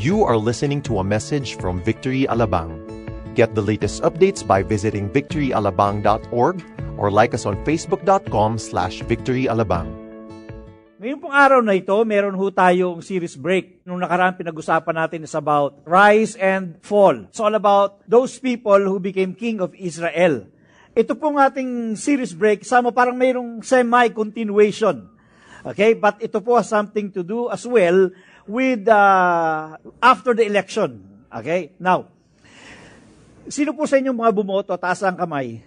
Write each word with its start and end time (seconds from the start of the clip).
You 0.00 0.24
are 0.24 0.40
listening 0.40 0.80
to 0.88 0.96
a 0.96 1.04
message 1.04 1.60
from 1.60 1.84
Victory 1.84 2.24
Alabang. 2.24 2.72
Get 3.36 3.52
the 3.52 3.60
latest 3.60 4.00
updates 4.00 4.40
by 4.40 4.64
visiting 4.64 5.12
victoryalabang.org 5.12 6.56
or 6.96 7.12
like 7.12 7.36
us 7.36 7.44
on 7.44 7.60
facebook.com 7.68 8.56
slash 8.56 9.04
victoryalabang. 9.04 9.92
Ngayon 11.04 11.20
pong 11.20 11.36
araw 11.36 11.60
na 11.60 11.76
ito, 11.76 11.92
meron 12.08 12.32
ho 12.32 12.48
tayong 12.48 13.04
series 13.04 13.36
break. 13.36 13.84
Nung 13.84 14.00
nakaraan 14.00 14.40
pinag-usapan 14.40 15.04
natin 15.04 15.28
is 15.28 15.36
about 15.36 15.84
rise 15.84 16.32
and 16.40 16.80
fall. 16.80 17.28
It's 17.28 17.36
all 17.36 17.52
about 17.52 18.00
those 18.08 18.40
people 18.40 18.80
who 18.80 19.04
became 19.04 19.36
king 19.36 19.60
of 19.60 19.76
Israel. 19.76 20.48
Ito 20.96 21.12
pong 21.12 21.36
ating 21.36 22.00
series 22.00 22.32
break, 22.32 22.64
sama 22.64 22.88
parang 22.88 23.20
mayroong 23.20 23.60
semi-continuation. 23.60 25.12
Okay? 25.60 25.92
But 25.92 26.24
ito 26.24 26.40
po 26.40 26.56
has 26.56 26.72
something 26.72 27.12
to 27.12 27.20
do 27.20 27.52
as 27.52 27.68
well 27.68 28.08
with 28.50 28.90
uh, 28.90 29.78
after 30.02 30.34
the 30.34 30.42
election. 30.42 31.06
Okay? 31.30 31.70
Now, 31.78 32.10
sino 33.46 33.70
po 33.70 33.86
sa 33.86 34.02
inyong 34.02 34.18
mga 34.18 34.32
bumoto, 34.34 34.74
taas 34.74 35.06
ang 35.06 35.14
kamay? 35.14 35.62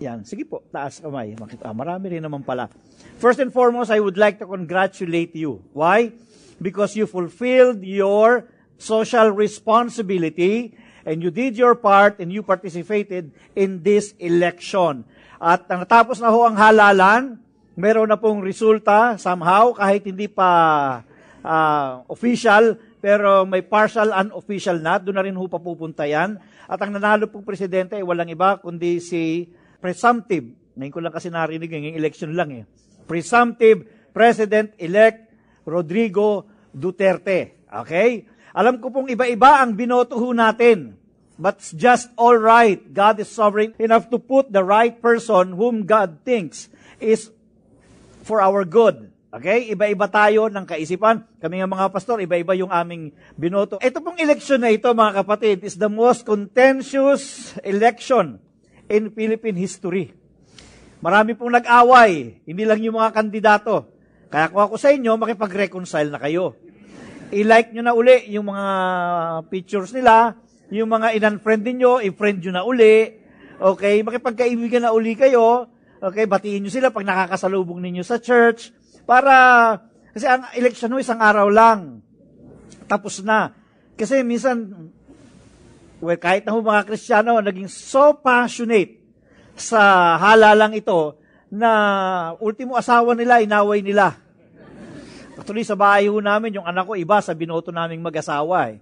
Yan. 0.00 0.24
Sige 0.24 0.48
po, 0.48 0.64
taas 0.72 0.98
kamay. 0.98 1.36
Makita, 1.36 1.68
ah, 1.68 1.76
marami 1.76 2.16
rin 2.16 2.24
naman 2.24 2.40
pala. 2.40 2.72
First 3.20 3.44
and 3.44 3.52
foremost, 3.52 3.92
I 3.92 4.00
would 4.00 4.16
like 4.16 4.40
to 4.40 4.48
congratulate 4.48 5.36
you. 5.36 5.60
Why? 5.76 6.16
Because 6.56 6.96
you 6.96 7.04
fulfilled 7.04 7.84
your 7.84 8.48
social 8.80 9.30
responsibility 9.30 10.74
and 11.06 11.22
you 11.22 11.30
did 11.30 11.54
your 11.54 11.78
part 11.78 12.18
and 12.18 12.32
you 12.32 12.42
participated 12.42 13.30
in 13.54 13.84
this 13.84 14.16
election. 14.18 15.04
At 15.38 15.66
natapos 15.66 16.18
na 16.22 16.30
ho 16.30 16.46
ang 16.46 16.58
halalan, 16.58 17.38
meron 17.74 18.10
na 18.10 18.18
pong 18.18 18.42
resulta 18.42 19.18
somehow 19.18 19.74
kahit 19.74 20.06
hindi 20.06 20.26
pa 20.26 21.02
uh, 21.42 22.06
official, 22.08 22.78
pero 23.02 23.42
may 23.44 23.62
partial 23.66 24.14
unofficial 24.14 24.78
na, 24.78 24.98
doon 24.98 25.16
na 25.18 25.24
rin 25.26 25.36
ho 25.36 25.44
papupunta 25.46 26.06
yan. 26.06 26.38
At 26.70 26.78
ang 26.80 26.94
nanalo 26.94 27.28
pong 27.28 27.44
presidente 27.44 27.98
ay 27.98 28.06
walang 28.06 28.30
iba 28.30 28.58
kundi 28.62 29.02
si 29.02 29.50
presumptive, 29.82 30.74
ngayon 30.78 30.92
ko 30.94 31.00
lang 31.02 31.14
kasi 31.14 31.28
narinig, 31.28 31.68
ngayong 31.68 31.98
election 31.98 32.30
lang 32.32 32.50
eh, 32.54 32.64
presumptive 33.04 34.02
President-elect 34.12 35.32
Rodrigo 35.64 36.46
Duterte. 36.70 37.64
Okay? 37.68 38.28
Alam 38.52 38.78
ko 38.78 38.92
pong 38.92 39.08
iba-iba 39.08 39.64
ang 39.64 39.72
binoto 39.72 40.20
ho 40.20 40.36
natin. 40.36 41.00
But 41.40 41.58
it's 41.58 41.72
just 41.72 42.12
all 42.20 42.36
right. 42.36 42.78
God 42.92 43.18
is 43.18 43.32
sovereign 43.32 43.72
enough 43.80 44.12
to 44.12 44.20
put 44.20 44.52
the 44.52 44.62
right 44.62 44.92
person 44.92 45.56
whom 45.56 45.88
God 45.88 46.22
thinks 46.28 46.68
is 47.00 47.32
for 48.22 48.44
our 48.44 48.68
good. 48.68 49.11
Okay? 49.32 49.72
Iba-iba 49.72 50.06
tayo 50.12 50.52
ng 50.52 50.68
kaisipan. 50.68 51.24
Kami 51.40 51.64
nga 51.64 51.68
mga 51.68 51.88
pastor, 51.88 52.20
iba-iba 52.20 52.52
yung 52.52 52.68
aming 52.68 53.16
binoto. 53.32 53.80
Ito 53.80 54.04
pong 54.04 54.20
election 54.20 54.60
na 54.60 54.68
ito, 54.68 54.92
mga 54.92 55.24
kapatid, 55.24 55.64
is 55.64 55.80
the 55.80 55.88
most 55.88 56.28
contentious 56.28 57.56
election 57.64 58.36
in 58.92 59.08
Philippine 59.08 59.56
history. 59.56 60.12
Marami 61.00 61.32
pong 61.32 61.56
nag-away, 61.56 62.44
hindi 62.44 62.62
lang 62.62 62.78
yung 62.84 63.00
mga 63.00 63.10
kandidato. 63.10 63.90
Kaya 64.28 64.52
kung 64.52 64.62
ako 64.62 64.76
sa 64.76 64.92
inyo, 64.92 65.16
makipag-reconcile 65.16 66.12
na 66.12 66.20
kayo. 66.20 66.54
I-like 67.32 67.72
nyo 67.72 67.82
na 67.88 67.96
uli 67.96 68.28
yung 68.36 68.52
mga 68.52 68.66
pictures 69.48 69.96
nila, 69.96 70.36
yung 70.68 70.92
mga 70.92 71.16
in-unfriend 71.16 71.64
ninyo, 71.64 72.04
i-friend 72.04 72.44
nyo 72.44 72.52
na 72.52 72.64
uli. 72.68 73.16
Okay, 73.56 74.04
makipagkaibigan 74.04 74.84
na 74.84 74.92
uli 74.92 75.16
kayo. 75.16 75.72
Okay, 75.98 76.28
batiin 76.28 76.64
nyo 76.64 76.72
sila 76.72 76.92
pag 76.92 77.08
nakakasalubong 77.08 77.80
ninyo 77.80 78.04
sa 78.04 78.20
church. 78.20 78.81
Para, 79.04 79.34
kasi 80.14 80.26
ang 80.28 80.46
election 80.54 80.92
mo 80.92 81.02
isang 81.02 81.20
araw 81.20 81.48
lang. 81.50 82.02
Tapos 82.86 83.22
na. 83.24 83.54
Kasi 83.96 84.20
minsan, 84.22 84.88
well, 86.02 86.18
kahit 86.18 86.44
na 86.44 86.54
mga 86.54 86.86
Kristiyano, 86.86 87.38
naging 87.40 87.70
so 87.70 88.16
passionate 88.18 89.00
sa 89.56 90.14
halalang 90.16 90.72
ito 90.76 91.16
na 91.52 91.70
ultimo 92.40 92.76
asawa 92.76 93.12
nila, 93.12 93.44
inaway 93.44 93.84
nila. 93.84 94.16
Actually, 95.36 95.64
sa 95.64 95.76
bahay 95.76 96.08
ho 96.08 96.20
namin, 96.20 96.60
yung 96.60 96.68
anak 96.68 96.88
ko, 96.88 96.96
iba 96.96 97.20
sa 97.20 97.32
binoto 97.32 97.72
naming 97.72 98.00
mag-asawa. 98.00 98.72
Eh. 98.72 98.80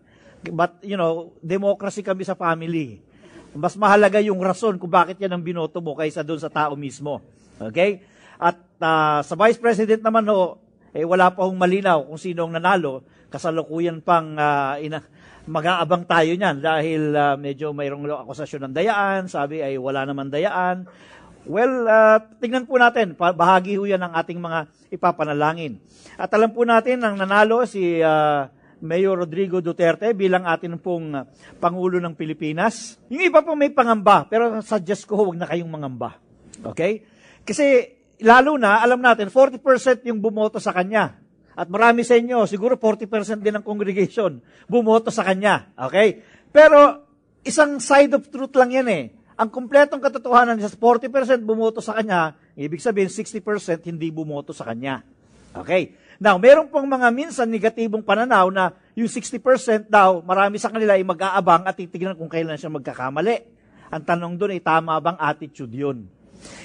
But, 0.50 0.83
you 0.83 0.99
know, 0.99 1.34
democracy 1.43 2.03
kami 2.03 2.27
sa 2.27 2.39
family. 2.39 3.03
Mas 3.55 3.75
mahalaga 3.75 4.23
yung 4.23 4.39
rason 4.39 4.78
kung 4.78 4.91
bakit 4.91 5.19
yan 5.19 5.34
ang 5.34 5.43
binoto 5.43 5.83
mo 5.83 5.99
kaysa 5.99 6.23
doon 6.23 6.39
sa 6.39 6.50
tao 6.50 6.78
mismo. 6.78 7.19
Okay? 7.59 8.03
At 8.41 8.56
uh, 8.81 9.21
sa 9.21 9.34
Vice 9.37 9.61
President 9.61 10.01
naman 10.01 10.25
ho, 10.33 10.56
eh, 10.97 11.05
wala 11.05 11.28
pa 11.31 11.45
hong 11.45 11.61
malinaw 11.61 12.09
kung 12.09 12.17
sino 12.17 12.49
ang 12.49 12.56
nanalo. 12.56 13.05
Kasalukuyan 13.28 14.01
pang 14.01 14.34
uh, 14.34 14.81
ina, 14.81 15.05
mag-aabang 15.45 16.09
tayo 16.09 16.33
niyan 16.33 16.56
dahil 16.59 17.12
uh, 17.12 17.37
medyo 17.37 17.77
mayroong 17.77 18.09
akusasyon 18.27 18.67
ng 18.67 18.75
dayaan, 18.75 19.29
sabi 19.29 19.61
ay 19.61 19.77
wala 19.77 20.09
naman 20.09 20.33
dayaan. 20.33 20.89
Well, 21.45 21.84
uh, 21.84 22.21
tingnan 22.41 22.65
po 22.65 22.81
natin, 22.81 23.12
bahagi 23.17 23.77
ho 23.77 23.84
yan 23.84 24.00
ng 24.09 24.12
ating 24.17 24.41
mga 24.41 24.59
ipapanalangin. 24.93 25.77
At 26.17 26.33
alam 26.33 26.53
po 26.53 26.65
natin, 26.65 27.00
ang 27.05 27.21
nanalo 27.21 27.65
si 27.69 28.00
uh, 28.00 28.49
Mayor 28.81 29.21
Rodrigo 29.21 29.61
Duterte 29.61 30.17
bilang 30.17 30.49
atin 30.49 30.81
pong 30.81 31.12
Pangulo 31.61 32.00
ng 32.00 32.17
Pilipinas. 32.17 32.97
Yung 33.12 33.21
iba 33.21 33.45
po 33.45 33.53
may 33.53 33.69
pangamba, 33.69 34.25
pero 34.25 34.56
suggest 34.65 35.05
ko 35.05 35.29
huwag 35.29 35.37
na 35.37 35.49
kayong 35.49 35.69
mangamba. 35.69 36.17
Okay? 36.65 37.05
Kasi 37.45 38.00
lalo 38.20 38.56
na, 38.56 38.81
alam 38.81 39.00
natin, 39.00 39.28
40% 39.28 40.06
yung 40.08 40.20
bumoto 40.20 40.60
sa 40.60 40.72
kanya. 40.72 41.19
At 41.56 41.69
marami 41.69 42.06
sa 42.06 42.16
inyo, 42.16 42.48
siguro 42.48 42.78
40% 42.78 43.42
din 43.42 43.60
ng 43.60 43.64
congregation, 43.66 44.41
bumoto 44.64 45.12
sa 45.12 45.26
kanya. 45.26 45.72
Okay? 45.76 46.22
Pero, 46.48 47.04
isang 47.44 47.76
side 47.81 48.16
of 48.16 48.28
truth 48.32 48.54
lang 48.56 48.72
yan 48.72 48.88
eh. 48.88 49.04
Ang 49.41 49.48
kumpletong 49.48 50.00
katotohanan 50.00 50.60
niya, 50.60 50.72
40% 50.72 51.44
bumoto 51.44 51.81
sa 51.81 51.97
kanya, 51.97 52.36
ibig 52.56 52.81
sabihin 52.81 53.08
60% 53.08 53.88
hindi 53.88 54.12
bumoto 54.12 54.52
sa 54.52 54.69
kanya. 54.69 55.00
Okay? 55.56 55.97
Now, 56.20 56.37
meron 56.37 56.69
pong 56.69 56.84
mga 56.84 57.08
minsan 57.08 57.48
negatibong 57.48 58.04
pananaw 58.04 58.52
na 58.52 58.76
yung 58.92 59.08
60% 59.08 59.88
daw, 59.88 60.20
marami 60.20 60.60
sa 60.60 60.69
kanila 60.69 60.92
ay 60.92 61.04
mag-aabang 61.04 61.64
at 61.64 61.72
titignan 61.72 62.12
kung 62.12 62.28
kailan 62.28 62.60
siya 62.60 62.69
magkakamali. 62.69 63.37
Ang 63.88 64.04
tanong 64.04 64.37
doon 64.37 64.52
ay 64.54 64.62
tama 64.62 65.00
bang 65.00 65.16
attitude 65.16 65.72
yun? 65.72 66.04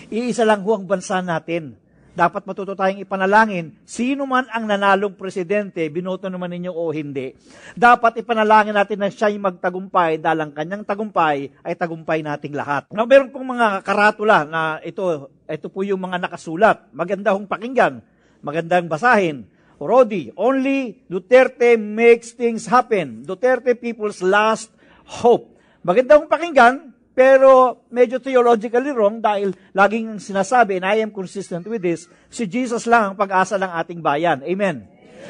Iisa 0.10 0.44
lang 0.48 0.62
ho 0.64 0.72
ang 0.76 0.86
bansa 0.86 1.20
natin 1.24 1.86
dapat 2.16 2.48
matuto 2.48 2.72
tayong 2.80 3.04
ipanalangin, 3.04 3.76
sino 3.84 4.24
man 4.24 4.48
ang 4.48 4.64
nanalong 4.64 5.20
presidente, 5.20 5.84
binoto 5.92 6.32
naman 6.32 6.48
ninyo 6.56 6.72
o 6.72 6.88
hindi, 6.96 7.36
dapat 7.76 8.24
ipanalangin 8.24 8.72
natin 8.72 9.04
na 9.04 9.12
siya'y 9.12 9.36
magtagumpay 9.36 10.24
dahil 10.24 10.48
ang 10.48 10.52
kanyang 10.56 10.88
tagumpay 10.88 11.52
ay 11.60 11.76
tagumpay 11.76 12.24
nating 12.24 12.56
lahat. 12.56 12.88
Now, 12.96 13.04
meron 13.04 13.36
pong 13.36 13.52
mga 13.52 13.84
karatula 13.84 14.48
na 14.48 14.80
ito, 14.80 15.28
ito 15.44 15.68
po 15.68 15.84
yung 15.84 16.00
mga 16.08 16.24
nakasulat. 16.24 16.88
Maganda 16.96 17.36
hong 17.36 17.52
pakinggan, 17.52 18.00
magandang 18.40 18.88
basahin. 18.88 19.44
Rodi, 19.76 20.32
only 20.40 21.04
Duterte 21.12 21.76
makes 21.76 22.32
things 22.32 22.64
happen. 22.64 23.28
Duterte 23.28 23.76
people's 23.76 24.24
last 24.24 24.72
hope. 25.04 25.52
Maganda 25.84 26.16
hong 26.16 26.32
pakinggan, 26.32 26.95
pero 27.16 27.80
medyo 27.88 28.20
theologically 28.20 28.92
wrong 28.92 29.24
dahil 29.24 29.56
laging 29.72 30.20
sinasabi, 30.20 30.84
and 30.84 30.86
I 30.86 31.00
am 31.00 31.16
consistent 31.16 31.64
with 31.64 31.80
this, 31.80 32.12
si 32.28 32.44
Jesus 32.44 32.84
lang 32.84 33.12
ang 33.12 33.16
pag-asa 33.16 33.56
ng 33.56 33.72
ating 33.72 34.04
bayan. 34.04 34.44
Amen. 34.44 34.84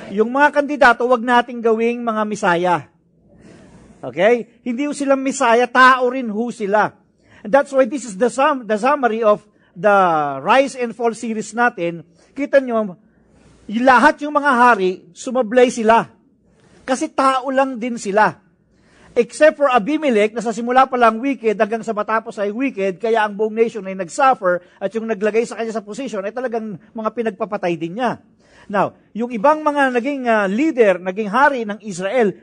Yung 0.09 0.33
mga 0.33 0.49
kandidato, 0.49 1.05
wag 1.05 1.21
nating 1.21 1.61
gawing 1.61 2.01
mga 2.01 2.23
misaya. 2.25 2.75
Okay? 4.01 4.61
Hindi 4.65 4.89
ho 4.89 4.97
silang 4.97 5.21
misaya, 5.21 5.69
tao 5.69 6.09
rin 6.09 6.25
ho 6.25 6.49
sila. 6.49 6.89
And 7.45 7.53
that's 7.53 7.69
why 7.69 7.85
this 7.85 8.09
is 8.09 8.17
the, 8.17 8.33
sum, 8.33 8.65
the 8.65 8.81
summary 8.81 9.21
of 9.21 9.45
the 9.77 9.93
Rise 10.41 10.73
and 10.73 10.97
Fall 10.97 11.13
series 11.13 11.53
natin. 11.53 12.01
Kita 12.33 12.57
nyo, 12.65 12.97
lahat 13.69 14.25
yung 14.25 14.33
mga 14.33 14.51
hari, 14.57 15.05
sumablay 15.13 15.69
sila. 15.69 16.09
Kasi 16.81 17.13
tao 17.13 17.49
lang 17.53 17.77
din 17.77 18.01
sila. 18.01 18.44
Except 19.15 19.55
for 19.55 19.71
Abimelech, 19.71 20.35
na 20.35 20.43
sa 20.43 20.51
simula 20.51 20.83
pa 20.91 20.99
lang 20.99 21.23
wicked, 21.23 21.55
hanggang 21.55 21.79
sa 21.87 21.95
matapos 21.95 22.35
ay 22.35 22.51
wicked, 22.51 22.99
kaya 22.99 23.23
ang 23.23 23.31
buong 23.31 23.55
nation 23.55 23.87
ay 23.87 23.95
nag-suffer, 23.95 24.59
at 24.75 24.91
yung 24.91 25.07
naglagay 25.07 25.47
sa 25.47 25.55
kanya 25.55 25.71
sa 25.71 25.79
position 25.79 26.19
ay 26.19 26.35
talagang 26.35 26.75
mga 26.91 27.09
pinagpapatay 27.15 27.79
din 27.79 27.95
niya. 27.95 28.19
Now, 28.67 28.91
yung 29.15 29.31
ibang 29.31 29.63
mga 29.63 29.95
naging 29.95 30.27
uh, 30.27 30.51
leader, 30.51 30.99
naging 30.99 31.31
hari 31.31 31.63
ng 31.63 31.79
Israel, 31.87 32.35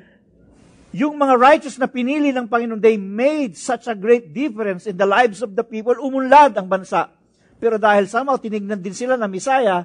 yung 0.96 1.20
mga 1.20 1.36
righteous 1.36 1.76
na 1.76 1.92
pinili 1.92 2.32
ng 2.32 2.48
Panginoon, 2.48 2.80
they 2.80 2.96
made 2.96 3.52
such 3.52 3.84
a 3.84 3.96
great 3.96 4.32
difference 4.32 4.88
in 4.88 4.96
the 4.96 5.04
lives 5.04 5.44
of 5.44 5.52
the 5.52 5.64
people, 5.64 5.92
umunlad 6.00 6.56
ang 6.56 6.72
bansa. 6.72 7.12
Pero 7.60 7.76
dahil 7.76 8.08
somehow 8.08 8.40
tinignan 8.40 8.80
din 8.80 8.96
sila 8.96 9.20
na 9.20 9.28
Misaya, 9.28 9.84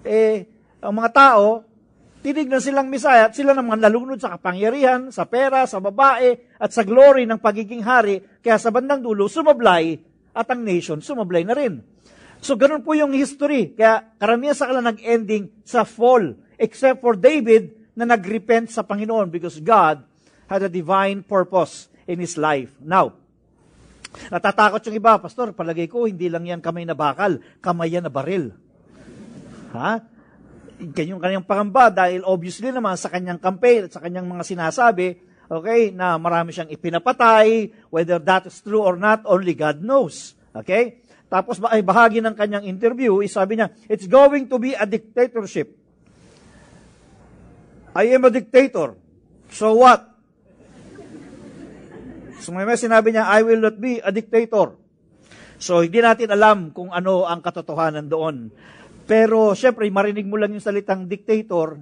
eh, 0.00 0.48
ang 0.80 0.96
mga 0.96 1.10
tao, 1.12 1.60
tinignan 2.22 2.62
silang 2.62 2.88
Misaya 2.88 3.28
at 3.28 3.34
sila 3.34 3.52
naman 3.52 3.82
nalunod 3.82 4.22
sa 4.22 4.38
kapangyarihan, 4.38 5.10
sa 5.10 5.26
pera, 5.26 5.66
sa 5.66 5.82
babae, 5.82 6.38
at 6.56 6.70
sa 6.70 6.86
glory 6.86 7.26
ng 7.26 7.42
pagiging 7.42 7.82
hari. 7.82 8.22
Kaya 8.40 8.56
sa 8.56 8.70
bandang 8.70 9.02
dulo, 9.02 9.26
sumablay 9.26 9.98
at 10.32 10.46
ang 10.48 10.62
nation 10.64 11.02
sumablay 11.02 11.42
na 11.44 11.52
rin. 11.58 11.82
So, 12.42 12.58
ganun 12.58 12.82
po 12.82 12.94
yung 12.94 13.12
history. 13.14 13.74
Kaya 13.74 14.16
karamihan 14.18 14.54
sa 14.54 14.66
kanila 14.70 14.90
nag-ending 14.90 15.62
sa 15.62 15.86
fall. 15.86 16.38
Except 16.58 17.02
for 17.02 17.18
David, 17.18 17.82
na 17.92 18.08
nagrepent 18.08 18.72
sa 18.72 18.84
Panginoon 18.84 19.28
because 19.28 19.60
God 19.60 20.00
had 20.48 20.64
a 20.64 20.70
divine 20.72 21.20
purpose 21.24 21.92
in 22.08 22.20
his 22.20 22.40
life. 22.40 22.72
Now, 22.80 23.16
natatakot 24.32 24.80
yung 24.88 24.96
iba, 24.96 25.20
Pastor, 25.20 25.52
palagay 25.52 25.88
ko, 25.88 26.08
hindi 26.08 26.28
lang 26.28 26.48
yan 26.48 26.60
kamay 26.64 26.84
na 26.88 26.96
bakal, 26.96 27.40
kamay 27.60 27.92
yan 27.92 28.04
na 28.08 28.12
baril. 28.12 28.52
Ha? 29.72 30.04
Kanyang 30.90 31.22
kanyang 31.22 31.46
pangamba 31.46 31.94
dahil 31.94 32.26
obviously 32.26 32.74
naman 32.74 32.98
sa 32.98 33.06
kanyang 33.06 33.38
campaign 33.38 33.86
at 33.86 33.94
sa 33.94 34.02
kanyang 34.02 34.26
mga 34.26 34.42
sinasabi, 34.42 35.14
okay, 35.46 35.94
na 35.94 36.18
marami 36.18 36.50
siyang 36.50 36.74
ipinapatay, 36.74 37.70
whether 37.94 38.18
that 38.18 38.50
is 38.50 38.58
true 38.58 38.82
or 38.82 38.98
not, 38.98 39.22
only 39.22 39.54
God 39.54 39.78
knows. 39.78 40.34
Okay? 40.50 41.06
Tapos 41.30 41.62
ay 41.70 41.80
bahagi 41.80 42.18
ng 42.20 42.34
kanyang 42.34 42.66
interview, 42.66 43.22
sabi 43.30 43.62
niya, 43.62 43.70
it's 43.86 44.10
going 44.10 44.50
to 44.50 44.58
be 44.58 44.74
a 44.74 44.84
dictatorship. 44.84 45.70
I 47.94 48.12
am 48.12 48.26
a 48.26 48.32
dictator. 48.32 48.98
So 49.52 49.78
what? 49.78 50.12
So 52.42 52.50
may 52.50 52.66
sinabi 52.74 53.14
niya, 53.14 53.28
I 53.28 53.46
will 53.46 53.62
not 53.62 53.78
be 53.78 54.02
a 54.02 54.10
dictator. 54.10 54.74
So 55.62 55.78
hindi 55.78 56.02
natin 56.02 56.26
alam 56.34 56.74
kung 56.74 56.90
ano 56.90 57.22
ang 57.22 57.38
katotohanan 57.38 58.10
doon. 58.10 58.50
Pero 59.12 59.52
syempre, 59.52 59.84
marinig 59.92 60.24
mo 60.24 60.40
lang 60.40 60.56
yung 60.56 60.64
salitang 60.64 61.04
dictator, 61.04 61.76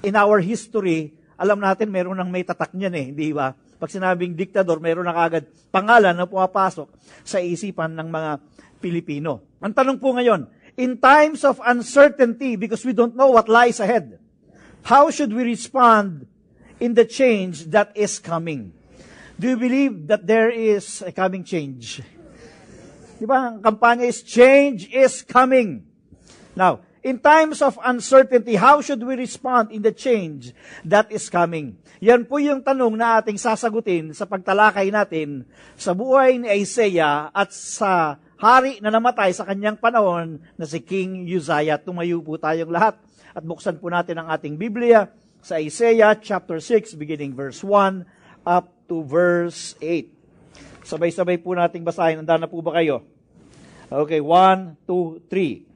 in 0.00 0.16
our 0.16 0.40
history, 0.40 1.12
alam 1.36 1.60
natin 1.60 1.92
meron 1.92 2.16
nang 2.16 2.32
may 2.32 2.48
tatak 2.48 2.72
niyan 2.72 2.96
eh, 2.96 3.06
di 3.12 3.28
ba? 3.36 3.52
Pag 3.52 3.92
sinabing 3.92 4.32
diktador, 4.32 4.80
meron 4.80 5.04
na 5.04 5.12
kagad 5.12 5.44
pangalan 5.68 6.16
na 6.16 6.24
pumapasok 6.24 6.88
sa 7.28 7.44
isipan 7.44 7.92
ng 7.92 8.08
mga 8.08 8.30
Pilipino. 8.80 9.44
Ang 9.60 9.76
tanong 9.76 10.00
po 10.00 10.16
ngayon, 10.16 10.48
in 10.80 10.96
times 10.96 11.44
of 11.44 11.60
uncertainty, 11.60 12.56
because 12.56 12.88
we 12.88 12.96
don't 12.96 13.12
know 13.12 13.36
what 13.36 13.52
lies 13.52 13.76
ahead, 13.76 14.16
how 14.88 15.12
should 15.12 15.36
we 15.36 15.44
respond 15.44 16.24
in 16.80 16.96
the 16.96 17.04
change 17.04 17.68
that 17.68 17.92
is 17.92 18.16
coming? 18.16 18.72
Do 19.36 19.52
you 19.52 19.60
believe 19.60 20.08
that 20.08 20.24
there 20.24 20.48
is 20.48 21.04
a 21.04 21.12
coming 21.12 21.44
change? 21.44 22.00
Di 23.20 23.28
ba? 23.28 23.52
Ang 23.52 23.60
kampanya 23.60 24.08
is, 24.08 24.24
change 24.24 24.88
is 24.88 25.20
coming. 25.20 25.84
Now, 26.56 26.80
in 27.04 27.20
times 27.20 27.60
of 27.60 27.76
uncertainty, 27.84 28.56
how 28.56 28.80
should 28.80 29.04
we 29.04 29.12
respond 29.12 29.68
in 29.70 29.84
the 29.84 29.92
change 29.92 30.56
that 30.88 31.12
is 31.12 31.28
coming? 31.28 31.76
Yan 32.00 32.24
po 32.24 32.40
yung 32.40 32.64
tanong 32.64 32.96
na 32.96 33.20
ating 33.20 33.36
sasagutin 33.36 34.16
sa 34.16 34.24
pagtalakay 34.24 34.88
natin 34.88 35.44
sa 35.76 35.92
buhay 35.92 36.40
ni 36.40 36.48
Isaiah 36.64 37.28
at 37.28 37.52
sa 37.52 38.16
hari 38.40 38.80
na 38.80 38.88
namatay 38.88 39.36
sa 39.36 39.44
kanyang 39.44 39.76
panahon 39.76 40.40
na 40.56 40.64
si 40.64 40.80
King 40.80 41.28
Uzziah. 41.28 41.76
Tumayo 41.76 42.24
po 42.24 42.40
tayong 42.40 42.72
lahat 42.72 42.96
at 43.36 43.44
buksan 43.44 43.76
po 43.76 43.92
natin 43.92 44.16
ang 44.16 44.32
ating 44.32 44.56
Biblia 44.56 45.12
sa 45.44 45.60
Isaiah 45.60 46.16
chapter 46.16 46.56
6 46.56 46.96
beginning 46.96 47.36
verse 47.36 47.60
1 47.60 48.48
up 48.48 48.72
to 48.88 49.04
verse 49.04 49.76
8. 49.84 50.08
Sabay-sabay 50.88 51.36
po 51.36 51.52
nating 51.52 51.84
basahin. 51.84 52.24
Handa 52.24 52.40
na 52.40 52.48
po 52.48 52.64
ba 52.64 52.80
kayo? 52.80 53.04
Okay, 53.90 54.22
1, 54.22 54.88
2, 54.88 55.28
3. 55.28 55.75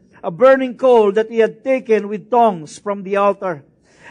a 0.23 0.31
burning 0.31 0.77
coal 0.77 1.11
that 1.13 1.29
he 1.29 1.39
had 1.39 1.63
taken 1.63 2.07
with 2.07 2.29
tongs 2.29 2.77
from 2.77 3.03
the 3.03 3.17
altar. 3.17 3.65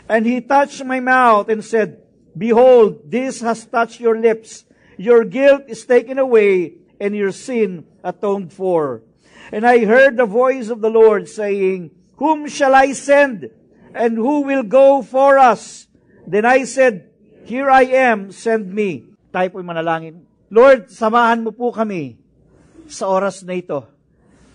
And 0.09 0.27
he 0.27 0.41
touched 0.41 0.85
my 0.85 0.99
mouth 0.99 1.49
and 1.49 1.65
said, 1.65 2.03
Behold, 2.37 3.11
this 3.11 3.41
has 3.41 3.65
touched 3.65 4.01
your 4.01 4.19
lips. 4.19 4.65
Your 4.99 5.25
guilt 5.25 5.65
is 5.69 5.87
taken 5.87 6.19
away, 6.19 6.75
and 7.01 7.17
your 7.17 7.33
sin 7.33 7.87
atoned 8.05 8.53
for. 8.53 9.03
And 9.51 9.67
I 9.67 9.85
heard 9.85 10.17
the 10.17 10.27
voice 10.27 10.69
of 10.69 10.81
the 10.81 10.91
Lord 10.91 11.29
saying, 11.29 11.91
Whom 12.17 12.47
shall 12.47 12.75
I 12.75 12.93
send? 12.93 13.51
And 13.95 14.17
who 14.17 14.43
will 14.43 14.63
go 14.63 15.03
for 15.03 15.39
us? 15.39 15.87
Then 16.27 16.45
I 16.45 16.65
said, 16.65 17.11
Here 17.45 17.71
I 17.71 17.83
am, 17.91 18.31
send 18.31 18.71
me. 18.71 19.11
Tayo 19.35 19.51
po'y 19.51 19.67
manalangin. 19.67 20.27
Lord, 20.51 20.91
samahan 20.91 21.43
mo 21.43 21.51
po 21.55 21.71
kami 21.71 22.19
sa 22.91 23.07
oras 23.11 23.43
na 23.47 23.55
ito. 23.55 23.87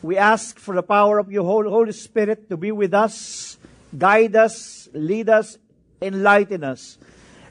We 0.06 0.22
ask 0.22 0.62
for 0.62 0.78
the 0.78 0.86
power 0.86 1.18
of 1.18 1.34
your 1.34 1.42
Holy 1.42 1.90
Spirit 1.90 2.46
to 2.54 2.58
be 2.62 2.70
with 2.70 2.94
us, 2.94 3.58
guide 3.90 4.38
us, 4.38 4.86
lead 4.94 5.34
us, 5.34 5.58
enlighten 5.98 6.62
us, 6.62 7.02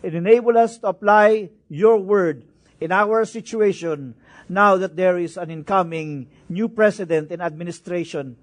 and 0.06 0.15
enable 0.15 0.55
us 0.55 0.79
to 0.79 0.95
apply 0.95 1.51
your 1.67 1.99
word 1.99 2.47
in 2.79 2.95
our 2.95 3.27
situation 3.27 4.15
now 4.47 4.79
that 4.79 4.95
there 4.95 5.19
is 5.19 5.35
an 5.35 5.51
incoming 5.51 6.31
new 6.47 6.71
president 6.71 7.35
and 7.35 7.43
administration 7.43 8.39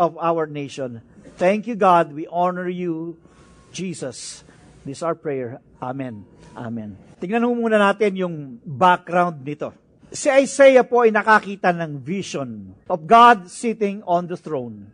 of 0.00 0.16
our 0.16 0.48
nation. 0.48 1.04
Thank 1.36 1.68
you, 1.68 1.76
God. 1.76 2.16
We 2.16 2.24
honor 2.32 2.72
you, 2.72 3.20
Jesus. 3.68 4.48
This 4.80 4.98
is 4.98 5.02
our 5.04 5.14
prayer. 5.14 5.60
Amen. 5.84 6.24
Amen. 6.56 6.96
Tingnan 7.20 7.44
muna 7.44 7.76
natin 7.76 8.16
yung 8.16 8.64
background 8.64 9.44
nito. 9.44 9.81
Si 10.12 10.28
Isaiah 10.28 10.84
po 10.84 11.08
ay 11.08 11.10
nakakita 11.10 11.72
ng 11.72 11.96
vision 11.96 12.76
of 12.84 13.08
God 13.08 13.48
sitting 13.48 14.04
on 14.04 14.28
the 14.28 14.36
throne. 14.36 14.92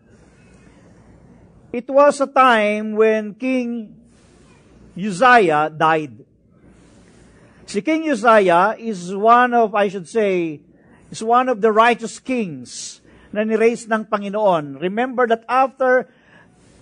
It 1.74 1.90
was 1.90 2.22
a 2.22 2.30
time 2.30 2.94
when 2.94 3.34
King 3.34 3.98
Uzziah 4.94 5.74
died. 5.74 6.22
Si 7.66 7.82
King 7.82 8.06
Uzziah 8.06 8.78
is 8.78 9.10
one 9.10 9.58
of, 9.58 9.74
I 9.74 9.90
should 9.90 10.06
say, 10.06 10.62
is 11.10 11.18
one 11.18 11.50
of 11.50 11.58
the 11.66 11.74
righteous 11.74 12.22
kings 12.22 13.02
na 13.34 13.42
niraise 13.42 13.90
ng 13.90 14.06
Panginoon. 14.06 14.78
Remember 14.78 15.26
that 15.26 15.42
after 15.50 16.06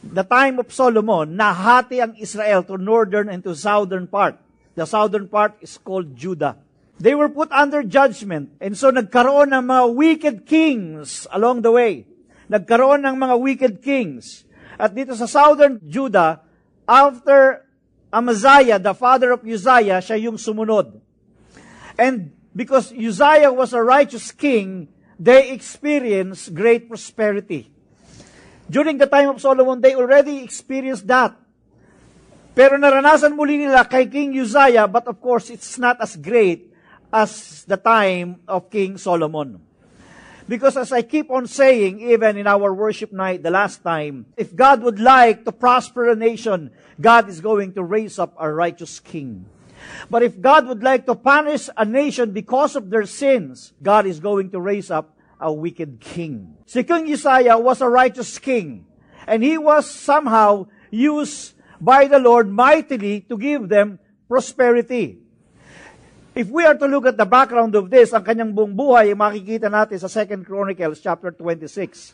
the 0.05 0.28
time 0.28 0.61
of 0.61 0.69
Solomon, 0.69 1.40
nahati 1.40 2.05
ang 2.05 2.12
Israel 2.21 2.61
to 2.69 2.76
northern 2.76 3.33
and 3.33 3.40
to 3.40 3.57
southern 3.57 4.05
part. 4.05 4.37
The 4.76 4.85
southern 4.85 5.26
part 5.33 5.57
is 5.64 5.81
called 5.81 6.12
Judah. 6.12 6.66
They 6.97 7.12
were 7.12 7.29
put 7.29 7.53
under 7.53 7.85
judgment. 7.85 8.57
And 8.61 8.73
so 8.76 8.88
nagkaroon 8.88 9.53
ng 9.53 9.65
mga 9.69 9.85
wicked 9.93 10.37
kings 10.49 11.29
along 11.29 11.61
the 11.61 11.73
way. 11.73 12.09
Nagkaroon 12.49 13.05
ng 13.05 13.17
mga 13.21 13.37
wicked 13.37 13.75
kings. 13.85 14.49
At 14.81 14.97
dito 14.97 15.12
sa 15.12 15.29
southern 15.29 15.81
Judah, 15.85 16.41
after 16.88 17.65
Amaziah, 18.09 18.81
the 18.81 18.97
father 18.97 19.37
of 19.37 19.45
Uzziah, 19.45 20.00
siya 20.00 20.17
yung 20.17 20.41
sumunod. 20.41 20.97
And 22.00 22.33
because 22.57 22.93
Uzziah 22.93 23.53
was 23.53 23.76
a 23.76 23.83
righteous 23.85 24.33
king, 24.33 24.88
they 25.21 25.53
experienced 25.53 26.53
great 26.57 26.88
prosperity. 26.88 27.69
During 28.73 28.97
the 28.97 29.09
time 29.09 29.37
of 29.37 29.41
Solomon, 29.41 29.85
they 29.85 29.93
already 29.93 30.41
experienced 30.41 31.05
that. 31.12 31.37
Pero 32.57 32.81
naranasan 32.81 33.37
muli 33.37 33.61
nila 33.61 33.85
kay 33.85 34.09
King 34.09 34.33
Uzziah, 34.33 34.88
but 34.88 35.05
of 35.05 35.21
course, 35.21 35.53
it's 35.53 35.76
not 35.76 36.00
as 36.00 36.17
great 36.17 36.73
as 37.17 37.65
the 37.65 37.81
time 37.81 38.45
of 38.47 38.69
King 38.69 39.01
Solomon. 39.01 39.65
Because 40.47 40.77
as 40.77 40.93
I 40.93 41.01
keep 41.01 41.31
on 41.33 41.49
saying, 41.49 42.05
even 42.13 42.37
in 42.37 42.47
our 42.47 42.75
worship 42.75 43.11
night 43.11 43.43
the 43.43 43.51
last 43.51 43.83
time, 43.83 44.27
if 44.37 44.55
God 44.55 44.83
would 44.85 45.01
like 45.01 45.49
to 45.49 45.51
prosper 45.51 46.13
a 46.13 46.15
nation, 46.15 46.71
God 47.01 47.29
is 47.33 47.41
going 47.41 47.73
to 47.73 47.83
raise 47.83 48.21
up 48.21 48.37
a 48.39 48.53
righteous 48.53 49.01
king. 49.01 49.49
But 50.11 50.23
if 50.23 50.41
God 50.41 50.69
would 50.69 50.85
like 50.85 51.07
to 51.07 51.17
punish 51.17 51.71
a 51.75 51.85
nation 51.85 52.37
because 52.37 52.77
of 52.77 52.91
their 52.91 53.07
sins, 53.07 53.73
God 53.83 54.05
is 54.05 54.21
going 54.21 54.51
to 54.51 54.61
raise 54.61 54.91
up 54.91 55.17
a 55.41 55.51
wicked 55.51 56.01
king. 56.01 56.57
Si 56.67 56.85
King 56.85 57.11
Isaiah 57.11 57.59
was 57.59 57.81
a 57.81 57.89
righteous 57.89 58.39
king, 58.39 58.85
and 59.27 59.43
he 59.43 59.57
was 59.57 59.89
somehow 59.89 60.69
used 60.91 61.55
by 61.81 62.07
the 62.07 62.21
Lord 62.21 62.53
mightily 62.53 63.23
to 63.33 63.37
give 63.37 63.69
them 63.69 63.99
prosperity. 64.29 65.25
If 66.37 66.52
we 66.52 66.69
are 66.69 66.76
to 66.76 66.85
look 66.85 67.09
at 67.09 67.16
the 67.16 67.25
background 67.25 67.73
of 67.81 67.88
this, 67.88 68.12
ang 68.12 68.21
kanyang 68.21 68.52
buong 68.52 68.76
buhay, 68.76 69.16
makikita 69.16 69.73
natin 69.73 69.97
sa 69.97 70.05
2 70.05 70.45
Chronicles 70.45 71.00
chapter 71.00 71.33
26. 71.33 72.12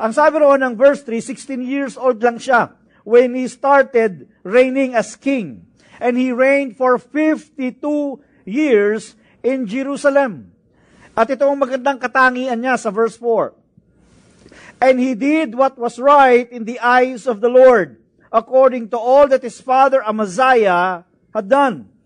Ang 0.00 0.16
sabi 0.16 0.40
roon 0.40 0.64
ng 0.64 0.80
verse 0.80 1.04
3, 1.04 1.20
16 1.20 1.60
years 1.60 2.00
old 2.00 2.24
lang 2.24 2.40
siya 2.40 2.72
when 3.04 3.36
he 3.36 3.44
started 3.44 4.32
reigning 4.48 4.96
as 4.96 5.12
king. 5.12 5.68
And 6.00 6.16
he 6.16 6.32
reigned 6.32 6.80
for 6.80 6.96
52 6.96 7.76
years 8.48 9.12
in 9.44 9.68
Jerusalem. 9.68 10.56
At 11.12 11.28
ito 11.28 11.44
ang 11.44 11.60
magandang 11.60 12.00
katangian 12.00 12.64
niya 12.64 12.80
sa 12.80 12.88
verse 12.88 13.20
4. 13.20 13.52
And 14.80 14.96
he 14.96 15.12
did 15.12 15.52
what 15.52 15.76
was 15.76 16.00
right 16.00 16.48
in 16.48 16.64
the 16.64 16.80
eyes 16.80 17.28
of 17.28 17.44
the 17.44 17.52
Lord, 17.52 18.00
according 18.32 18.88
to 18.88 18.96
all 18.96 19.28
that 19.28 19.44
his 19.44 19.60
father 19.60 20.00
Amaziah 20.00 21.04
had 21.36 21.52
done. 21.52 21.99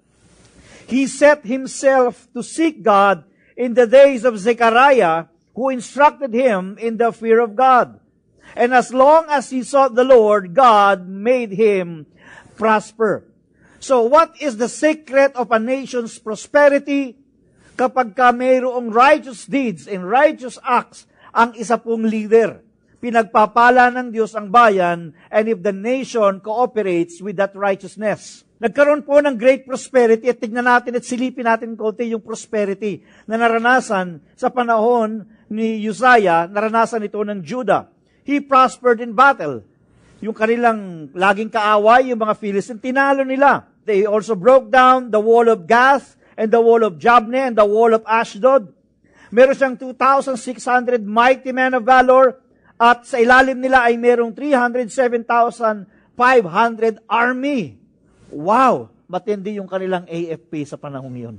He 0.87 1.07
set 1.07 1.45
himself 1.45 2.29
to 2.35 2.43
seek 2.43 2.83
God 2.83 3.25
in 3.57 3.75
the 3.75 3.87
days 3.87 4.25
of 4.25 4.39
Zechariah, 4.39 5.27
who 5.55 5.71
instructed 5.71 6.35
him 6.35 6.77
in 6.79 6.99
the 6.99 7.13
fear 7.13 7.41
of 7.41 7.57
God. 7.57 8.01
And 8.55 8.75
as 8.75 8.93
long 8.93 9.27
as 9.29 9.51
he 9.51 9.63
sought 9.63 9.95
the 9.95 10.05
Lord, 10.05 10.55
God 10.55 11.09
made 11.09 11.53
him 11.53 12.07
prosper. 12.55 13.25
So 13.81 14.03
what 14.07 14.35
is 14.41 14.57
the 14.57 14.69
secret 14.69 15.35
of 15.37 15.51
a 15.51 15.59
nation's 15.59 16.19
prosperity? 16.19 17.19
Kapag 17.75 18.15
ka 18.15 18.31
mayroong 18.31 18.95
righteous 18.95 19.45
deeds 19.45 19.91
and 19.91 20.07
righteous 20.07 20.57
acts 20.63 21.11
ang 21.35 21.59
isa 21.59 21.77
pong 21.77 22.07
leader. 22.07 22.63
Pinagpapala 23.03 23.91
ng 23.93 24.15
Diyos 24.15 24.33
ang 24.39 24.49
bayan 24.49 25.13
and 25.29 25.45
if 25.51 25.61
the 25.61 25.75
nation 25.75 26.39
cooperates 26.41 27.21
with 27.21 27.37
that 27.37 27.53
righteousness. 27.53 28.47
Nagkaroon 28.65 29.05
po 29.05 29.21
ng 29.21 29.37
great 29.37 29.69
prosperity 29.69 30.33
at 30.33 30.41
tignan 30.41 30.65
natin 30.65 30.97
at 30.97 31.05
silipin 31.05 31.45
natin 31.45 31.77
konti 31.77 32.09
yung 32.09 32.25
prosperity 32.25 33.05
na 33.29 33.37
naranasan 33.37 34.25
sa 34.33 34.49
panahon 34.49 35.29
ni 35.53 35.85
Uzziah, 35.85 36.49
naranasan 36.49 37.05
ito 37.05 37.21
ng 37.21 37.45
Judah. 37.45 37.93
He 38.25 38.41
prospered 38.41 39.05
in 39.05 39.13
battle. 39.13 39.61
Yung 40.25 40.33
kanilang 40.33 41.13
laging 41.13 41.53
kaaway, 41.53 42.09
yung 42.09 42.25
mga 42.25 42.41
Philistine, 42.41 42.81
tinalo 42.81 43.21
nila. 43.21 43.69
They 43.85 44.09
also 44.09 44.33
broke 44.33 44.73
down 44.73 45.13
the 45.13 45.21
wall 45.21 45.45
of 45.53 45.69
Gath 45.69 46.17
and 46.33 46.49
the 46.49 46.65
wall 46.65 46.81
of 46.89 46.97
Jabne 46.97 47.53
and 47.53 47.61
the 47.61 47.69
wall 47.69 47.93
of 47.93 48.01
Ashdod. 48.09 48.73
Meron 49.29 49.53
siyang 49.53 49.77
2,600 49.77 51.05
mighty 51.05 51.53
men 51.53 51.77
of 51.77 51.85
valor 51.85 52.41
at 52.81 53.05
sa 53.05 53.21
ilalim 53.21 53.61
nila 53.61 53.85
ay 53.85 54.01
merong 54.01 54.33
307,500 54.33 55.85
army. 57.13 57.84
Wow! 58.35 58.91
Matindi 59.07 59.63
yung 59.63 59.71
kanilang 59.71 60.11
AFP 60.11 60.67
sa 60.67 60.75
panahong 60.75 61.15
yun. 61.15 61.37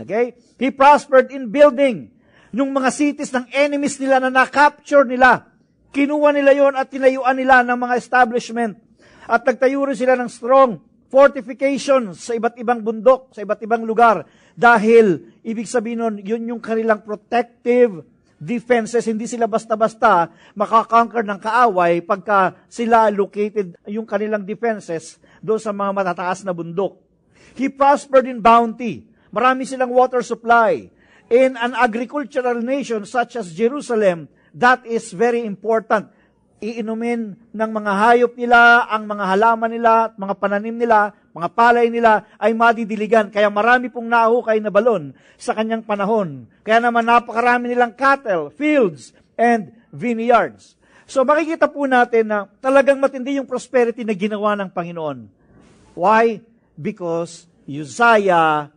Okay? 0.00 0.34
He 0.56 0.72
prospered 0.72 1.28
in 1.30 1.52
building. 1.52 2.08
Yung 2.54 2.70
mga 2.72 2.90
cities 2.94 3.34
ng 3.34 3.50
enemies 3.50 3.98
nila 3.98 4.22
na 4.22 4.30
na-capture 4.30 5.04
nila, 5.04 5.52
kinuha 5.90 6.30
nila 6.32 6.54
yon 6.54 6.74
at 6.78 6.88
tinayuan 6.88 7.36
nila 7.36 7.66
ng 7.66 7.76
mga 7.76 7.94
establishment. 7.98 8.78
At 9.26 9.42
nagtayo 9.42 9.84
rin 9.84 9.98
sila 9.98 10.14
ng 10.16 10.30
strong 10.30 10.78
fortifications 11.10 12.26
sa 12.26 12.32
iba't 12.34 12.58
ibang 12.58 12.82
bundok, 12.82 13.30
sa 13.34 13.42
iba't 13.42 13.62
ibang 13.62 13.82
lugar. 13.86 14.26
Dahil, 14.54 15.34
ibig 15.46 15.70
sabihin 15.70 16.02
nun, 16.02 16.14
yun 16.22 16.50
yung 16.50 16.62
kanilang 16.62 17.02
protective 17.02 18.06
defenses, 18.38 19.06
hindi 19.06 19.30
sila 19.30 19.46
basta-basta 19.46 20.30
makakonquer 20.58 21.22
ng 21.22 21.38
kaaway 21.38 22.02
pagka 22.02 22.58
sila 22.66 23.08
located 23.08 23.78
yung 23.86 24.04
kanilang 24.04 24.42
defenses 24.42 25.22
doon 25.44 25.60
sa 25.60 25.76
mga 25.76 25.92
matataas 25.92 26.40
na 26.48 26.56
bundok. 26.56 26.96
He 27.52 27.68
prospered 27.68 28.24
in 28.24 28.40
bounty. 28.40 29.04
Marami 29.28 29.68
silang 29.68 29.92
water 29.92 30.24
supply. 30.24 30.88
In 31.28 31.60
an 31.60 31.76
agricultural 31.76 32.64
nation 32.64 33.04
such 33.04 33.36
as 33.36 33.52
Jerusalem, 33.52 34.32
that 34.56 34.80
is 34.88 35.12
very 35.12 35.44
important. 35.44 36.08
Iinumin 36.64 37.36
ng 37.52 37.70
mga 37.76 37.92
hayop 37.92 38.32
nila, 38.40 38.88
ang 38.88 39.04
mga 39.04 39.24
halaman 39.36 39.68
nila, 39.68 39.92
mga 40.16 40.34
pananim 40.40 40.76
nila, 40.80 41.12
mga 41.34 41.48
palay 41.52 41.92
nila 41.92 42.24
ay 42.40 42.56
madidiligan. 42.56 43.28
Kaya 43.28 43.52
marami 43.52 43.92
pong 43.92 44.08
nahukay 44.08 44.62
na 44.64 44.72
balon 44.72 45.12
sa 45.36 45.52
kanyang 45.52 45.84
panahon. 45.84 46.48
Kaya 46.64 46.80
naman 46.80 47.04
napakarami 47.04 47.68
nilang 47.68 47.92
cattle, 47.92 48.48
fields, 48.48 49.12
and 49.36 49.74
vineyards. 49.92 50.78
So 51.04 51.22
makikita 51.22 51.68
po 51.68 51.84
natin 51.84 52.32
na 52.32 52.48
talagang 52.60 53.00
matindi 53.00 53.36
yung 53.36 53.48
prosperity 53.48 54.02
na 54.02 54.16
ginawa 54.16 54.56
ng 54.56 54.72
Panginoon. 54.72 55.28
Why? 55.94 56.40
Because 56.74 57.46
Uzziah 57.68 58.72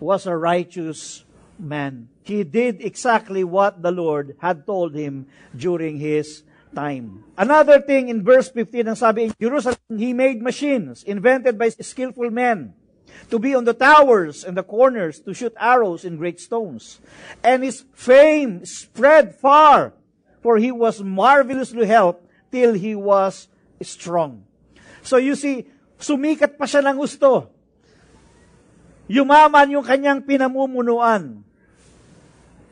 was 0.00 0.26
a 0.26 0.36
righteous 0.36 1.24
man. 1.58 2.08
He 2.26 2.42
did 2.42 2.82
exactly 2.82 3.44
what 3.44 3.80
the 3.80 3.92
Lord 3.92 4.36
had 4.42 4.66
told 4.66 4.94
him 4.94 5.30
during 5.54 5.96
his 5.96 6.42
time. 6.74 7.24
Another 7.38 7.80
thing 7.80 8.08
in 8.08 8.20
verse 8.20 8.50
15, 8.50 8.92
ang 8.92 8.98
sabi, 8.98 9.30
in 9.30 9.32
Jerusalem, 9.40 9.96
he 9.96 10.12
made 10.12 10.44
machines 10.44 11.02
invented 11.04 11.56
by 11.56 11.72
skillful 11.72 12.28
men 12.28 12.76
to 13.32 13.38
be 13.38 13.54
on 13.56 13.64
the 13.64 13.72
towers 13.72 14.44
and 14.44 14.56
the 14.56 14.62
corners 14.62 15.20
to 15.24 15.32
shoot 15.32 15.56
arrows 15.56 16.04
in 16.04 16.20
great 16.20 16.38
stones. 16.38 17.00
And 17.40 17.64
his 17.64 17.88
fame 17.96 18.68
spread 18.68 19.34
far, 19.40 19.95
for 20.46 20.62
he 20.62 20.70
was 20.70 21.02
marvelously 21.02 21.90
helped 21.90 22.22
till 22.54 22.78
he 22.78 22.94
was 22.94 23.50
strong. 23.82 24.46
So 25.02 25.18
you 25.18 25.34
see, 25.34 25.66
sumikat 25.98 26.54
pa 26.54 26.70
siya 26.70 26.86
ng 26.86 26.94
gusto. 26.94 27.50
Yumaman 29.10 29.74
yung 29.74 29.82
kanyang 29.82 30.22
pinamumunuan. 30.22 31.42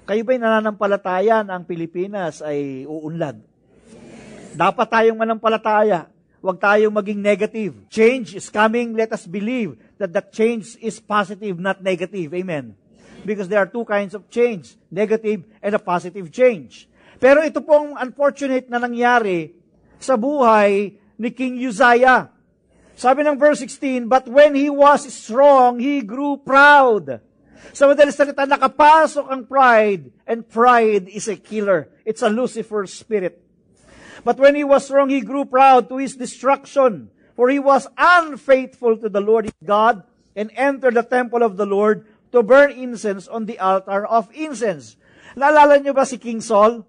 Kayo 0.06 0.22
ba'y 0.22 0.38
nananampalatayan 0.38 1.50
ang 1.50 1.66
Pilipinas 1.66 2.46
ay 2.46 2.86
uunlad? 2.86 3.42
Dapat 4.54 4.86
tayong 4.86 5.18
manampalataya. 5.18 6.06
Huwag 6.38 6.62
tayong 6.62 6.94
maging 6.94 7.18
negative. 7.18 7.74
Change 7.90 8.38
is 8.38 8.54
coming. 8.54 8.94
Let 8.94 9.18
us 9.18 9.26
believe 9.26 9.74
that 9.98 10.14
the 10.14 10.22
change 10.22 10.78
is 10.78 11.02
positive, 11.02 11.58
not 11.58 11.82
negative. 11.82 12.30
Amen. 12.38 12.78
Because 13.26 13.50
there 13.50 13.58
are 13.58 13.66
two 13.66 13.82
kinds 13.82 14.14
of 14.14 14.30
change, 14.30 14.78
negative 14.94 15.42
and 15.58 15.74
a 15.74 15.82
positive 15.82 16.30
change. 16.30 16.86
Pero 17.22 17.42
ito 17.42 17.62
pong 17.62 17.94
unfortunate 17.98 18.66
na 18.68 18.82
nangyari 18.82 19.54
sa 19.98 20.18
buhay 20.18 20.98
ni 21.18 21.28
King 21.30 21.58
Uzziah. 21.62 22.30
Sabi 22.94 23.26
ng 23.26 23.38
verse 23.38 23.62
16, 23.66 24.06
But 24.06 24.30
when 24.30 24.54
he 24.54 24.70
was 24.70 25.06
strong, 25.10 25.82
he 25.82 26.02
grew 26.02 26.38
proud. 26.38 27.18
Sa 27.74 27.90
madalis 27.90 28.14
salita, 28.14 28.46
nakapasok 28.46 29.26
ang 29.26 29.42
pride, 29.50 30.14
and 30.30 30.46
pride 30.46 31.10
is 31.10 31.26
a 31.26 31.34
killer. 31.34 31.90
It's 32.06 32.22
a 32.22 32.30
Lucifer 32.30 32.86
spirit. 32.86 33.42
But 34.22 34.38
when 34.38 34.54
he 34.54 34.62
was 34.62 34.86
strong, 34.86 35.10
he 35.10 35.26
grew 35.26 35.42
proud 35.42 35.90
to 35.90 35.98
his 35.98 36.14
destruction. 36.14 37.10
For 37.34 37.50
he 37.50 37.58
was 37.58 37.90
unfaithful 37.98 38.94
to 39.02 39.10
the 39.10 39.18
Lord 39.18 39.50
his 39.50 39.58
God, 39.64 40.06
and 40.38 40.54
entered 40.54 40.94
the 40.94 41.02
temple 41.02 41.42
of 41.42 41.58
the 41.58 41.66
Lord 41.66 42.06
to 42.30 42.42
burn 42.42 42.70
incense 42.74 43.26
on 43.26 43.46
the 43.46 43.58
altar 43.58 44.06
of 44.06 44.30
incense. 44.34 44.94
Naalala 45.34 45.82
niyo 45.82 45.94
ba 45.94 46.06
si 46.06 46.18
King 46.18 46.38
Saul? 46.38 46.86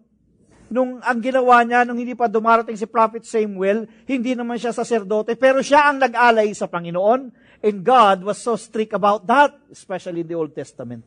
Nung 0.65 0.98
ang 0.98 1.22
ginawa 1.22 1.62
niya, 1.62 1.86
nung 1.86 2.01
hindi 2.01 2.17
pa 2.17 2.25
dumarating 2.25 2.74
si 2.74 2.89
Prophet 2.89 3.22
Samuel, 3.22 3.86
hindi 4.10 4.34
naman 4.34 4.57
siya 4.57 4.74
saserdote, 4.74 5.38
pero 5.38 5.62
siya 5.62 5.93
ang 5.93 6.01
nag-alay 6.01 6.50
sa 6.57 6.65
Panginoon, 6.65 7.29
and 7.62 7.77
God 7.86 8.25
was 8.25 8.41
so 8.41 8.57
strict 8.57 8.98
about 8.98 9.29
that, 9.29 9.53
especially 9.69 10.25
in 10.25 10.29
the 10.29 10.38
Old 10.38 10.57
Testament. 10.57 11.05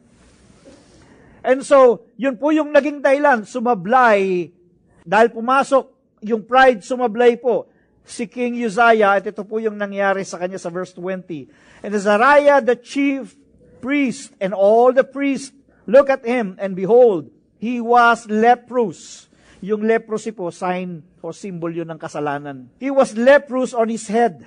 And 1.42 1.62
so, 1.66 2.06
yun 2.14 2.38
po 2.38 2.54
yung 2.54 2.70
naging 2.70 3.02
dahilan, 3.02 3.46
sumablay, 3.46 4.54
dahil 5.02 5.28
pumasok 5.34 5.90
yung 6.22 6.42
pride, 6.46 6.82
sumablay 6.82 7.38
po 7.38 7.70
si 8.06 8.26
King 8.26 8.58
Uzziah, 8.62 9.18
at 9.18 9.26
ito 9.26 9.42
po 9.42 9.58
yung 9.58 9.74
nangyari 9.74 10.22
sa 10.22 10.38
kanya 10.38 10.58
sa 10.58 10.70
verse 10.70 10.94
20. 10.94 11.82
And 11.82 11.94
Azariah, 11.94 12.62
the 12.62 12.78
chief 12.78 13.34
priest, 13.78 14.34
and 14.42 14.54
all 14.54 14.90
the 14.90 15.06
priests, 15.06 15.54
look 15.86 16.10
at 16.10 16.26
him, 16.26 16.58
and 16.58 16.74
behold, 16.74 17.30
he 17.62 17.78
was 17.78 18.26
leprous. 18.26 19.27
Yung 19.60 19.82
leprosy 19.82 20.30
po, 20.30 20.54
sign 20.54 21.02
o 21.18 21.34
symbol 21.34 21.74
yun 21.74 21.90
ng 21.90 21.98
kasalanan. 21.98 22.70
He 22.78 22.94
was 22.94 23.18
leprous 23.18 23.74
on 23.74 23.90
his 23.90 24.06
head. 24.06 24.46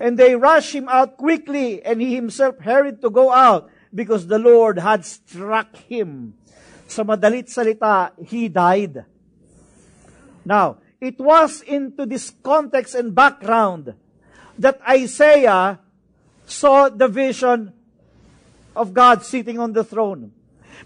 And 0.00 0.16
they 0.16 0.36
rushed 0.36 0.72
him 0.72 0.88
out 0.88 1.16
quickly, 1.16 1.84
and 1.84 2.00
he 2.00 2.16
himself 2.16 2.56
hurried 2.60 3.00
to 3.00 3.08
go 3.08 3.32
out, 3.32 3.68
because 3.92 4.28
the 4.28 4.38
Lord 4.38 4.78
had 4.80 5.04
struck 5.04 5.76
him. 5.88 6.36
Sa 6.88 7.04
madalit 7.04 7.48
salita, 7.48 8.12
he 8.24 8.48
died. 8.48 9.04
Now, 10.44 10.78
it 11.00 11.20
was 11.20 11.62
into 11.62 12.04
this 12.04 12.32
context 12.42 12.94
and 12.94 13.14
background 13.14 13.94
that 14.58 14.80
Isaiah 14.88 15.80
saw 16.44 16.88
the 16.88 17.08
vision 17.08 17.72
of 18.76 18.92
God 18.92 19.24
sitting 19.24 19.58
on 19.58 19.72
the 19.72 19.84
throne. 19.84 20.32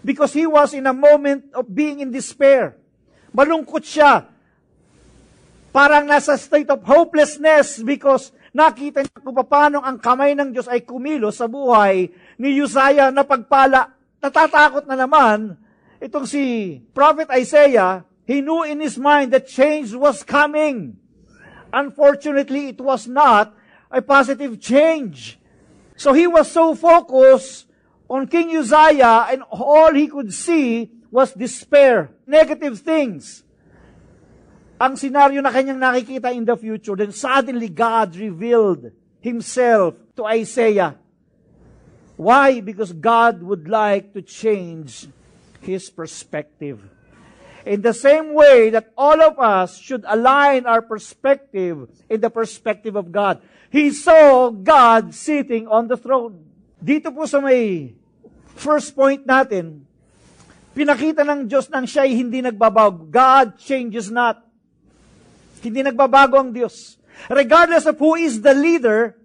Because 0.03 0.33
he 0.33 0.45
was 0.47 0.73
in 0.73 0.87
a 0.87 0.93
moment 0.93 1.51
of 1.53 1.73
being 1.73 1.99
in 1.99 2.11
despair. 2.11 2.77
Malungkot 3.35 3.83
siya. 3.83 4.23
Parang 5.75 6.07
nasa 6.07 6.39
state 6.39 6.71
of 6.71 6.79
hopelessness 6.87 7.83
because 7.83 8.31
nakita 8.55 9.03
niya 9.03 9.19
kung 9.19 9.35
paano 9.43 9.83
ang 9.83 9.99
kamay 9.99 10.31
ng 10.31 10.55
Diyos 10.55 10.71
ay 10.71 10.87
kumilos 10.87 11.43
sa 11.43 11.51
buhay 11.51 12.07
ni 12.39 12.55
Uzziah 12.63 13.11
na 13.11 13.27
pagpala. 13.27 13.91
Natatakot 14.23 14.87
na 14.87 14.95
naman 14.95 15.59
itong 15.99 16.23
si 16.23 16.79
Prophet 16.95 17.27
Isaiah. 17.35 18.07
He 18.23 18.39
knew 18.39 18.63
in 18.63 18.79
his 18.79 18.95
mind 18.95 19.35
that 19.35 19.51
change 19.51 19.91
was 19.91 20.23
coming. 20.23 20.95
Unfortunately, 21.75 22.71
it 22.71 22.79
was 22.79 23.05
not 23.05 23.51
a 23.91 23.99
positive 23.99 24.63
change. 24.63 25.35
So 25.99 26.15
he 26.15 26.23
was 26.23 26.47
so 26.47 26.71
focused 26.71 27.67
on 28.07 28.31
King 28.31 28.55
Uzziah 28.55 29.27
and 29.27 29.43
all 29.51 29.91
he 29.91 30.07
could 30.07 30.31
see 30.31 30.95
was 31.15 31.31
despair, 31.31 32.11
negative 32.27 32.83
things. 32.83 33.47
Ang 34.75 34.99
senaryo 34.99 35.39
na 35.39 35.47
kanyang 35.47 35.79
nakikita 35.79 36.35
in 36.35 36.43
the 36.43 36.59
future, 36.59 36.99
then 36.99 37.15
suddenly 37.15 37.71
God 37.71 38.19
revealed 38.19 38.91
Himself 39.23 39.95
to 40.19 40.27
Isaiah. 40.27 40.99
Why? 42.19 42.59
Because 42.59 42.91
God 42.91 43.39
would 43.39 43.71
like 43.71 44.11
to 44.11 44.19
change 44.19 45.07
His 45.63 45.87
perspective. 45.87 46.83
In 47.63 47.79
the 47.79 47.95
same 47.95 48.35
way 48.35 48.69
that 48.75 48.91
all 48.99 49.15
of 49.23 49.39
us 49.39 49.79
should 49.79 50.03
align 50.03 50.67
our 50.67 50.83
perspective 50.83 51.87
in 52.11 52.19
the 52.19 52.29
perspective 52.29 52.99
of 52.99 53.15
God. 53.15 53.39
He 53.71 53.89
saw 53.95 54.51
God 54.51 55.15
sitting 55.15 55.65
on 55.71 55.87
the 55.87 55.95
throne. 55.95 56.43
Dito 56.77 57.09
po 57.15 57.23
sa 57.23 57.39
may 57.39 57.95
first 58.59 58.93
point 58.93 59.23
natin, 59.23 59.87
Pinakita 60.75 61.23
ng 61.23 61.47
Diyos 61.47 61.71
nang 61.71 61.87
siya'y 61.87 62.19
hindi 62.19 62.43
nagbabago. 62.43 63.07
God 63.07 63.55
changes 63.55 64.11
not. 64.11 64.43
Hindi 65.63 65.87
nagbabago 65.87 66.35
ang 66.35 66.51
Diyos. 66.51 66.99
Regardless 67.31 67.87
of 67.87 67.95
who 67.95 68.19
is 68.19 68.43
the 68.43 68.51
leader, 68.51 69.15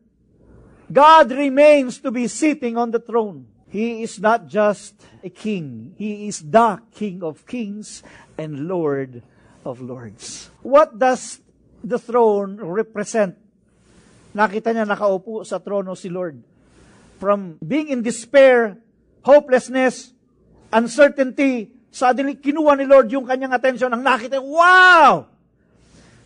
God 0.87 1.35
remains 1.35 1.99
to 2.07 2.15
be 2.15 2.31
sitting 2.31 2.79
on 2.79 2.95
the 2.95 3.03
throne. 3.03 3.51
He 3.71 4.03
is 4.03 4.19
not 4.23 4.47
just 4.47 4.95
a 5.23 5.31
king. 5.31 5.95
He 5.99 6.27
is 6.27 6.43
the 6.43 6.83
King 6.91 7.23
of 7.23 7.47
kings 7.47 8.03
and 8.35 8.67
Lord 8.67 9.23
of 9.63 9.79
lords. 9.79 10.51
What 10.63 10.99
does 10.99 11.39
the 11.83 11.99
throne 11.99 12.59
represent? 12.59 13.39
Nakita 14.35 14.75
niya 14.75 14.87
nakaupo 14.87 15.43
sa 15.47 15.63
trono 15.63 15.95
si 15.95 16.11
Lord. 16.11 16.43
From 17.23 17.59
being 17.63 17.91
in 17.95 18.03
despair, 18.03 18.79
hopelessness, 19.23 20.15
uncertainty, 20.73 21.71
suddenly 21.91 22.39
kinuha 22.39 22.79
ni 22.79 22.87
Lord 22.87 23.11
yung 23.11 23.27
kanyang 23.27 23.55
attention. 23.55 23.93
Ang 23.93 24.03
nakita, 24.07 24.39
wow! 24.39 25.27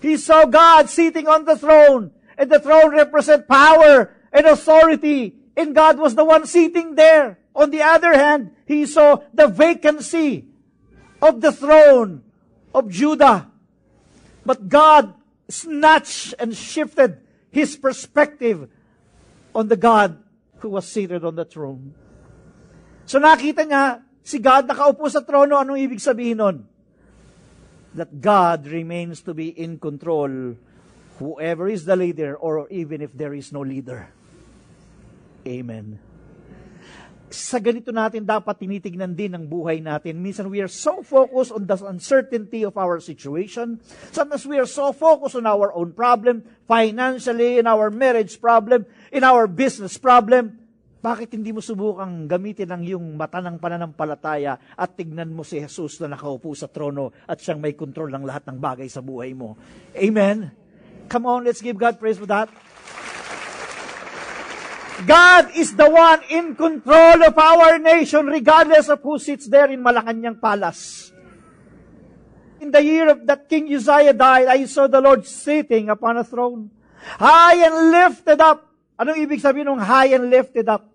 He 0.05 0.21
saw 0.21 0.45
God 0.45 0.93
sitting 0.93 1.25
on 1.27 1.49
the 1.49 1.57
throne. 1.57 2.13
And 2.37 2.51
the 2.51 2.61
throne 2.61 2.93
represent 2.93 3.49
power 3.49 4.13
and 4.33 4.45
authority. 4.45 5.41
And 5.57 5.75
God 5.75 5.97
was 5.97 6.15
the 6.15 6.25
one 6.25 6.45
sitting 6.45 6.95
there. 6.95 7.39
On 7.57 7.71
the 7.71 7.81
other 7.81 8.13
hand, 8.13 8.53
he 8.67 8.85
saw 8.85 9.23
the 9.33 9.49
vacancy 9.49 10.45
of 11.23 11.41
the 11.41 11.53
throne 11.53 12.21
of 12.75 12.91
Judah. 12.91 13.49
But 14.45 14.69
God 14.69 15.15
snatched 15.49 16.35
and 16.39 16.53
shifted 16.53 17.25
his 17.49 17.77
perspective 17.77 18.69
on 19.55 19.69
the 19.69 19.79
God 19.79 20.21
who 20.59 20.69
was 20.69 20.85
seated 20.85 21.25
on 21.25 21.37
the 21.37 21.47
throne. 21.47 21.95
So 23.07 23.17
nakita 23.17 23.65
niya, 23.65 24.04
Si 24.25 24.41
God 24.41 24.65
nakaupo 24.65 25.05
sa 25.13 25.21
trono, 25.21 25.61
anong 25.61 25.77
ibig 25.77 26.01
sabihin 26.01 26.41
nun? 26.41 26.57
That 27.93 28.09
God 28.25 28.65
remains 28.65 29.21
to 29.29 29.37
be 29.37 29.53
in 29.53 29.77
control 29.77 30.57
whoever 31.21 31.69
is 31.69 31.85
the 31.85 31.95
leader 31.95 32.35
or 32.35 32.67
even 32.73 33.05
if 33.05 33.13
there 33.13 33.37
is 33.37 33.53
no 33.53 33.61
leader. 33.61 34.11
Amen. 35.45 36.01
Sa 37.29 37.61
ganito 37.61 37.93
natin 37.93 38.25
dapat 38.25 38.65
tinitignan 38.65 39.13
din 39.13 39.37
ang 39.37 39.45
buhay 39.45 39.85
natin. 39.85 40.25
Minsan 40.25 40.49
we 40.49 40.65
are 40.65 40.73
so 40.73 41.05
focused 41.05 41.53
on 41.53 41.69
the 41.69 41.77
uncertainty 41.85 42.65
of 42.65 42.81
our 42.81 43.05
situation. 43.05 43.77
Sometimes 44.09 44.49
we 44.49 44.57
are 44.57 44.71
so 44.71 44.95
focused 44.97 45.37
on 45.37 45.45
our 45.45 45.69
own 45.77 45.93
problem, 45.93 46.49
financially, 46.65 47.61
in 47.61 47.69
our 47.69 47.93
marriage 47.93 48.41
problem, 48.41 48.89
in 49.13 49.21
our 49.21 49.45
business 49.45 50.01
problem, 50.01 50.64
bakit 51.05 51.37
hindi 51.37 51.53
mo 51.53 51.61
subukang 51.61 52.25
gamitin 52.25 52.73
ang 52.73 52.81
iyong 52.81 53.13
mata 53.13 53.37
ng 53.45 53.61
pananampalataya 53.61 54.57
at 54.73 54.97
tignan 54.97 55.37
mo 55.37 55.45
si 55.45 55.61
Jesus 55.61 56.01
na 56.01 56.17
nakaupo 56.17 56.57
sa 56.57 56.65
trono 56.65 57.13
at 57.29 57.37
siyang 57.45 57.61
may 57.61 57.77
kontrol 57.77 58.09
ng 58.09 58.25
lahat 58.25 58.49
ng 58.49 58.57
bagay 58.57 58.89
sa 58.89 59.05
buhay 59.05 59.37
mo? 59.37 59.53
Amen? 59.93 60.49
Come 61.13 61.29
on, 61.29 61.45
let's 61.45 61.61
give 61.61 61.77
God 61.77 62.01
praise 62.01 62.17
for 62.17 62.25
that. 62.33 62.49
God 65.05 65.53
is 65.53 65.77
the 65.77 65.85
one 65.85 66.25
in 66.33 66.57
control 66.57 67.21
of 67.21 67.37
our 67.37 67.77
nation 67.77 68.25
regardless 68.25 68.89
of 68.89 69.05
who 69.05 69.21
sits 69.21 69.45
there 69.45 69.69
in 69.69 69.85
Malacanang 69.85 70.41
Palace. 70.41 71.13
In 72.65 72.73
the 72.73 72.81
year 72.81 73.13
of 73.13 73.29
that 73.29 73.45
King 73.45 73.69
Uzziah 73.69 74.17
died, 74.17 74.49
I 74.49 74.65
saw 74.65 74.89
the 74.89 75.05
Lord 75.05 75.29
sitting 75.29 75.93
upon 75.93 76.17
a 76.17 76.25
throne, 76.25 76.73
high 77.21 77.61
and 77.61 77.93
lifted 77.93 78.41
up. 78.41 78.73
Anong 78.97 79.21
ibig 79.21 79.45
sabihin 79.45 79.69
ng 79.69 79.85
high 79.85 80.17
and 80.17 80.33
lifted 80.33 80.65
up? 80.73 80.94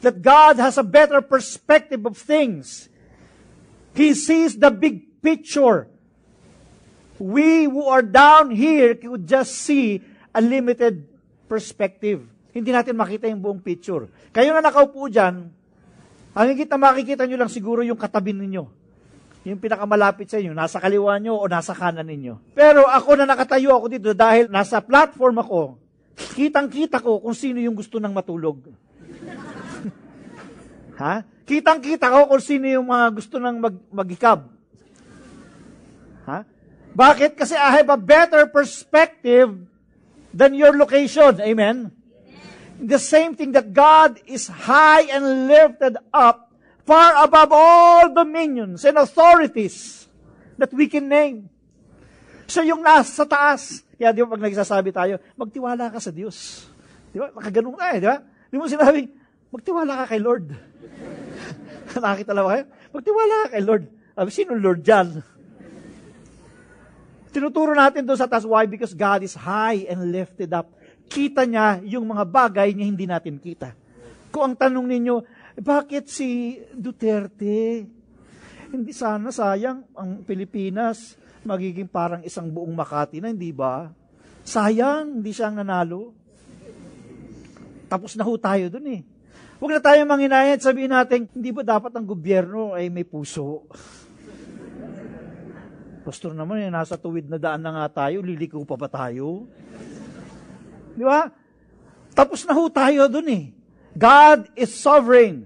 That 0.00 0.20
God 0.24 0.56
has 0.56 0.80
a 0.80 0.86
better 0.86 1.20
perspective 1.20 2.04
of 2.08 2.16
things. 2.16 2.88
He 3.92 4.16
sees 4.16 4.56
the 4.56 4.72
big 4.72 5.20
picture. 5.20 5.88
We 7.20 7.68
who 7.68 7.84
are 7.84 8.04
down 8.04 8.48
here 8.48 8.96
could 8.96 9.28
just 9.28 9.60
see 9.60 10.00
a 10.32 10.40
limited 10.40 11.04
perspective. 11.50 12.24
Hindi 12.50 12.72
natin 12.72 12.96
makita 12.96 13.28
yung 13.28 13.44
buong 13.44 13.60
picture. 13.60 14.08
Kayo 14.32 14.56
na 14.56 14.64
nakaupo 14.64 15.06
dyan, 15.06 15.52
ang 16.30 16.46
higit 16.48 16.70
na 16.70 16.78
makikita 16.78 17.26
nyo 17.26 17.36
lang 17.36 17.50
siguro 17.52 17.84
yung 17.84 17.98
katabi 17.98 18.32
ninyo. 18.32 18.64
Yung 19.40 19.56
pinakamalapit 19.56 20.28
sa 20.28 20.36
inyo, 20.36 20.52
nasa 20.52 20.76
kaliwa 20.76 21.16
nyo 21.16 21.40
o 21.40 21.44
nasa 21.48 21.72
kanan 21.72 22.04
ninyo. 22.04 22.52
Pero 22.52 22.84
ako 22.84 23.20
na 23.20 23.24
nakatayo 23.24 23.72
ako 23.72 23.86
dito 23.88 24.10
dahil 24.12 24.52
nasa 24.52 24.84
platform 24.84 25.40
ako, 25.40 25.60
kitang-kita 26.36 27.00
ko 27.00 27.18
kung 27.24 27.32
sino 27.32 27.56
yung 27.56 27.72
gusto 27.72 27.96
nang 27.96 28.12
matulog. 28.12 28.68
Ha? 31.00 31.24
Kitang-kita 31.48 32.12
ko 32.12 32.28
kung 32.28 32.44
sino 32.44 32.68
yung 32.68 32.92
mga 32.92 33.06
gusto 33.16 33.40
nang 33.40 33.56
mag 33.56 33.74
magikab. 33.88 34.46
Ha? 36.28 36.44
Bakit? 36.92 37.34
Kasi 37.34 37.56
I 37.56 37.80
have 37.80 37.88
a 37.88 37.96
better 37.96 38.44
perspective 38.46 39.56
than 40.30 40.52
your 40.54 40.76
location. 40.76 41.40
Amen? 41.40 41.88
The 42.80 43.00
same 43.00 43.32
thing 43.32 43.56
that 43.56 43.72
God 43.72 44.20
is 44.28 44.46
high 44.46 45.08
and 45.08 45.48
lifted 45.48 45.96
up 46.12 46.52
far 46.84 47.16
above 47.24 47.50
all 47.52 48.04
dominions 48.12 48.84
and 48.84 48.96
authorities 49.00 50.06
that 50.60 50.72
we 50.72 50.88
can 50.88 51.08
name. 51.08 51.48
So 52.50 52.60
yung 52.60 52.82
nasa 52.82 53.24
taas, 53.24 53.84
kaya 53.96 54.10
di 54.12 54.20
ba 54.24 54.34
pag 54.34 54.42
nagsasabi 54.42 54.90
tayo, 54.90 55.16
magtiwala 55.38 55.92
ka 55.92 56.02
sa 56.02 56.12
Diyos. 56.12 56.66
Di 57.12 57.20
ba? 57.20 57.30
Nakaganon 57.30 57.76
na 57.78 57.94
eh, 57.94 57.98
di 58.00 58.08
ba? 58.08 58.18
Di 58.20 58.56
mo 58.58 58.66
sinabi, 58.66 59.06
magtiwala 59.54 60.04
ka 60.04 60.16
kay 60.16 60.20
Lord. 60.20 60.69
Nakakita 61.94 62.32
lang 62.32 62.46
kayo? 62.48 62.64
Magtiwala 62.90 63.34
ka 63.46 63.46
kay 63.54 63.62
Lord. 63.62 63.84
Sabi, 64.14 64.30
sino 64.30 64.52
Lord 64.56 64.80
dyan? 64.84 65.08
Tinuturo 67.30 67.72
natin 67.72 68.02
doon 68.02 68.18
sa 68.18 68.26
taas. 68.26 68.42
Why? 68.42 68.66
Because 68.66 68.92
God 68.92 69.22
is 69.22 69.38
high 69.38 69.86
and 69.86 70.10
lifted 70.10 70.50
up. 70.50 70.74
Kita 71.06 71.46
niya 71.46 71.78
yung 71.86 72.10
mga 72.10 72.24
bagay 72.26 72.74
niya 72.74 72.86
hindi 72.90 73.06
natin 73.06 73.38
kita. 73.38 73.74
Kung 74.30 74.50
ang 74.50 74.56
tanong 74.58 74.86
ninyo, 74.86 75.16
bakit 75.62 76.10
si 76.10 76.58
Duterte? 76.70 77.86
Hindi 78.70 78.92
sana 78.94 79.34
sayang 79.34 79.90
ang 79.98 80.22
Pilipinas 80.22 81.18
magiging 81.44 81.88
parang 81.88 82.20
isang 82.22 82.52
buong 82.52 82.72
Makati 82.76 83.18
na, 83.18 83.32
hindi 83.32 83.50
ba? 83.50 83.88
Sayang, 84.44 85.20
hindi 85.20 85.32
siya 85.32 85.48
nanalo. 85.52 86.12
Tapos 87.90 88.14
na 88.14 88.22
ho 88.22 88.32
tayo 88.38 88.70
dun 88.70 88.86
eh. 88.86 89.00
Huwag 89.60 89.76
na 89.76 89.82
tayo 89.84 90.00
manghinayad, 90.08 90.64
sabihin 90.64 90.88
natin, 90.88 91.28
hindi 91.36 91.52
ba 91.52 91.60
dapat 91.60 91.92
ang 91.92 92.08
gobyerno 92.08 92.72
ay 92.72 92.88
may 92.88 93.04
puso? 93.04 93.68
Pastor 96.00 96.32
naman, 96.32 96.64
eh, 96.64 96.72
nasa 96.72 96.96
tuwid 96.96 97.28
na 97.28 97.36
daan 97.36 97.60
na 97.60 97.76
nga 97.76 98.08
tayo, 98.08 98.24
liliko 98.24 98.64
pa 98.64 98.80
ba 98.80 98.88
tayo? 98.88 99.44
Di 100.96 101.04
ba? 101.04 101.28
Tapos 102.16 102.40
na 102.48 102.56
ho 102.56 102.72
tayo 102.72 103.04
dun 103.12 103.28
eh. 103.28 103.44
God 103.92 104.48
is 104.56 104.72
sovereign. 104.72 105.44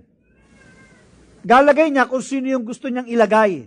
Galagay 1.43 1.91
niya 1.91 2.07
kung 2.07 2.23
sino 2.23 2.47
yung 2.47 2.63
gusto 2.63 2.87
niyang 2.87 3.11
ilagay. 3.11 3.67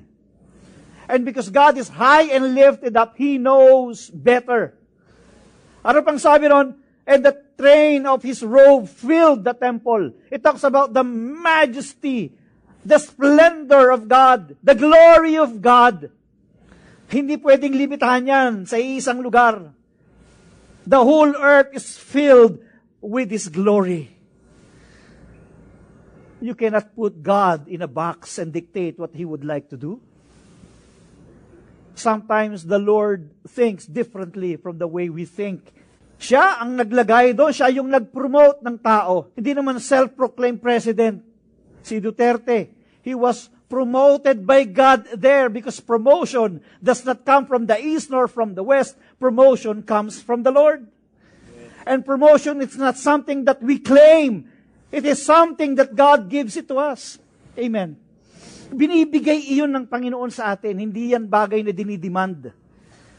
And 1.12 1.28
because 1.28 1.52
God 1.52 1.76
is 1.76 1.92
high 1.92 2.32
and 2.32 2.56
lifted 2.56 2.96
up, 2.96 3.20
He 3.20 3.36
knows 3.36 4.08
better. 4.08 4.80
Ano 5.84 6.00
pang 6.08 6.18
sabi 6.18 6.48
ron? 6.48 6.88
and 7.08 7.24
the 7.24 7.34
train 7.58 8.06
of 8.06 8.22
his 8.22 8.46
robe 8.46 8.88
filled 8.88 9.44
the 9.44 9.54
temple. 9.54 10.14
It 10.30 10.46
talks 10.46 10.64
about 10.64 10.94
the 10.94 11.04
majesty, 11.04 12.32
the 12.86 13.02
splendor 13.02 13.90
of 13.90 14.08
God, 14.08 14.56
the 14.62 14.78
glory 14.78 15.36
of 15.36 15.60
God. 15.62 16.14
Hindi 17.10 17.42
pwedeng 17.42 17.74
limitahan 17.74 18.30
yan 18.30 18.54
sa 18.70 18.78
isang 18.78 19.26
lugar. 19.26 19.74
The 20.88 21.02
whole 21.02 21.36
earth 21.36 21.76
is 21.76 21.98
filled 21.98 22.64
with 23.02 23.32
His 23.32 23.50
glory. 23.50 24.14
You 26.40 26.54
cannot 26.54 26.94
put 26.96 27.24
God 27.24 27.68
in 27.68 27.82
a 27.82 27.90
box 27.90 28.38
and 28.38 28.54
dictate 28.54 29.00
what 29.00 29.16
He 29.16 29.26
would 29.26 29.44
like 29.44 29.68
to 29.74 29.78
do. 29.78 30.00
Sometimes 31.98 32.64
the 32.70 32.78
Lord 32.78 33.34
thinks 33.48 33.90
differently 33.90 34.56
from 34.56 34.78
the 34.78 34.88
way 34.88 35.10
we 35.10 35.26
think. 35.26 35.74
Siya 36.18 36.58
ang 36.62 36.74
naglagay 36.74 37.38
doon, 37.38 37.54
siya 37.54 37.70
yung 37.70 37.94
nag-promote 37.94 38.66
ng 38.66 38.78
tao. 38.82 39.30
Hindi 39.38 39.54
naman 39.54 39.78
self-proclaimed 39.78 40.58
president 40.58 41.22
si 41.86 42.02
Duterte. 42.02 42.74
He 43.06 43.14
was 43.14 43.54
promoted 43.70 44.48
by 44.48 44.66
God 44.66 45.06
there 45.14 45.48
because 45.48 45.78
promotion 45.80 46.64
does 46.82 47.06
not 47.06 47.22
come 47.24 47.46
from 47.46 47.70
the 47.70 47.78
east 47.78 48.10
nor 48.10 48.26
from 48.28 48.56
the 48.58 48.66
west. 48.66 48.98
Promotion 49.22 49.84
comes 49.86 50.20
from 50.20 50.42
the 50.42 50.52
Lord. 50.52 50.88
And 51.88 52.04
promotion 52.04 52.60
is 52.60 52.76
not 52.76 53.00
something 53.00 53.48
that 53.48 53.64
we 53.64 53.80
claim. 53.80 54.52
It 54.92 55.06
is 55.08 55.24
something 55.24 55.76
that 55.80 55.96
God 55.96 56.28
gives 56.28 56.58
it 56.60 56.68
to 56.68 56.80
us. 56.80 57.20
Amen. 57.56 57.96
Binibigay 58.68 59.48
iyon 59.48 59.72
ng 59.72 59.86
Panginoon 59.88 60.32
sa 60.32 60.52
atin. 60.52 60.76
Hindi 60.76 61.16
yan 61.16 61.28
bagay 61.32 61.64
na 61.64 61.72
dinidemand. 61.72 62.52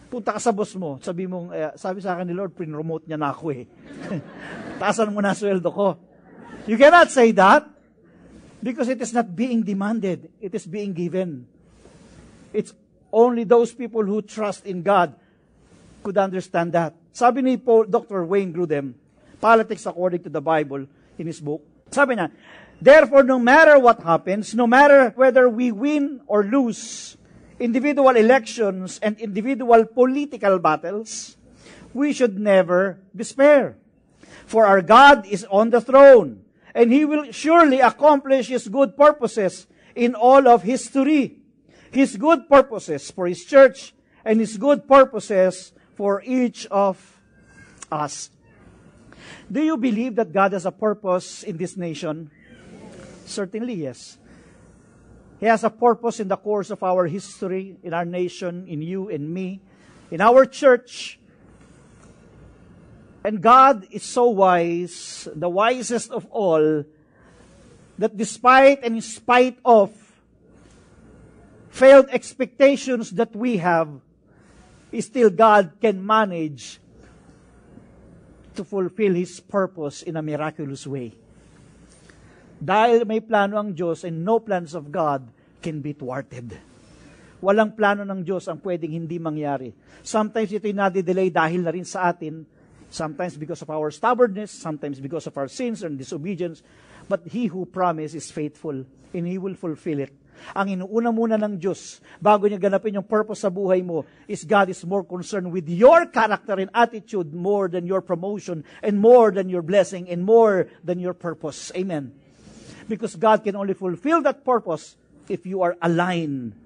Punta 0.08 0.32
ka 0.32 0.40
sa 0.40 0.56
boss 0.56 0.72
mo, 0.72 0.96
sabi 1.04 1.28
mo, 1.28 1.52
eh, 1.52 1.76
sabi 1.76 2.00
sa 2.00 2.16
akin 2.16 2.32
ni 2.32 2.32
Lord, 2.32 2.56
pinromote 2.56 3.04
niya 3.04 3.20
na 3.20 3.28
ako 3.28 3.52
eh. 3.52 3.68
Taasan 4.80 5.12
mo 5.12 5.20
na 5.20 5.36
sweldo 5.36 5.68
ko. 5.68 6.00
You 6.64 6.80
cannot 6.80 7.12
say 7.12 7.32
that 7.36 7.68
because 8.64 8.88
it 8.88 9.00
is 9.04 9.12
not 9.12 9.36
being 9.36 9.60
demanded. 9.60 10.32
It 10.40 10.56
is 10.56 10.64
being 10.64 10.96
given. 10.96 11.44
It's 12.56 12.72
only 13.12 13.44
those 13.44 13.76
people 13.76 14.04
who 14.04 14.24
trust 14.24 14.64
in 14.64 14.80
God 14.80 15.12
could 16.00 16.16
understand 16.16 16.72
that. 16.72 16.96
Sabi 17.12 17.44
ni 17.44 17.56
Paul, 17.60 17.84
Dr. 17.92 18.24
Wayne 18.24 18.52
Grudem, 18.52 18.96
Politics 19.40 19.84
According 19.84 20.24
to 20.24 20.32
the 20.32 20.40
Bible, 20.40 20.88
in 21.18 21.26
his 21.26 21.40
book. 21.40 21.60
Sabi 21.90 22.16
na, 22.16 22.32
Therefore, 22.80 23.26
no 23.26 23.38
matter 23.38 23.76
what 23.78 24.00
happens, 24.00 24.54
no 24.54 24.66
matter 24.66 25.12
whether 25.18 25.50
we 25.50 25.72
win 25.72 26.22
or 26.30 26.44
lose 26.44 27.16
individual 27.58 28.16
elections 28.16 28.98
and 29.02 29.18
individual 29.18 29.84
political 29.84 30.58
battles, 30.58 31.36
we 31.92 32.12
should 32.12 32.38
never 32.38 32.98
despair. 33.14 33.76
For 34.46 34.66
our 34.66 34.80
God 34.80 35.26
is 35.26 35.44
on 35.50 35.70
the 35.70 35.80
throne, 35.80 36.42
and 36.74 36.92
He 36.92 37.04
will 37.04 37.32
surely 37.32 37.80
accomplish 37.80 38.48
His 38.48 38.68
good 38.68 38.96
purposes 38.96 39.66
in 39.94 40.14
all 40.14 40.48
of 40.48 40.62
history. 40.62 41.38
His 41.90 42.16
good 42.16 42.48
purposes 42.48 43.10
for 43.10 43.26
His 43.26 43.44
church, 43.44 43.94
and 44.24 44.40
His 44.40 44.56
good 44.56 44.86
purposes 44.86 45.72
for 45.94 46.22
each 46.24 46.66
of 46.70 47.20
us. 47.90 48.30
Do 49.50 49.62
you 49.62 49.76
believe 49.76 50.14
that 50.16 50.32
God 50.32 50.52
has 50.52 50.66
a 50.66 50.72
purpose 50.72 51.42
in 51.42 51.56
this 51.56 51.76
nation? 51.76 52.30
Certainly, 53.26 53.74
yes. 53.74 54.18
He 55.40 55.46
has 55.46 55.62
a 55.62 55.70
purpose 55.70 56.18
in 56.18 56.28
the 56.28 56.36
course 56.36 56.70
of 56.70 56.82
our 56.82 57.06
history, 57.06 57.76
in 57.82 57.94
our 57.94 58.04
nation, 58.04 58.66
in 58.66 58.82
you 58.82 59.08
and 59.08 59.32
me, 59.32 59.60
in 60.10 60.20
our 60.20 60.44
church. 60.46 61.18
And 63.22 63.40
God 63.40 63.86
is 63.90 64.02
so 64.02 64.30
wise, 64.30 65.28
the 65.34 65.48
wisest 65.48 66.10
of 66.10 66.26
all, 66.30 66.84
that 67.98 68.16
despite 68.16 68.82
and 68.82 68.96
in 68.96 69.02
spite 69.02 69.58
of 69.64 69.92
failed 71.70 72.06
expectations 72.10 73.10
that 73.12 73.34
we 73.34 73.58
have, 73.58 73.88
still 74.98 75.30
God 75.30 75.72
can 75.80 76.04
manage 76.04 76.80
to 78.56 78.64
fulfill 78.64 79.14
His 79.14 79.38
purpose 79.38 80.02
in 80.02 80.16
a 80.16 80.22
miraculous 80.22 80.86
way. 80.86 81.14
Dahil 82.58 83.06
may 83.06 83.22
plano 83.22 83.54
ang 83.54 83.70
Diyos 83.70 84.02
and 84.02 84.26
no 84.26 84.42
plans 84.42 84.74
of 84.74 84.90
God 84.90 85.30
can 85.62 85.78
be 85.78 85.94
thwarted. 85.94 86.58
Walang 87.38 87.78
plano 87.78 88.02
ng 88.02 88.26
Diyos 88.26 88.50
ang 88.50 88.58
pwedeng 88.66 88.90
hindi 88.90 89.22
mangyari. 89.22 89.70
Sometimes 90.02 90.50
ito'y 90.50 90.74
nadidelay 90.74 91.30
dahil 91.30 91.62
na 91.62 91.70
rin 91.70 91.86
sa 91.86 92.10
atin. 92.10 92.42
Sometimes 92.90 93.38
because 93.38 93.62
of 93.62 93.70
our 93.70 93.94
stubbornness, 93.94 94.50
sometimes 94.50 94.98
because 94.98 95.30
of 95.30 95.38
our 95.38 95.46
sins 95.46 95.86
and 95.86 95.94
disobedience. 95.94 96.66
But 97.06 97.30
He 97.30 97.46
who 97.46 97.62
promised 97.62 98.18
is 98.18 98.34
faithful 98.34 98.82
and 99.14 99.22
He 99.22 99.38
will 99.38 99.54
fulfill 99.54 100.02
it. 100.02 100.10
Ang 100.54 100.78
inuuna 100.78 101.10
muna 101.10 101.34
ng 101.38 101.58
Diyos, 101.58 101.98
bago 102.22 102.46
niya 102.46 102.62
ganapin 102.62 102.94
yung 102.94 103.06
purpose 103.06 103.42
sa 103.42 103.50
buhay 103.50 103.82
mo, 103.82 104.06
is 104.30 104.46
God 104.46 104.70
is 104.70 104.86
more 104.86 105.02
concerned 105.02 105.50
with 105.50 105.66
your 105.66 106.06
character 106.10 106.58
and 106.58 106.70
attitude 106.70 107.34
more 107.34 107.66
than 107.66 107.86
your 107.86 108.02
promotion 108.02 108.62
and 108.82 108.98
more 108.98 109.34
than 109.34 109.50
your 109.50 109.66
blessing 109.66 110.06
and 110.06 110.22
more 110.22 110.70
than 110.82 111.02
your 111.02 111.14
purpose. 111.14 111.74
Amen. 111.74 112.14
Because 112.88 113.14
God 113.14 113.44
can 113.44 113.54
only 113.54 113.76
fulfill 113.76 114.24
that 114.24 114.42
purpose 114.42 114.96
if 115.28 115.44
you 115.44 115.60
are 115.60 115.76
aligned 115.84 116.56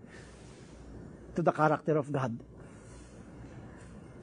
to 1.35 1.43
the 1.43 1.51
character 1.51 1.99
of 1.99 2.09
God. 2.09 2.39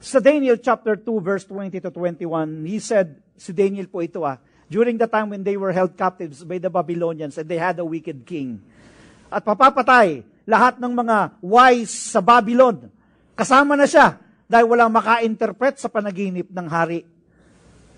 Sa 0.00 0.16
Daniel 0.16 0.56
chapter 0.56 0.96
2 0.96 1.04
verse 1.20 1.44
20 1.44 1.76
to 1.76 1.90
21, 1.92 2.64
he 2.64 2.80
said, 2.80 3.20
si 3.36 3.52
Daniel 3.52 3.84
po 3.84 4.00
ito 4.00 4.24
ah, 4.24 4.40
during 4.72 4.96
the 4.96 5.04
time 5.04 5.28
when 5.28 5.44
they 5.44 5.60
were 5.60 5.76
held 5.76 5.92
captives 5.92 6.40
by 6.40 6.56
the 6.56 6.72
Babylonians 6.72 7.36
and 7.36 7.44
they 7.44 7.60
had 7.60 7.76
a 7.76 7.84
wicked 7.84 8.24
king. 8.24 8.64
At 9.28 9.44
papapatay 9.44 10.24
lahat 10.48 10.80
ng 10.80 10.92
mga 10.92 11.36
wise 11.44 11.92
sa 11.92 12.24
Babylon. 12.24 12.88
Kasama 13.36 13.76
na 13.76 13.84
siya 13.84 14.16
dahil 14.50 14.66
walang 14.66 14.90
maka-interpret 14.90 15.76
sa 15.78 15.86
panaginip 15.86 16.48
ng 16.48 16.66
hari. 16.66 17.04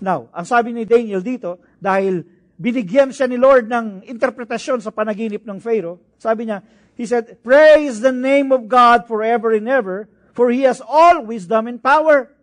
Now, 0.03 0.27
ang 0.35 0.43
sabi 0.43 0.75
ni 0.75 0.83
Daniel 0.83 1.23
dito, 1.23 1.57
dahil 1.79 2.27
binigyan 2.57 3.09
siya 3.09 3.25
ni 3.25 3.37
Lord 3.37 3.69
ng 3.69 4.05
interpretasyon 4.05 4.79
sa 4.81 4.93
panaginip 4.93 5.41
ng 5.43 5.57
Pharaoh, 5.57 5.99
sabi 6.21 6.49
niya, 6.49 6.61
he 6.93 7.05
said, 7.05 7.41
Praise 7.41 7.99
the 8.01 8.13
name 8.13 8.53
of 8.53 8.69
God 8.69 9.09
forever 9.09 9.53
and 9.53 9.65
ever, 9.65 10.09
for 10.33 10.49
He 10.49 10.65
has 10.65 10.81
all 10.81 11.25
wisdom 11.25 11.69
and 11.69 11.81
power. 11.81 12.33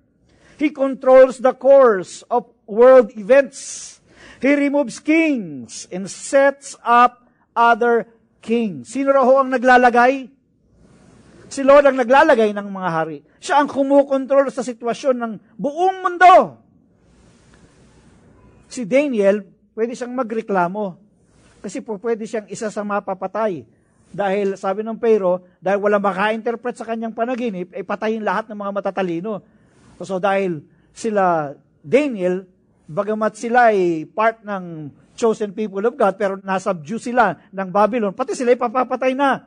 He 0.61 0.71
controls 0.71 1.41
the 1.41 1.57
course 1.57 2.21
of 2.29 2.51
world 2.69 3.17
events. 3.17 3.99
He 4.41 4.53
removes 4.53 5.01
kings 5.01 5.89
and 5.89 6.09
sets 6.09 6.77
up 6.85 7.29
other 7.57 8.09
kings. 8.41 8.93
Sino 8.93 9.13
raw 9.13 9.41
ang 9.41 9.53
naglalagay? 9.53 10.29
Si 11.51 11.61
Lord 11.67 11.89
ang 11.89 11.99
naglalagay 11.99 12.55
ng 12.55 12.69
mga 12.71 12.91
hari. 12.93 13.19
Siya 13.43 13.59
ang 13.59 13.69
kumukontrol 13.69 14.49
sa 14.55 14.63
sitwasyon 14.63 15.17
ng 15.19 15.33
buong 15.59 15.97
mundo. 16.05 16.61
Si 18.71 18.87
Daniel, 18.87 19.43
pwede 19.75 19.93
siyang 19.95 20.15
magreklamo. 20.15 20.97
Kasi 21.61 21.85
po 21.85 22.01
pwede 22.01 22.25
siyang 22.25 22.49
isa 22.49 22.73
sa 22.73 22.83
mapapatay. 22.83 23.65
Dahil 24.11 24.59
sabi 24.59 24.83
ng 24.83 24.99
Pero, 24.99 25.47
dahil 25.63 25.79
wala 25.79 26.03
maka-interpret 26.03 26.75
sa 26.75 26.89
kanyang 26.89 27.15
panaginip, 27.15 27.71
ay 27.71 27.87
patayin 27.87 28.27
lahat 28.27 28.51
ng 28.51 28.59
mga 28.59 28.73
matatalino. 28.75 29.45
So 30.03 30.19
dahil 30.19 30.65
sila, 30.91 31.55
Daniel, 31.79 32.49
bagamat 32.91 33.39
sila 33.39 33.71
ay 33.71 34.09
part 34.11 34.43
ng 34.43 34.91
chosen 35.15 35.53
people 35.55 35.85
of 35.85 35.95
God, 35.95 36.17
pero 36.17 36.41
nasubdue 36.41 36.99
sila 36.99 37.37
ng 37.53 37.69
Babylon, 37.69 38.17
pati 38.17 38.35
sila 38.35 38.57
ipapapatay 38.57 39.13
na. 39.15 39.47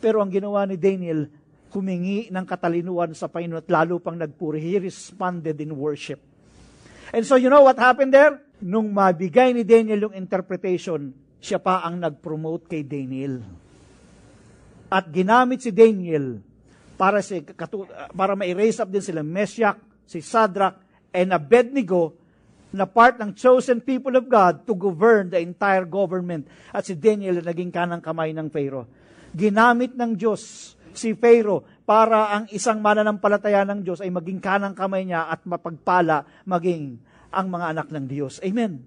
Pero 0.00 0.24
ang 0.24 0.32
ginawa 0.32 0.64
ni 0.66 0.80
Daniel, 0.80 1.28
humingi 1.74 2.30
ng 2.30 2.44
katalinuhan 2.46 3.12
sa 3.12 3.26
Panginoon 3.26 3.60
at 3.62 3.68
lalo 3.68 3.98
pang 3.98 4.14
nagpuri. 4.14 4.62
He 4.62 4.78
responded 4.78 5.58
in 5.58 5.74
worship. 5.74 6.22
And 7.10 7.22
so 7.26 7.34
you 7.38 7.50
know 7.50 7.62
what 7.62 7.78
happened 7.78 8.14
there? 8.14 8.42
Nung 8.64 8.96
mabigay 8.96 9.52
ni 9.52 9.60
Daniel 9.60 10.08
yung 10.08 10.16
interpretation, 10.16 11.12
siya 11.36 11.60
pa 11.60 11.84
ang 11.84 12.00
nag-promote 12.00 12.64
kay 12.64 12.80
Daniel. 12.80 13.44
At 14.88 15.12
ginamit 15.12 15.60
si 15.60 15.68
Daniel 15.68 16.40
para 16.96 17.20
si 17.20 17.44
para 18.16 18.32
ma-erase 18.32 18.80
up 18.80 18.88
din 18.88 19.04
sila 19.04 19.20
Meshach, 19.20 19.76
si 20.08 20.24
Sadrach, 20.24 20.80
and 21.12 21.36
Abednego 21.36 22.16
na 22.72 22.88
part 22.88 23.20
ng 23.20 23.36
chosen 23.36 23.84
people 23.84 24.16
of 24.16 24.26
God 24.26 24.64
to 24.64 24.72
govern 24.72 25.28
the 25.28 25.38
entire 25.44 25.84
government. 25.84 26.48
At 26.72 26.88
si 26.88 26.96
Daniel 26.96 27.44
naging 27.44 27.68
kanang 27.68 28.00
kamay 28.00 28.32
ng 28.32 28.48
Pharaoh. 28.48 28.88
Ginamit 29.36 29.92
ng 29.92 30.16
Diyos 30.16 30.72
si 30.96 31.12
Pharaoh 31.12 31.62
para 31.84 32.32
ang 32.32 32.48
isang 32.48 32.80
mananampalataya 32.80 33.68
ng 33.68 33.84
Diyos 33.84 34.00
ay 34.00 34.08
maging 34.08 34.40
kanang 34.40 34.72
kamay 34.72 35.04
niya 35.04 35.28
at 35.28 35.44
mapagpala 35.44 36.24
maging 36.48 36.96
ang 37.34 37.50
mga 37.50 37.66
anak 37.74 37.88
ng 37.90 38.06
Diyos. 38.06 38.38
Amen. 38.40 38.82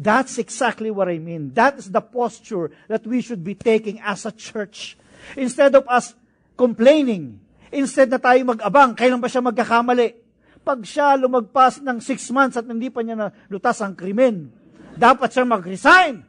That's 0.00 0.38
exactly 0.38 0.88
what 0.88 1.10
I 1.10 1.18
mean. 1.18 1.52
That 1.54 1.76
is 1.76 1.90
the 1.90 2.00
posture 2.00 2.70
that 2.88 3.04
we 3.04 3.20
should 3.20 3.44
be 3.44 3.54
taking 3.54 4.00
as 4.00 4.24
a 4.24 4.32
church. 4.32 4.96
Instead 5.36 5.76
of 5.76 5.84
us 5.90 6.16
complaining, 6.56 7.38
instead 7.68 8.08
na 8.08 8.16
tayo 8.16 8.40
mag-abang, 8.46 8.96
kailan 8.96 9.20
ba 9.20 9.28
siya 9.28 9.44
magkakamali? 9.44 10.16
Pag 10.64 10.80
siya 10.84 11.16
lumagpas 11.20 11.80
ng 11.84 12.00
six 12.00 12.28
months 12.32 12.56
at 12.56 12.64
hindi 12.64 12.88
pa 12.88 13.04
niya 13.04 13.16
na 13.16 13.28
lutas 13.52 13.80
ang 13.80 13.92
krimen, 13.92 14.52
dapat 14.96 15.32
siya 15.32 15.44
mag-resign. 15.44 16.24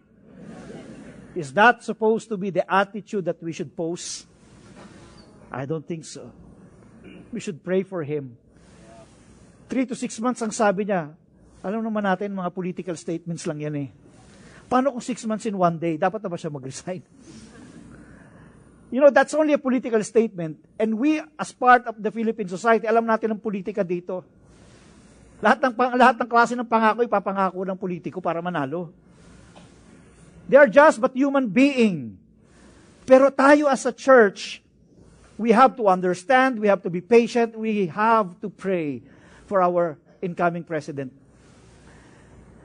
Is 1.31 1.55
that 1.55 1.79
supposed 1.83 2.27
to 2.27 2.35
be 2.35 2.51
the 2.51 2.67
attitude 2.67 3.23
that 3.23 3.39
we 3.39 3.55
should 3.55 3.71
pose? 3.71 4.27
I 5.47 5.63
don't 5.63 5.83
think 5.83 6.03
so. 6.03 6.31
We 7.31 7.39
should 7.39 7.63
pray 7.63 7.83
for 7.83 8.03
him. 8.03 8.35
Three 9.71 9.87
to 9.87 9.95
six 9.95 10.19
months 10.19 10.43
ang 10.43 10.51
sabi 10.51 10.83
niya. 10.83 11.15
Alam 11.61 11.85
naman 11.85 12.01
natin, 12.01 12.33
mga 12.33 12.49
political 12.49 12.97
statements 12.97 13.45
lang 13.45 13.61
yan 13.61 13.75
eh. 13.77 13.89
Paano 14.65 14.95
kung 14.97 15.03
six 15.03 15.21
months 15.29 15.45
in 15.45 15.53
one 15.53 15.77
day? 15.77 15.99
Dapat 15.99 16.25
na 16.25 16.29
ba 16.31 16.37
siya 16.39 16.49
mag-resign? 16.49 17.05
You 18.91 18.99
know, 18.99 19.13
that's 19.13 19.31
only 19.37 19.55
a 19.55 19.61
political 19.61 20.01
statement. 20.03 20.59
And 20.75 20.99
we, 20.99 21.21
as 21.39 21.53
part 21.55 21.87
of 21.87 21.95
the 21.95 22.11
Philippine 22.11 22.49
society, 22.49 22.89
alam 22.89 23.07
natin 23.07 23.31
ang 23.31 23.39
politika 23.39 23.87
dito. 23.87 24.25
Lahat 25.39 25.63
ng, 25.63 25.73
lahat 25.95 26.15
ng 26.19 26.29
klase 26.29 26.53
ng 26.57 26.67
pangako, 26.67 27.05
ipapangako 27.07 27.61
ng 27.63 27.77
politiko 27.79 28.17
para 28.19 28.43
manalo. 28.43 28.91
They 30.49 30.59
are 30.59 30.67
just 30.67 30.99
but 30.99 31.15
human 31.15 31.47
being. 31.47 32.19
Pero 33.07 33.31
tayo 33.31 33.71
as 33.71 33.87
a 33.87 33.93
church, 33.95 34.59
we 35.39 35.55
have 35.55 35.79
to 35.79 35.87
understand, 35.87 36.59
we 36.59 36.67
have 36.67 36.83
to 36.83 36.91
be 36.91 36.99
patient, 36.99 37.55
we 37.55 37.87
have 37.87 38.35
to 38.43 38.51
pray 38.51 39.01
for 39.47 39.63
our 39.63 39.95
incoming 40.19 40.67
president. 40.67 41.20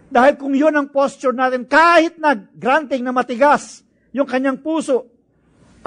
Dahil 0.06 0.34
kung 0.38 0.54
yun 0.54 0.74
ang 0.74 0.88
posture 0.90 1.34
natin, 1.34 1.66
kahit 1.66 2.18
na 2.18 2.34
granting 2.34 3.02
na 3.02 3.10
matigas 3.10 3.82
yung 4.14 4.26
kanyang 4.26 4.62
puso, 4.62 5.10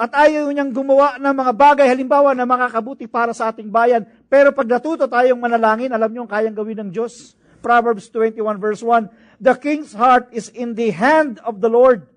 at 0.00 0.16
ayaw 0.16 0.48
niyang 0.48 0.72
gumawa 0.72 1.20
ng 1.20 1.34
mga 1.36 1.52
bagay, 1.52 1.86
halimbawa 1.92 2.32
na 2.32 2.48
makakabuti 2.48 3.04
para 3.04 3.36
sa 3.36 3.52
ating 3.52 3.68
bayan. 3.68 4.08
Pero 4.32 4.48
pag 4.48 4.64
natuto 4.64 5.04
tayong 5.04 5.36
manalangin, 5.36 5.92
alam 5.92 6.08
niyo 6.08 6.24
ang 6.24 6.32
kayang 6.32 6.56
gawin 6.56 6.88
ng 6.88 6.90
Diyos. 6.90 7.36
Proverbs 7.60 8.08
21 8.08 8.56
verse 8.56 8.80
1, 8.80 9.12
The 9.44 9.60
king's 9.60 9.92
heart 9.92 10.32
is 10.32 10.48
in 10.48 10.72
the 10.72 10.96
hand 10.96 11.36
of 11.44 11.60
the 11.60 11.68
Lord. 11.68 12.08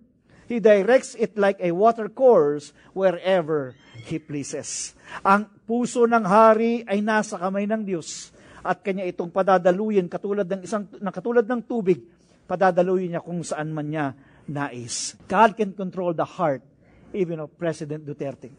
He 0.47 0.63
directs 0.63 1.15
it 1.19 1.35
like 1.35 1.59
a 1.59 1.75
water 1.75 2.07
course 2.07 2.71
wherever 2.95 3.75
He 4.07 4.15
pleases. 4.15 4.95
Ang 5.23 5.51
puso 5.67 6.07
ng 6.07 6.23
hari 6.23 6.87
ay 6.87 7.03
nasa 7.03 7.35
kamay 7.35 7.67
ng 7.67 7.83
Diyos 7.83 8.32
at 8.63 8.79
kanya 8.79 9.03
itong 9.03 9.29
padadaluyin 9.29 10.07
katulad 10.07 10.47
ng 10.47 10.63
isang 10.63 10.87
na 11.03 11.11
katulad 11.11 11.43
ng 11.43 11.61
tubig 11.67 11.99
padadaluyin 12.47 13.15
niya 13.15 13.21
kung 13.23 13.43
saan 13.43 13.75
man 13.75 13.91
niya 13.91 14.15
nais. 14.47 15.19
God 15.27 15.55
can 15.55 15.75
control 15.75 16.15
the 16.15 16.27
heart 16.27 16.63
even 17.11 17.39
of 17.43 17.51
President 17.59 18.03
Duterte. 18.07 18.51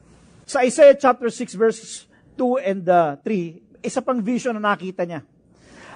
Sa 0.45 0.61
Isaiah 0.61 0.97
chapter 0.97 1.33
6 1.33 1.57
verses 1.57 2.05
2 2.37 2.61
and 2.61 2.85
uh, 2.89 3.17
3, 3.21 3.81
isa 3.85 4.01
pang 4.05 4.21
vision 4.21 4.57
na 4.57 4.77
nakita 4.77 5.09
niya. 5.09 5.25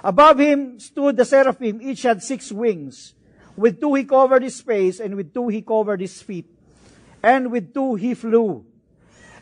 Above 0.04 0.38
him 0.38 0.60
stood 0.78 1.16
the 1.16 1.24
seraphim, 1.24 1.82
each 1.82 2.02
had 2.02 2.22
six 2.22 2.52
wings. 2.52 3.14
With 3.58 3.80
two 3.82 3.94
he 3.98 4.04
covered 4.04 4.46
his 4.46 4.60
face, 4.62 5.02
and 5.02 5.18
with 5.18 5.34
two 5.34 5.50
he 5.50 5.62
covered 5.62 5.98
his 6.00 6.22
feet. 6.22 6.46
And 7.18 7.50
with 7.50 7.74
two 7.74 7.98
he 7.98 8.14
flew. 8.14 8.62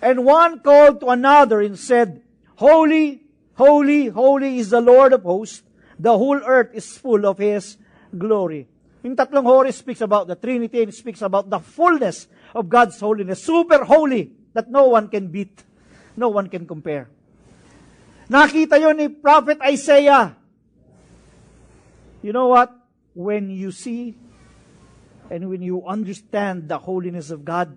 And 0.00 0.24
one 0.24 0.61
called 0.61 1.05
to 1.05 1.12
another 1.12 1.61
and 1.61 1.76
said, 1.76 2.24
Holy, 2.57 3.25
holy, 3.56 4.08
holy 4.08 4.58
is 4.58 4.70
the 4.70 4.80
Lord 4.80 5.12
of 5.12 5.24
hosts. 5.24 5.64
The 5.98 6.12
whole 6.12 6.40
earth 6.44 6.70
is 6.72 6.96
full 6.96 7.26
of 7.26 7.38
his 7.40 7.76
glory. 8.16 8.68
Yung 9.02 9.16
tatlong 9.16 9.44
holy 9.44 9.72
speaks 9.72 10.00
about 10.00 10.26
the 10.26 10.36
Trinity 10.36 10.82
and 10.82 10.92
speaks 10.92 11.22
about 11.22 11.48
the 11.48 11.58
fullness 11.60 12.28
of 12.54 12.68
God's 12.68 12.98
holiness. 13.00 13.42
Super 13.42 13.84
holy 13.84 14.32
that 14.52 14.70
no 14.70 14.88
one 14.88 15.08
can 15.08 15.28
beat. 15.28 15.62
No 16.16 16.28
one 16.28 16.48
can 16.48 16.66
compare. 16.66 17.08
Nakita 18.26 18.80
yon 18.80 18.96
ni 18.96 19.06
Prophet 19.06 19.62
Isaiah. 19.62 20.34
You 22.22 22.32
know 22.32 22.48
what? 22.50 22.74
When 23.14 23.48
you 23.48 23.70
see 23.70 24.18
and 25.30 25.48
when 25.48 25.62
you 25.62 25.86
understand 25.86 26.68
the 26.68 26.78
holiness 26.78 27.30
of 27.30 27.44
God, 27.44 27.76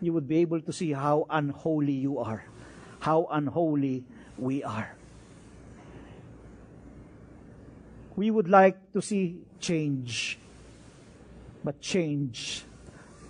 you 0.00 0.12
would 0.12 0.26
be 0.26 0.38
able 0.38 0.62
to 0.62 0.72
see 0.72 0.92
how 0.92 1.26
unholy 1.28 1.92
you 1.92 2.18
are. 2.18 2.44
How 3.00 3.26
unholy 3.30 4.04
we 4.38 4.62
are. 4.62 4.94
We 8.18 8.30
would 8.30 8.50
like 8.50 8.78
to 8.94 9.00
see 9.02 9.38
change. 9.62 10.38
But 11.62 11.78
change 11.78 12.66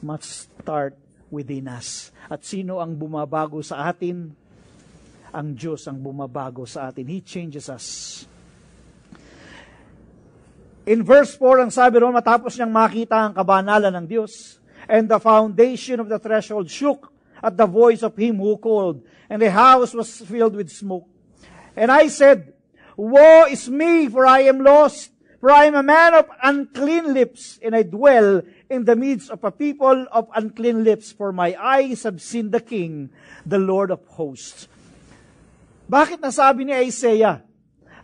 must 0.00 0.48
start 0.48 0.96
within 1.28 1.68
us. 1.68 2.12
At 2.28 2.44
sino 2.44 2.80
ang 2.80 2.96
bumabago 2.96 3.60
sa 3.60 3.88
atin? 3.88 4.32
Ang 5.32 5.48
Diyos 5.52 5.84
ang 5.84 6.00
bumabago 6.00 6.64
sa 6.64 6.88
atin. 6.88 7.04
He 7.08 7.20
changes 7.20 7.68
us. 7.68 8.24
In 10.88 11.04
verse 11.04 11.36
4, 11.36 11.68
ang 11.68 11.72
sabi 11.72 12.00
roon, 12.00 12.16
matapos 12.16 12.56
niyang 12.56 12.72
makita 12.72 13.28
ang 13.28 13.36
kabanalan 13.36 13.92
ng 13.92 14.06
Diyos, 14.08 14.56
and 14.88 15.04
the 15.04 15.20
foundation 15.20 16.00
of 16.00 16.08
the 16.08 16.16
threshold 16.16 16.64
shook 16.72 17.12
at 17.42 17.56
the 17.56 17.66
voice 17.66 18.02
of 18.02 18.16
him 18.16 18.38
who 18.38 18.56
called, 18.56 19.02
and 19.28 19.42
the 19.42 19.50
house 19.50 19.94
was 19.94 20.20
filled 20.22 20.56
with 20.56 20.70
smoke. 20.70 21.08
And 21.76 21.90
I 21.90 22.08
said, 22.08 22.52
Woe 22.96 23.46
is 23.46 23.70
me, 23.70 24.08
for 24.08 24.26
I 24.26 24.42
am 24.50 24.58
lost, 24.58 25.10
for 25.40 25.50
I 25.50 25.70
am 25.70 25.76
a 25.78 25.86
man 25.86 26.14
of 26.14 26.26
unclean 26.42 27.14
lips, 27.14 27.58
and 27.62 27.74
I 27.76 27.86
dwell 27.86 28.42
in 28.68 28.84
the 28.84 28.96
midst 28.96 29.30
of 29.30 29.44
a 29.44 29.54
people 29.54 30.06
of 30.10 30.26
unclean 30.34 30.82
lips, 30.82 31.12
for 31.12 31.30
my 31.30 31.54
eyes 31.54 32.02
have 32.02 32.20
seen 32.20 32.50
the 32.50 32.60
King, 32.60 33.10
the 33.46 33.58
Lord 33.58 33.90
of 33.90 34.02
hosts. 34.06 34.66
Bakit 35.88 36.18
nasabi 36.20 36.66
ni 36.66 36.74
Isaiah? 36.74 37.46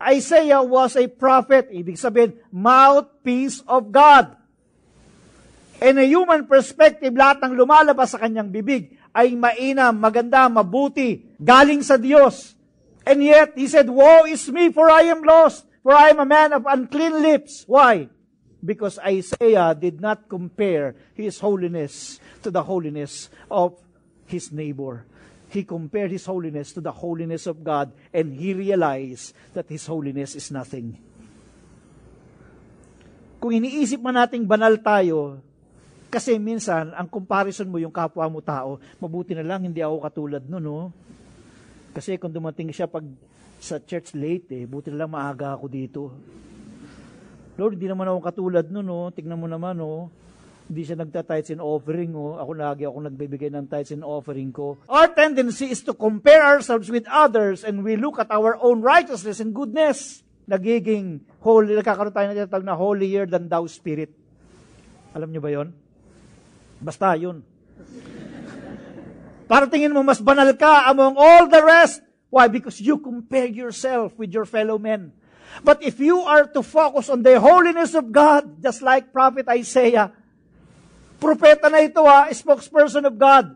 Isaiah 0.01 0.63
was 0.63 0.97
a 0.97 1.11
prophet, 1.11 1.69
ibig 1.75 1.99
sabihin, 1.99 2.39
mouthpiece 2.55 3.67
of 3.67 3.91
God. 3.91 4.37
In 5.83 5.99
a 5.99 6.07
human 6.07 6.47
perspective, 6.47 7.13
lahat 7.13 7.43
ng 7.45 7.59
lumalabas 7.59 8.15
sa 8.15 8.23
kanyang 8.23 8.49
bibig 8.49 8.95
ay 9.15 9.39
mainam, 9.39 9.95
maganda, 9.95 10.51
mabuti, 10.51 11.23
galing 11.39 11.81
sa 11.87 11.95
Diyos. 11.95 12.59
And 13.07 13.23
yet, 13.23 13.55
he 13.55 13.71
said, 13.71 13.87
Woe 13.87 14.27
is 14.27 14.51
me, 14.51 14.75
for 14.75 14.91
I 14.91 15.07
am 15.09 15.23
lost, 15.23 15.65
for 15.87 15.95
I 15.95 16.11
am 16.11 16.19
a 16.19 16.27
man 16.27 16.53
of 16.53 16.67
unclean 16.67 17.23
lips. 17.23 17.63
Why? 17.69 18.11
because 18.65 18.97
Isaiah 18.99 19.77
did 19.77 20.01
not 20.01 20.27
compare 20.27 20.97
his 21.13 21.39
holiness 21.39 22.19
to 22.41 22.49
the 22.49 22.65
holiness 22.65 23.29
of 23.53 23.77
his 24.25 24.49
neighbor. 24.51 25.05
He 25.53 25.63
compared 25.63 26.11
his 26.11 26.25
holiness 26.25 26.73
to 26.73 26.81
the 26.81 26.91
holiness 26.91 27.47
of 27.47 27.63
God 27.63 27.93
and 28.11 28.33
he 28.33 28.57
realized 28.57 29.37
that 29.53 29.69
his 29.69 29.87
holiness 29.87 30.35
is 30.35 30.51
nothing. 30.51 30.99
Kung 33.39 33.53
iniisip 33.53 34.01
man 34.01 34.17
nating 34.17 34.49
banal 34.49 34.81
tayo, 34.81 35.45
kasi 36.15 36.39
minsan, 36.39 36.95
ang 36.95 37.11
comparison 37.11 37.67
mo 37.67 37.83
yung 37.83 37.91
kapwa 37.91 38.31
mo 38.31 38.39
tao, 38.39 38.79
mabuti 39.03 39.35
na 39.35 39.43
lang 39.43 39.67
hindi 39.67 39.83
ako 39.83 39.99
katulad 39.99 40.43
no, 40.47 40.63
no? 40.63 40.95
Kasi 41.91 42.15
kung 42.23 42.31
dumating 42.31 42.71
siya 42.71 42.87
pag 42.87 43.03
sa 43.59 43.83
church 43.83 44.15
late, 44.15 44.51
eh, 44.55 44.65
buti 44.69 44.95
na 44.95 45.07
lang 45.07 45.11
maaga 45.15 45.59
ako 45.59 45.67
dito. 45.67 46.01
Lord, 47.55 47.79
hindi 47.79 47.87
naman 47.87 48.11
ako 48.11 48.19
katulad 48.21 48.67
nun, 48.67 48.87
no? 48.87 49.01
Tignan 49.15 49.39
mo 49.39 49.47
naman, 49.47 49.79
no? 49.79 50.11
Hindi 50.67 50.83
siya 50.83 50.99
nagta-tithes 50.99 51.55
and 51.55 51.63
offering, 51.63 52.11
oh. 52.19 52.35
Ako 52.35 52.51
lagi 52.51 52.83
ako 52.83 52.99
nagbibigay 53.07 53.49
ng 53.55 53.71
tithes 53.71 53.95
and 53.95 54.03
offering 54.03 54.51
ko. 54.51 54.75
Our 54.91 55.07
tendency 55.15 55.71
is 55.71 55.81
to 55.87 55.95
compare 55.95 56.43
ourselves 56.43 56.91
with 56.91 57.07
others 57.07 57.63
and 57.63 57.87
we 57.87 57.95
look 57.95 58.19
at 58.19 58.29
our 58.35 58.59
own 58.59 58.83
righteousness 58.83 59.39
and 59.39 59.55
goodness. 59.55 60.27
Nagiging 60.51 61.25
holy, 61.41 61.73
nagkakaroon 61.79 62.13
tayo 62.13 62.27
na 62.29 62.37
tinatawag 62.37 62.67
na 62.67 62.77
holier 62.77 63.25
than 63.25 63.49
thou 63.49 63.65
spirit. 63.71 64.13
Alam 65.15 65.31
niyo 65.31 65.41
ba 65.41 65.51
yon? 65.55 65.84
Basta 66.83 67.15
yun. 67.19 67.43
Para 69.45 69.69
tingin 69.69 69.93
mo 69.93 70.01
mas 70.01 70.19
banal 70.19 70.51
ka 70.57 70.89
among 70.89 71.15
all 71.21 71.47
the 71.47 71.61
rest. 71.61 72.01
Why? 72.33 72.51
Because 72.51 72.81
you 72.83 72.99
compare 72.99 73.47
yourself 73.47 74.17
with 74.19 74.35
your 74.35 74.49
fellow 74.49 74.81
men. 74.81 75.15
But 75.63 75.85
if 75.87 76.03
you 76.03 76.19
are 76.27 76.51
to 76.51 76.67
focus 76.67 77.07
on 77.07 77.23
the 77.23 77.39
holiness 77.39 77.95
of 77.95 78.11
God, 78.11 78.59
just 78.59 78.83
like 78.83 79.15
Prophet 79.15 79.47
Isaiah, 79.47 80.11
propeta 81.23 81.71
na 81.71 81.87
ito 81.87 82.03
ha, 82.03 82.27
spokesperson 82.35 83.07
of 83.07 83.15
God, 83.15 83.55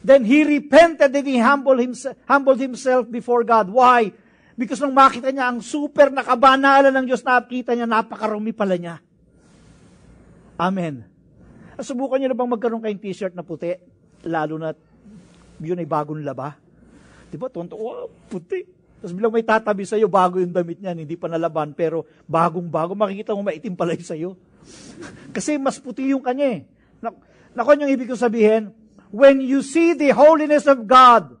then 0.00 0.24
he 0.24 0.40
repented 0.48 1.12
and 1.12 1.26
he 1.28 1.36
humbled 1.36 1.76
himself, 1.76 2.16
humbled 2.24 2.56
himself 2.56 3.04
before 3.12 3.44
God. 3.44 3.68
Why? 3.68 4.16
Because 4.56 4.80
nung 4.80 4.96
makita 4.96 5.28
niya 5.28 5.52
ang 5.52 5.60
super 5.60 6.08
nakabanalan 6.08 6.92
ng 6.92 7.04
Diyos, 7.04 7.20
nakita 7.20 7.76
niya, 7.76 7.84
napakarumi 7.84 8.56
pala 8.56 8.80
niya. 8.80 8.96
Amen. 10.56 11.04
Subukan 11.80 12.20
niyo 12.20 12.32
na 12.32 12.38
bang 12.38 12.52
magkaroon 12.52 12.82
kayong 12.84 13.02
t-shirt 13.02 13.34
na 13.34 13.44
puti? 13.44 13.72
Lalo 14.28 14.60
na 14.60 14.76
yun 15.60 15.80
ay 15.80 15.88
bagong 15.88 16.24
laba. 16.24 16.56
Di 17.28 17.36
ba? 17.36 17.52
Tonto, 17.52 17.76
oh, 17.76 18.08
puti. 18.28 18.64
Tapos 19.00 19.16
bilang 19.16 19.32
may 19.32 19.44
tatabi 19.44 19.88
sa'yo, 19.88 20.12
bago 20.12 20.36
yung 20.36 20.52
damit 20.52 20.76
niyan, 20.76 21.08
hindi 21.08 21.16
pa 21.16 21.24
nalaban, 21.24 21.72
pero 21.72 22.04
bagong-bago, 22.28 22.92
makikita 22.92 23.32
mo 23.32 23.40
maitim 23.40 23.72
pala 23.72 23.96
yung 23.96 24.08
sa'yo. 24.08 24.30
Kasi 25.36 25.56
mas 25.56 25.80
puti 25.80 26.12
yung 26.12 26.20
kanya 26.20 26.60
eh. 26.60 26.60
Naku, 27.56 27.70
yung 27.80 27.92
ibig 27.92 28.12
ko 28.12 28.16
sabihin, 28.16 28.76
when 29.08 29.40
you 29.40 29.64
see 29.64 29.96
the 29.96 30.12
holiness 30.12 30.68
of 30.68 30.84
God, 30.84 31.40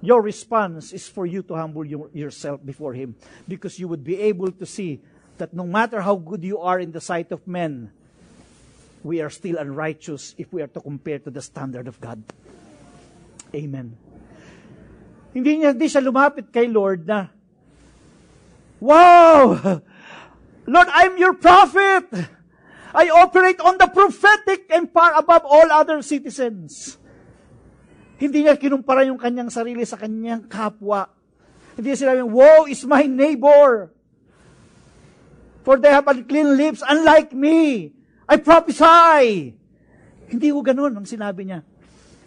your 0.00 0.24
response 0.24 0.96
is 0.96 1.04
for 1.04 1.28
you 1.28 1.44
to 1.44 1.52
humble 1.52 1.84
your, 1.84 2.08
yourself 2.16 2.58
before 2.64 2.96
Him 2.96 3.14
because 3.44 3.76
you 3.76 3.86
would 3.86 4.02
be 4.02 4.16
able 4.16 4.48
to 4.48 4.64
see 4.64 5.04
that 5.40 5.56
no 5.56 5.64
matter 5.64 6.04
how 6.04 6.14
good 6.14 6.44
you 6.44 6.60
are 6.60 6.78
in 6.78 6.92
the 6.92 7.00
sight 7.00 7.32
of 7.32 7.42
men, 7.48 7.90
we 9.02 9.24
are 9.24 9.32
still 9.32 9.56
unrighteous 9.56 10.36
if 10.36 10.52
we 10.52 10.60
are 10.60 10.68
to 10.68 10.80
compare 10.80 11.18
to 11.18 11.32
the 11.32 11.40
standard 11.40 11.88
of 11.88 12.00
God. 12.00 12.20
Amen. 13.56 13.96
Hindi 15.32 15.64
niya, 15.64 15.72
hindi 15.72 15.88
siya 15.88 16.04
lumapit 16.04 16.52
kay 16.52 16.68
Lord 16.68 17.08
na, 17.08 17.32
Wow! 18.80 19.56
Lord, 20.64 20.88
I'm 20.88 21.20
your 21.20 21.36
prophet. 21.36 22.08
I 22.90 23.06
operate 23.12 23.60
on 23.60 23.76
the 23.76 23.86
prophetic 23.86 24.66
and 24.72 24.90
far 24.90 25.14
above 25.14 25.44
all 25.44 25.68
other 25.70 26.00
citizens. 26.02 26.96
Hindi 28.16 28.44
niya 28.44 28.56
kinumpara 28.56 29.06
yung 29.08 29.20
kanyang 29.20 29.52
sarili 29.52 29.84
sa 29.88 29.96
kanyang 29.96 30.48
kapwa. 30.48 31.08
Hindi 31.76 31.92
niya 31.92 32.00
sinabing, 32.04 32.32
woe 32.32 32.68
is 32.68 32.84
my 32.84 33.04
neighbor. 33.06 33.92
For 35.62 35.76
they 35.76 35.92
have 35.92 36.08
unclean 36.08 36.56
lips, 36.56 36.80
unlike 36.86 37.32
me. 37.36 37.92
I 38.30 38.38
prophesy. 38.38 39.54
Hindi 40.30 40.48
ko 40.54 40.62
ganun 40.62 40.94
ang 40.94 41.06
sinabi 41.08 41.50
niya. 41.50 41.60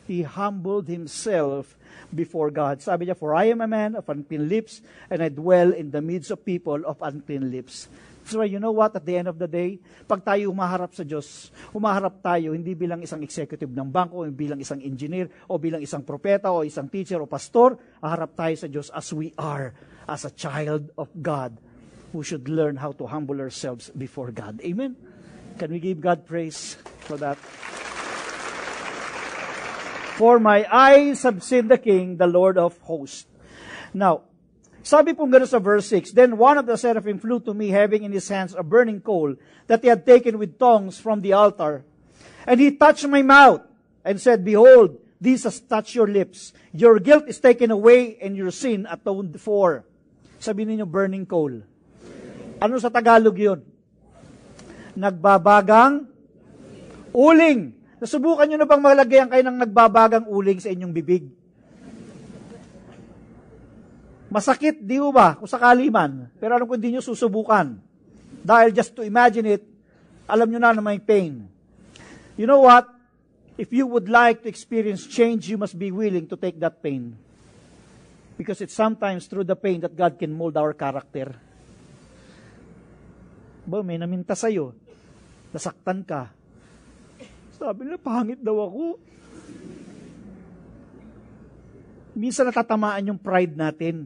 He 0.04 0.28
humbled 0.28 0.92
himself 0.92 1.80
before 2.12 2.52
God. 2.52 2.84
Sabi 2.84 3.08
niya, 3.08 3.16
For 3.16 3.32
I 3.32 3.56
am 3.56 3.64
a 3.64 3.70
man 3.70 3.96
of 3.96 4.06
unclean 4.12 4.52
lips, 4.52 4.84
and 5.08 5.24
I 5.24 5.32
dwell 5.32 5.72
in 5.72 5.90
the 5.90 6.04
midst 6.04 6.30
of 6.30 6.44
people 6.44 6.84
of 6.84 7.00
unclean 7.00 7.50
lips. 7.50 7.88
So 8.24 8.40
you 8.48 8.60
know 8.60 8.72
what, 8.72 8.96
at 8.96 9.04
the 9.04 9.20
end 9.20 9.28
of 9.28 9.36
the 9.36 9.52
day, 9.52 9.84
pag 10.08 10.24
tayo 10.24 10.48
humaharap 10.48 10.96
sa 10.96 11.04
Diyos, 11.04 11.52
humaharap 11.76 12.24
tayo 12.24 12.56
hindi 12.56 12.72
bilang 12.72 13.04
isang 13.04 13.20
executive 13.20 13.68
ng 13.68 13.92
bangko, 13.92 14.24
o 14.24 14.32
bilang 14.32 14.60
isang 14.64 14.80
engineer, 14.80 15.28
o 15.52 15.60
bilang 15.60 15.84
isang 15.84 16.08
propeta, 16.08 16.48
o 16.48 16.64
isang 16.64 16.88
teacher, 16.88 17.20
o 17.20 17.28
pastor, 17.28 17.76
haharap 18.00 18.32
tayo 18.32 18.56
sa 18.56 18.68
Diyos 18.72 18.88
as 18.96 19.12
we 19.12 19.36
are, 19.36 19.76
as 20.08 20.24
a 20.24 20.32
child 20.32 20.88
of 20.96 21.12
God, 21.20 21.60
who 22.14 22.22
should 22.22 22.48
learn 22.48 22.78
how 22.78 22.94
to 22.94 23.10
humble 23.10 23.42
ourselves 23.42 23.90
before 23.90 24.30
God. 24.32 24.62
Amen? 24.62 24.96
Can 25.58 25.74
we 25.74 25.82
give 25.82 26.00
God 26.00 26.26
praise 26.26 26.78
for 27.02 27.18
that? 27.18 27.38
For 30.16 30.40
my 30.40 30.64
eyes 30.70 31.24
have 31.24 31.42
seen 31.42 31.68
the 31.68 31.78
King, 31.78 32.18
the 32.18 32.30
Lord 32.30 32.58
of 32.58 32.78
hosts. 32.86 33.26
Now, 33.98 34.30
sabi 34.86 35.18
po 35.18 35.26
gano'n 35.26 35.50
sa 35.50 35.58
verse 35.58 35.90
6, 35.90 36.14
Then 36.14 36.38
one 36.38 36.62
of 36.62 36.70
the 36.70 36.78
seraphim 36.78 37.18
flew 37.18 37.42
to 37.42 37.54
me, 37.54 37.74
having 37.74 38.06
in 38.06 38.14
his 38.14 38.30
hands 38.30 38.54
a 38.54 38.62
burning 38.62 39.02
coal 39.02 39.34
that 39.66 39.82
he 39.82 39.90
had 39.90 40.06
taken 40.06 40.38
with 40.38 40.62
tongs 40.62 41.02
from 41.02 41.22
the 41.26 41.34
altar. 41.34 41.84
And 42.46 42.62
he 42.62 42.78
touched 42.78 43.10
my 43.10 43.26
mouth 43.26 43.66
and 44.06 44.22
said, 44.22 44.46
Behold, 44.46 45.02
this 45.20 45.50
has 45.50 45.60
touched 45.62 45.96
your 45.96 46.08
lips. 46.08 46.54
Your 46.74 47.00
guilt 47.00 47.26
is 47.26 47.40
taken 47.40 47.72
away 47.72 48.22
and 48.22 48.38
your 48.38 48.52
sin 48.52 48.86
atoned 48.86 49.42
for. 49.42 49.86
Sabi 50.38 50.66
ninyo, 50.66 50.86
burning 50.86 51.26
coal. 51.26 51.64
Ano 52.60 52.78
sa 52.82 52.94
Tagalog 52.94 53.38
yun? 53.38 53.60
Nagbabagang 54.94 56.06
uling. 57.14 57.74
Nasubukan 58.02 58.46
nyo 58.50 58.58
na 58.60 58.68
bang 58.68 58.84
malagyan 58.84 59.28
kayo 59.32 59.44
ng 59.48 59.58
nagbabagang 59.64 60.26
uling 60.28 60.60
sa 60.60 60.74
inyong 60.74 60.92
bibig? 60.92 61.24
Masakit, 64.34 64.82
di 64.82 64.98
ba? 64.98 65.38
Kung 65.38 65.46
sakali 65.46 65.94
man. 65.94 66.28
Pero 66.42 66.58
alam 66.58 66.66
ko 66.66 66.74
hindi 66.74 66.98
nyo 66.98 67.06
susubukan. 67.06 67.78
Dahil 68.42 68.74
just 68.74 68.98
to 68.98 69.06
imagine 69.06 69.46
it, 69.46 69.64
alam 70.26 70.50
nyo 70.50 70.58
na 70.58 70.74
na 70.74 70.82
may 70.82 70.98
pain. 70.98 71.46
You 72.34 72.50
know 72.50 72.66
what? 72.66 72.90
If 73.62 73.70
you 73.70 73.86
would 73.86 74.10
like 74.10 74.42
to 74.44 74.50
experience 74.50 75.06
change, 75.06 75.46
you 75.46 75.62
must 75.62 75.78
be 75.78 75.94
willing 75.94 76.26
to 76.34 76.36
take 76.36 76.58
that 76.58 76.82
pain. 76.82 77.14
Because 78.34 78.66
it's 78.66 78.74
sometimes 78.74 79.30
through 79.30 79.46
the 79.46 79.56
pain 79.56 79.86
that 79.86 79.94
God 79.94 80.18
can 80.18 80.34
mold 80.34 80.58
our 80.58 80.74
character. 80.74 81.38
Ba, 83.64 83.80
may 83.82 83.98
naminta 83.98 84.36
sa'yo. 84.36 84.76
Nasaktan 85.56 86.04
ka 86.04 86.44
sabi 87.64 87.88
nila, 87.88 87.96
pangit 87.96 88.44
daw 88.44 88.60
ako. 88.60 89.00
Minsan 92.20 92.52
natatamaan 92.52 93.08
yung 93.08 93.22
pride 93.24 93.56
natin. 93.56 94.04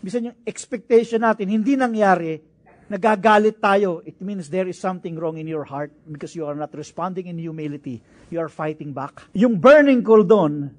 Minsan 0.00 0.32
yung 0.32 0.38
expectation 0.48 1.20
natin, 1.20 1.52
hindi 1.52 1.76
nangyari, 1.76 2.40
nagagalit 2.88 3.60
tayo. 3.60 4.00
It 4.02 4.16
means 4.24 4.48
there 4.48 4.64
is 4.64 4.80
something 4.80 5.12
wrong 5.20 5.36
in 5.36 5.44
your 5.44 5.68
heart 5.68 5.92
because 6.08 6.32
you 6.32 6.48
are 6.48 6.56
not 6.56 6.72
responding 6.72 7.28
in 7.28 7.36
humility. 7.36 8.00
You 8.32 8.40
are 8.40 8.50
fighting 8.50 8.96
back. 8.96 9.28
Yung 9.36 9.60
burning 9.60 10.00
coal 10.00 10.24
doon, 10.24 10.72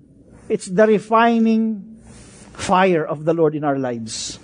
it's 0.50 0.68
the 0.68 0.90
refining 0.90 1.86
fire 2.58 3.06
of 3.06 3.30
the 3.30 3.32
Lord 3.38 3.54
in 3.54 3.62
our 3.62 3.78
lives. 3.78 4.42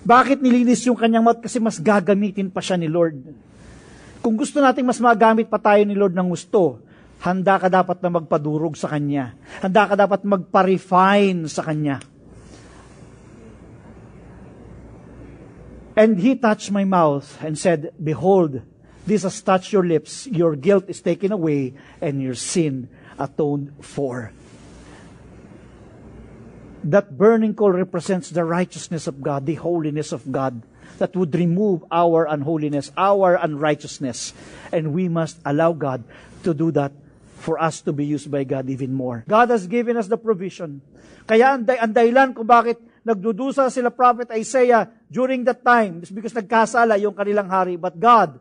Bakit 0.00 0.40
nilinis 0.40 0.84
yung 0.88 0.96
kanyang 0.96 1.24
mouth? 1.24 1.44
Kasi 1.44 1.60
mas 1.60 1.76
gagamitin 1.76 2.48
pa 2.48 2.64
siya 2.64 2.80
ni 2.80 2.88
Lord. 2.88 3.20
Kung 4.20 4.36
gusto 4.36 4.60
nating 4.60 4.84
mas 4.84 5.00
magamit 5.00 5.48
pa 5.48 5.60
tayo 5.60 5.80
ni 5.84 5.96
Lord 5.96 6.12
ng 6.12 6.28
gusto, 6.28 6.80
handa 7.20 7.56
ka 7.60 7.68
dapat 7.68 8.00
na 8.00 8.12
magpadurog 8.12 8.76
sa 8.76 8.88
Kanya. 8.88 9.36
Handa 9.60 9.88
ka 9.88 9.94
dapat 9.96 10.24
magpa-refine 10.24 11.48
sa 11.48 11.64
Kanya. 11.64 12.00
And 15.96 16.16
he 16.16 16.36
touched 16.36 16.72
my 16.72 16.88
mouth 16.88 17.36
and 17.44 17.60
said, 17.60 17.92
Behold, 18.00 18.64
this 19.04 19.24
has 19.28 19.36
touched 19.44 19.72
your 19.72 19.84
lips, 19.84 20.24
your 20.28 20.56
guilt 20.56 20.88
is 20.88 21.04
taken 21.04 21.32
away, 21.32 21.76
and 22.00 22.24
your 22.24 22.36
sin 22.36 22.88
atoned 23.20 23.76
for. 23.84 24.32
That 26.84 27.18
burning 27.18 27.54
coal 27.54 27.72
represents 27.72 28.30
the 28.30 28.44
righteousness 28.44 29.06
of 29.06 29.20
God, 29.20 29.44
the 29.44 29.60
holiness 29.60 30.12
of 30.12 30.32
God 30.32 30.62
that 31.00 31.16
would 31.16 31.34
remove 31.34 31.84
our 31.90 32.28
unholiness, 32.28 32.92
our 32.96 33.36
unrighteousness. 33.36 34.32
And 34.72 34.92
we 34.92 35.08
must 35.08 35.40
allow 35.44 35.72
God 35.72 36.04
to 36.44 36.52
do 36.54 36.70
that 36.72 36.92
for 37.40 37.56
us 37.56 37.80
to 37.88 37.92
be 37.92 38.04
used 38.04 38.30
by 38.30 38.44
God 38.44 38.68
even 38.68 38.92
more. 38.92 39.24
God 39.28 39.48
has 39.48 39.66
given 39.66 39.96
us 39.96 40.08
the 40.08 40.20
provision. 40.20 40.84
Kaya 41.24 41.56
ang, 41.56 41.64
ang 41.64 41.92
dahilan 41.96 42.36
kung 42.36 42.44
bakit 42.44 42.76
nagdudusa 43.00 43.72
sila 43.72 43.88
Prophet 43.88 44.28
Isaiah 44.36 44.92
during 45.08 45.44
that 45.48 45.64
time 45.64 46.04
is 46.04 46.12
because 46.12 46.36
nagkasala 46.36 47.00
yung 47.00 47.16
kanilang 47.16 47.48
hari. 47.48 47.80
But 47.80 47.96
God 47.96 48.36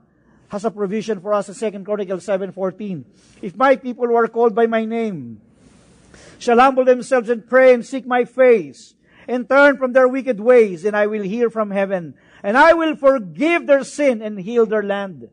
has 0.51 0.67
a 0.67 0.71
provision 0.71 1.23
for 1.23 1.31
us 1.31 1.47
in 1.47 1.55
2 1.55 1.87
Chronicles 1.87 2.27
7.14. 2.27 3.39
If 3.39 3.55
my 3.55 3.79
people 3.79 4.07
who 4.11 4.19
are 4.19 4.27
called 4.27 4.51
by 4.51 4.67
my 4.67 4.83
name 4.83 5.39
shall 6.39 6.57
humble 6.57 6.87
themselves 6.87 7.29
and 7.29 7.45
pray 7.45 7.75
and 7.75 7.85
seek 7.85 8.07
my 8.07 8.25
face 8.25 8.95
and 9.29 9.45
turn 9.45 9.77
from 9.77 9.93
their 9.93 10.07
wicked 10.07 10.39
ways, 10.39 10.81
then 10.81 10.95
I 10.95 11.05
will 11.05 11.21
hear 11.21 11.51
from 11.51 11.69
heaven 11.69 12.15
and 12.41 12.57
I 12.57 12.73
will 12.73 12.95
forgive 12.95 13.67
their 13.67 13.83
sin 13.83 14.23
and 14.23 14.39
heal 14.39 14.65
their 14.65 14.81
land. 14.81 15.29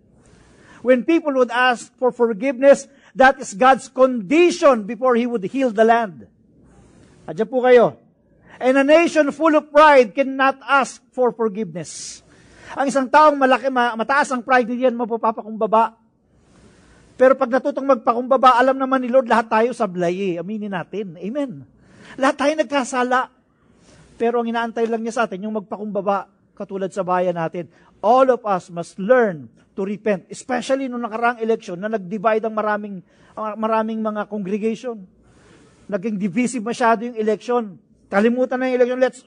When 0.83 1.09
people 1.09 1.33
would 1.41 1.51
ask 1.51 1.89
for 1.97 2.13
forgiveness, 2.13 2.87
that 3.17 3.41
is 3.41 3.55
God's 3.55 3.89
condition 3.89 4.85
before 4.85 5.17
He 5.17 5.25
would 5.25 5.43
heal 5.49 5.73
the 5.73 5.87
land. 5.87 6.29
Adyan 7.27 7.49
po 7.49 7.65
kayo. 7.65 7.97
And 8.61 8.77
a 8.77 8.85
nation 8.85 9.33
full 9.33 9.57
of 9.57 9.73
pride 9.73 10.15
cannot 10.15 10.61
ask 10.63 11.03
for 11.13 11.33
forgiveness. 11.33 12.23
Ang 12.77 12.89
isang 12.93 13.09
taong 13.09 13.37
malaki, 13.41 13.73
mataas 13.73 14.31
ang 14.33 14.45
pride, 14.45 14.69
hindi 14.69 14.85
yan 14.85 14.97
mapapakumbaba. 14.97 16.06
Pero 17.17 17.33
pag 17.33 17.49
natutong 17.49 17.97
magpakumbaba, 17.97 18.61
alam 18.61 18.77
naman 18.77 19.01
ni 19.01 19.09
Lord, 19.09 19.25
lahat 19.25 19.49
tayo 19.49 19.69
sablay 19.73 20.37
eh. 20.37 20.45
Aminin 20.45 20.77
natin. 20.77 21.17
Amen. 21.17 21.65
Lahat 22.21 22.37
tayo 22.37 22.53
nagkasala. 22.53 23.33
Pero 24.21 24.45
ang 24.45 24.49
inaantay 24.49 24.85
lang 24.85 25.01
niya 25.01 25.17
sa 25.17 25.23
atin, 25.25 25.49
yung 25.49 25.57
magpakumbaba 25.57 26.29
katulad 26.57 26.93
sa 26.93 27.05
bayan 27.05 27.37
natin, 27.37 27.69
all 28.05 28.29
of 28.33 28.45
us 28.45 28.69
must 28.69 29.01
learn 29.01 29.49
to 29.77 29.85
repent. 29.85 30.29
Especially 30.29 30.89
nung 30.89 31.05
nakaraang 31.05 31.41
election 31.41 31.81
na 31.81 31.89
nag-divide 31.89 32.45
ang 32.45 32.57
maraming, 32.57 32.97
maraming 33.37 34.01
mga 34.01 34.29
congregation. 34.29 35.05
Naging 35.89 36.21
divisive 36.21 36.65
masyado 36.65 37.05
yung 37.09 37.17
election. 37.17 37.81
Kalimutan 38.13 38.61
na 38.61 38.69
yung 38.69 38.77
election. 38.77 39.01
Let's, 39.01 39.21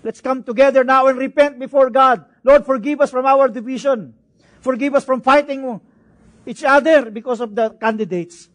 let's 0.00 0.20
come 0.24 0.44
together 0.44 0.80
now 0.80 1.08
and 1.12 1.20
repent 1.20 1.60
before 1.60 1.92
God. 1.92 2.24
Lord, 2.40 2.64
forgive 2.64 3.04
us 3.04 3.12
from 3.12 3.28
our 3.28 3.52
division. 3.52 4.16
Forgive 4.60 4.96
us 4.96 5.04
from 5.04 5.24
fighting 5.24 5.80
each 6.46 6.64
other 6.64 7.10
because 7.10 7.40
of 7.40 7.54
the 7.54 7.70
candidates. 7.70 8.48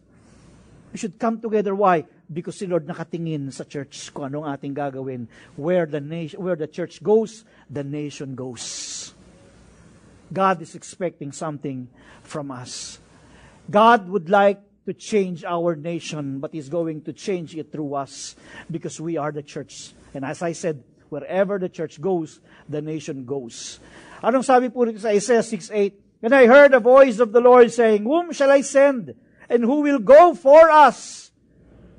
We 0.92 0.98
should 0.98 1.18
come 1.18 1.40
together. 1.40 1.74
Why? 1.74 2.04
because 2.32 2.58
si 2.58 2.66
Lord 2.66 2.86
nakatingin 2.86 3.52
sa 3.52 3.64
church 3.64 4.10
kung 4.10 4.34
anong 4.34 4.50
ating 4.50 4.74
gagawin. 4.74 5.26
Where 5.54 5.86
the, 5.86 6.00
nation, 6.00 6.42
where 6.42 6.56
the 6.56 6.66
church 6.66 7.02
goes, 7.02 7.44
the 7.70 7.84
nation 7.84 8.34
goes. 8.34 9.14
God 10.32 10.60
is 10.62 10.74
expecting 10.74 11.30
something 11.30 11.86
from 12.22 12.50
us. 12.50 12.98
God 13.70 14.08
would 14.10 14.28
like 14.28 14.58
to 14.86 14.94
change 14.94 15.44
our 15.44 15.74
nation, 15.74 16.38
but 16.38 16.52
He's 16.52 16.68
going 16.68 17.02
to 17.02 17.12
change 17.12 17.54
it 17.54 17.70
through 17.70 17.94
us 17.94 18.34
because 18.70 19.00
we 19.00 19.16
are 19.16 19.30
the 19.30 19.42
church. 19.42 19.94
And 20.14 20.24
as 20.24 20.42
I 20.42 20.52
said, 20.52 20.82
wherever 21.08 21.58
the 21.58 21.68
church 21.68 22.00
goes, 22.00 22.40
the 22.68 22.82
nation 22.82 23.24
goes. 23.24 23.78
Anong 24.22 24.42
sabi 24.42 24.70
po 24.70 24.86
rito 24.86 24.98
sa 24.98 25.14
Isaiah 25.14 25.46
6.8? 25.46 26.05
And 26.22 26.34
I 26.34 26.46
heard 26.46 26.74
a 26.74 26.80
voice 26.80 27.18
of 27.18 27.32
the 27.32 27.40
Lord 27.40 27.72
saying, 27.72 28.04
Whom 28.04 28.32
shall 28.32 28.50
I 28.50 28.62
send? 28.62 29.14
And 29.48 29.62
who 29.62 29.80
will 29.80 29.98
go 29.98 30.34
for 30.34 30.70
us? 30.70 31.30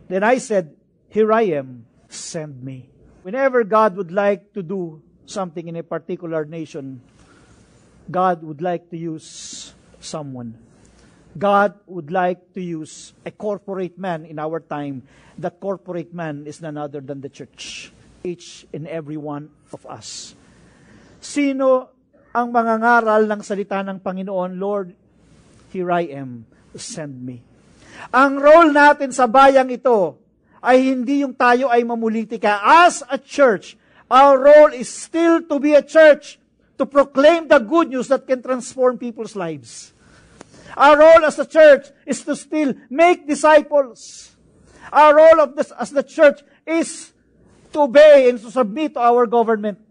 Then 0.07 0.23
I 0.23 0.37
said, 0.37 0.75
Here 1.09 1.31
I 1.31 1.43
am, 1.53 1.85
send 2.09 2.63
me. 2.63 2.89
Whenever 3.21 3.63
God 3.63 3.95
would 3.95 4.11
like 4.11 4.53
to 4.53 4.63
do 4.63 5.01
something 5.25 5.67
in 5.67 5.75
a 5.75 5.83
particular 5.83 6.45
nation, 6.45 7.01
God 8.09 8.43
would 8.43 8.61
like 8.61 8.89
to 8.89 8.97
use 8.97 9.73
someone. 9.99 10.57
God 11.37 11.75
would 11.85 12.09
like 12.09 12.53
to 12.53 12.61
use 12.61 13.13
a 13.25 13.31
corporate 13.31 13.99
man 13.99 14.25
in 14.25 14.39
our 14.39 14.59
time. 14.59 15.03
That 15.37 15.59
corporate 15.59 16.13
man 16.13 16.47
is 16.47 16.61
none 16.61 16.77
other 16.77 16.99
than 16.99 17.21
the 17.21 17.29
church. 17.29 17.91
Each 18.23 18.65
and 18.73 18.87
every 18.87 19.17
one 19.17 19.51
of 19.71 19.85
us. 19.85 20.33
sino 21.19 21.89
ang 22.33 22.51
mangangaral 22.51 23.27
ng 23.27 23.41
salita 23.43 23.83
ng 23.83 23.99
Panginoon, 23.99 24.51
Lord, 24.59 24.91
here 25.71 25.91
I 25.91 26.09
am, 26.15 26.47
send 26.75 27.23
me. 27.23 27.41
Ang 28.13 28.37
role 28.37 28.71
natin 28.71 29.09
sa 29.09 29.25
bayang 29.25 29.73
ito 29.73 30.17
ay 30.61 30.93
hindi 30.93 31.25
yung 31.25 31.33
tayo 31.33 31.69
ay 31.69 31.81
mamulitika. 31.81 32.61
As 32.61 33.01
a 33.09 33.17
church, 33.17 33.75
our 34.09 34.37
role 34.37 34.71
is 34.73 34.89
still 34.89 35.41
to 35.45 35.57
be 35.57 35.73
a 35.73 35.83
church, 35.83 36.39
to 36.77 36.85
proclaim 36.85 37.49
the 37.49 37.57
good 37.57 37.89
news 37.89 38.07
that 38.07 38.29
can 38.29 38.41
transform 38.41 39.01
people's 39.01 39.35
lives. 39.35 39.93
Our 40.77 40.93
role 40.93 41.25
as 41.25 41.41
a 41.41 41.47
church 41.49 41.89
is 42.05 42.21
to 42.29 42.37
still 42.37 42.77
make 42.89 43.25
disciples. 43.25 44.29
Our 44.93 45.17
role 45.17 45.41
of 45.41 45.57
this, 45.57 45.73
as 45.73 45.89
the 45.89 46.05
church 46.05 46.45
is 46.65 47.11
to 47.73 47.89
obey 47.89 48.29
and 48.29 48.39
to 48.39 48.51
submit 48.53 48.93
to 48.93 49.01
our 49.01 49.25
government. 49.25 49.81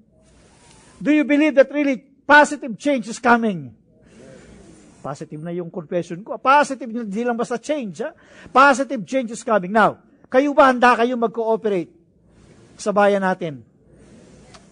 Do 1.03 1.12
you 1.12 1.24
believe 1.26 1.57
that 1.57 1.74
really 1.74 2.05
positive 2.27 2.74
change 2.77 3.09
is 3.09 3.22
coming? 3.22 3.72
Positive 5.07 5.39
na 5.39 5.55
yung 5.55 5.70
confession 5.70 6.18
ko. 6.27 6.35
Positive, 6.35 6.91
hindi 6.91 7.22
lang 7.22 7.39
basta 7.39 7.62
change. 7.62 8.03
Ha? 8.03 8.11
Positive 8.51 9.01
change 9.07 9.31
is 9.39 9.47
coming. 9.47 9.70
Now, 9.70 10.03
kayo 10.27 10.51
ba 10.51 10.74
handa 10.74 10.99
kayo 10.99 11.14
mag-cooperate 11.14 11.95
sa 12.74 12.91
bayan 12.91 13.22
natin? 13.22 13.62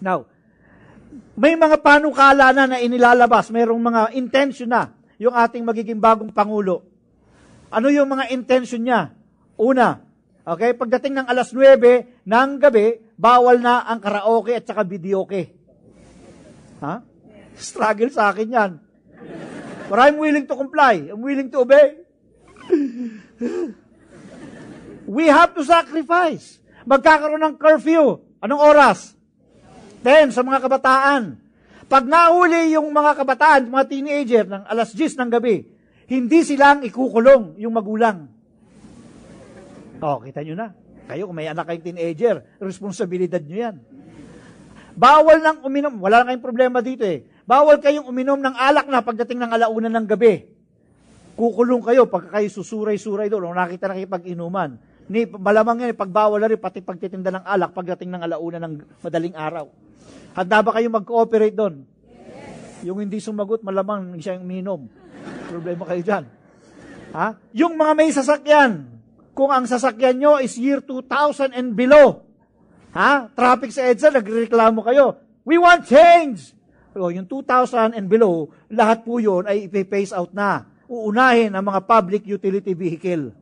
Now, 0.03 0.27
may 1.39 1.55
mga 1.55 1.79
panukala 1.79 2.51
na 2.51 2.67
na 2.67 2.83
inilalabas, 2.83 3.55
mayroong 3.55 3.79
mga 3.79 4.03
intention 4.19 4.67
na 4.67 4.91
yung 5.23 5.35
ating 5.35 5.63
magiging 5.63 6.03
bagong 6.03 6.35
Pangulo. 6.35 6.83
Ano 7.71 7.87
yung 7.95 8.11
mga 8.11 8.35
intention 8.35 8.83
niya? 8.83 9.15
Una, 9.55 10.03
okay, 10.43 10.75
pagdating 10.75 11.23
ng 11.23 11.27
alas 11.31 11.55
9 11.55 12.27
ng 12.27 12.51
gabi, 12.59 13.15
bawal 13.15 13.63
na 13.63 13.87
ang 13.87 14.03
karaoke 14.03 14.59
at 14.59 14.67
saka 14.67 14.83
videoke. 14.83 15.55
Ha? 16.83 17.14
Struggle 17.55 18.11
sa 18.11 18.35
akin 18.35 18.49
yan. 18.51 18.73
But 19.89 19.99
I'm 20.01 20.17
willing 20.19 20.49
to 20.49 20.57
comply. 20.57 21.07
I'm 21.13 21.23
willing 21.23 21.53
to 21.53 21.63
obey. 21.63 22.03
We 25.05 25.29
have 25.29 25.53
to 25.55 25.63
sacrifice. 25.63 26.59
Magkakaroon 26.89 27.41
ng 27.45 27.57
curfew. 27.61 28.21
Anong 28.41 28.63
oras? 28.63 29.13
10 30.05 30.37
sa 30.37 30.45
mga 30.45 30.61
kabataan. 30.65 31.23
Pag 31.85 32.05
nahuli 32.09 32.73
yung 32.73 32.89
mga 32.93 33.13
kabataan, 33.17 33.69
mga 33.69 33.87
teenager 33.89 34.45
ng 34.49 34.65
alas 34.65 34.93
10 34.97 35.21
ng 35.21 35.31
gabi, 35.33 35.65
hindi 36.09 36.41
silang 36.45 36.85
ikukulong 36.85 37.61
yung 37.61 37.73
magulang. 37.73 38.29
Oh, 40.01 40.21
kita 40.21 40.45
nyo 40.45 40.57
na. 40.57 40.69
Kayo, 41.05 41.29
kung 41.29 41.37
may 41.37 41.49
anak 41.49 41.69
kayong 41.69 41.85
teenager, 41.85 42.45
responsibilidad 42.61 43.41
nyo 43.41 43.57
yan. 43.57 43.77
Bawal 44.97 45.45
nang 45.45 45.61
uminom. 45.65 46.01
Wala 46.01 46.25
na 46.25 46.33
kayong 46.33 46.45
problema 46.45 46.79
dito 46.81 47.05
eh. 47.05 47.25
Bawal 47.45 47.77
kayong 47.81 48.09
uminom 48.09 48.41
ng 48.41 48.57
alak 48.57 48.89
na 48.89 49.05
pagdating 49.05 49.37
ng 49.45 49.53
alauna 49.53 49.93
ng 49.93 50.07
gabi. 50.09 50.49
Kukulong 51.37 51.85
kayo 51.85 52.09
pag 52.09 52.33
kayo 52.33 52.49
susuray-suray 52.49 53.29
doon 53.29 53.53
o 53.53 53.57
nakita 53.57 53.91
na 53.91 53.97
kayo 54.01 54.09
pag-inuman. 54.09 54.81
Ni, 55.13 55.29
malamang 55.29 55.85
yan, 55.85 55.93
pagbawal 55.93 56.41
na 56.41 56.49
rin 56.49 56.57
pati 56.57 56.81
pagtitinda 56.81 57.29
ng 57.29 57.45
alak 57.45 57.77
pagdating 57.77 58.09
ng 58.17 58.23
alauna 58.25 58.59
ng 58.65 58.75
madaling 59.05 59.37
araw. 59.37 59.69
Handa 60.33 60.65
ba 60.65 60.71
kayo 60.73 60.89
mag-cooperate 60.89 61.53
doon? 61.53 61.85
Yung 62.81 63.05
hindi 63.05 63.21
sumagot, 63.21 63.61
malamang 63.61 64.17
siya 64.17 64.41
yung 64.41 64.49
minom. 64.49 64.89
Problema 65.53 65.85
kayo 65.85 66.01
dyan. 66.01 66.25
Ha? 67.13 67.37
Yung 67.53 67.77
mga 67.77 67.93
may 67.93 68.09
sasakyan, 68.09 68.89
kung 69.37 69.53
ang 69.53 69.69
sasakyan 69.69 70.17
nyo 70.17 70.33
is 70.41 70.57
year 70.57 70.81
2000 70.81 71.53
and 71.53 71.77
below, 71.77 72.25
ha? 72.97 73.29
Traffic 73.37 73.69
sa 73.75 73.85
EDSA, 73.85 74.17
nagreklamo 74.17 74.81
kayo. 74.81 75.21
We 75.45 75.61
want 75.61 75.85
change! 75.85 76.55
O, 76.95 77.11
yung 77.11 77.27
2000 77.27 77.99
and 77.99 78.07
below, 78.07 78.47
lahat 78.71 79.03
po 79.03 79.19
yun 79.19 79.51
ay 79.51 79.67
ipi-phase 79.67 80.15
out 80.15 80.31
na. 80.31 80.63
Uunahin 80.87 81.51
ang 81.51 81.67
mga 81.67 81.83
public 81.83 82.23
utility 82.23 82.75
vehicle. 82.75 83.35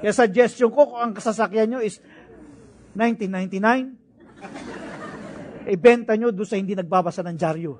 Kaya 0.00 0.12
suggestion 0.14 0.70
ko, 0.70 0.94
kung 0.94 1.00
ang 1.00 1.12
sasakyan 1.18 1.74
nyo 1.74 1.80
is 1.82 1.98
1999, 2.94 5.74
ibenta 5.74 6.14
nyo 6.14 6.30
doon 6.30 6.48
sa 6.48 6.56
hindi 6.56 6.78
nagbabasa 6.78 7.26
ng 7.26 7.36
dyaryo. 7.36 7.72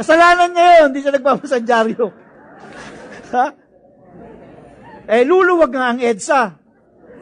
Kasalanan 0.00 0.50
niya 0.54 0.80
yun, 0.80 0.88
hindi 0.94 1.02
siya 1.04 1.16
nagbabasa 1.16 1.60
ng 1.60 1.68
dyaryo. 1.68 2.06
ha? 3.36 3.46
Eh, 5.10 5.26
luluwag 5.26 5.74
nga 5.74 5.90
ang 5.90 5.98
EDSA. 5.98 6.42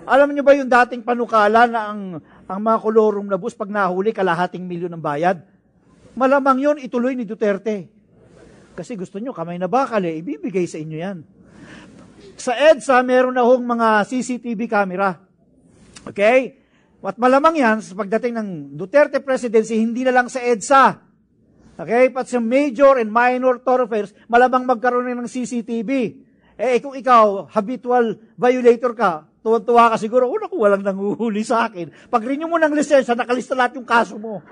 Alam 0.09 0.36
niyo 0.36 0.44
ba 0.44 0.53
yung 0.53 0.68
dating 0.68 1.03
panukala 1.03 1.64
na 1.64 1.80
ang, 1.90 2.20
ang 2.49 2.64
mga 2.64 2.80
kolorum 2.80 3.28
na 3.28 3.36
bus, 3.36 3.53
pag 3.53 3.68
nahuli, 3.68 4.16
kalahating 4.16 4.64
milyon 4.64 4.96
ng 4.96 5.05
bayad? 5.05 5.44
Malamang 6.16 6.59
yon 6.59 6.76
ituloy 6.80 7.12
ni 7.12 7.28
Duterte. 7.28 7.92
Kasi 8.72 8.96
gusto 8.96 9.20
nyo, 9.20 9.36
kamay 9.36 9.61
na 9.61 9.68
bakal 9.68 10.01
eh, 10.09 10.24
ibibigay 10.24 10.64
sa 10.64 10.80
inyo 10.80 10.96
yan. 10.96 11.18
Sa 12.40 12.57
EDSA, 12.57 13.05
meron 13.05 13.36
na 13.36 13.44
hong 13.44 13.62
mga 13.68 14.09
CCTV 14.09 14.64
camera. 14.64 15.20
Okay? 16.09 16.57
At 17.05 17.20
malamang 17.20 17.61
yan, 17.61 17.78
sa 17.84 17.92
pagdating 17.92 18.34
ng 18.34 18.49
Duterte 18.80 19.20
presidency, 19.20 19.76
hindi 19.76 20.03
na 20.03 20.16
lang 20.16 20.32
sa 20.32 20.40
EDSA. 20.40 21.05
Okay? 21.78 22.09
Pat 22.11 22.32
sa 22.32 22.40
major 22.40 22.96
and 22.96 23.12
minor 23.12 23.61
thoroughfares, 23.61 24.16
malamang 24.26 24.64
magkaroon 24.64 25.07
ng 25.07 25.28
CCTV. 25.28 25.90
Eh, 26.59 26.80
kung 26.82 26.96
ikaw, 26.96 27.46
habitual 27.53 28.18
violator 28.34 28.96
ka, 28.96 29.28
tuwan-tuwa 29.49 29.88
ka 29.88 29.96
siguro, 29.96 30.28
oh, 30.28 30.36
naku, 30.36 30.61
walang 30.61 30.84
nanguhuli 30.84 31.40
sa 31.40 31.72
akin. 31.72 31.88
Pag 32.12 32.22
renew 32.28 32.44
mo 32.44 32.61
ng 32.61 32.76
lisensya, 32.76 33.16
nakalista 33.16 33.57
lahat 33.57 33.80
yung 33.80 33.88
kaso 33.88 34.20
mo. 34.20 34.44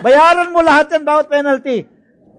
Bayaran 0.00 0.48
mo 0.48 0.64
lahat 0.64 0.96
yan, 0.96 1.04
bawat 1.04 1.28
penalty. 1.28 1.84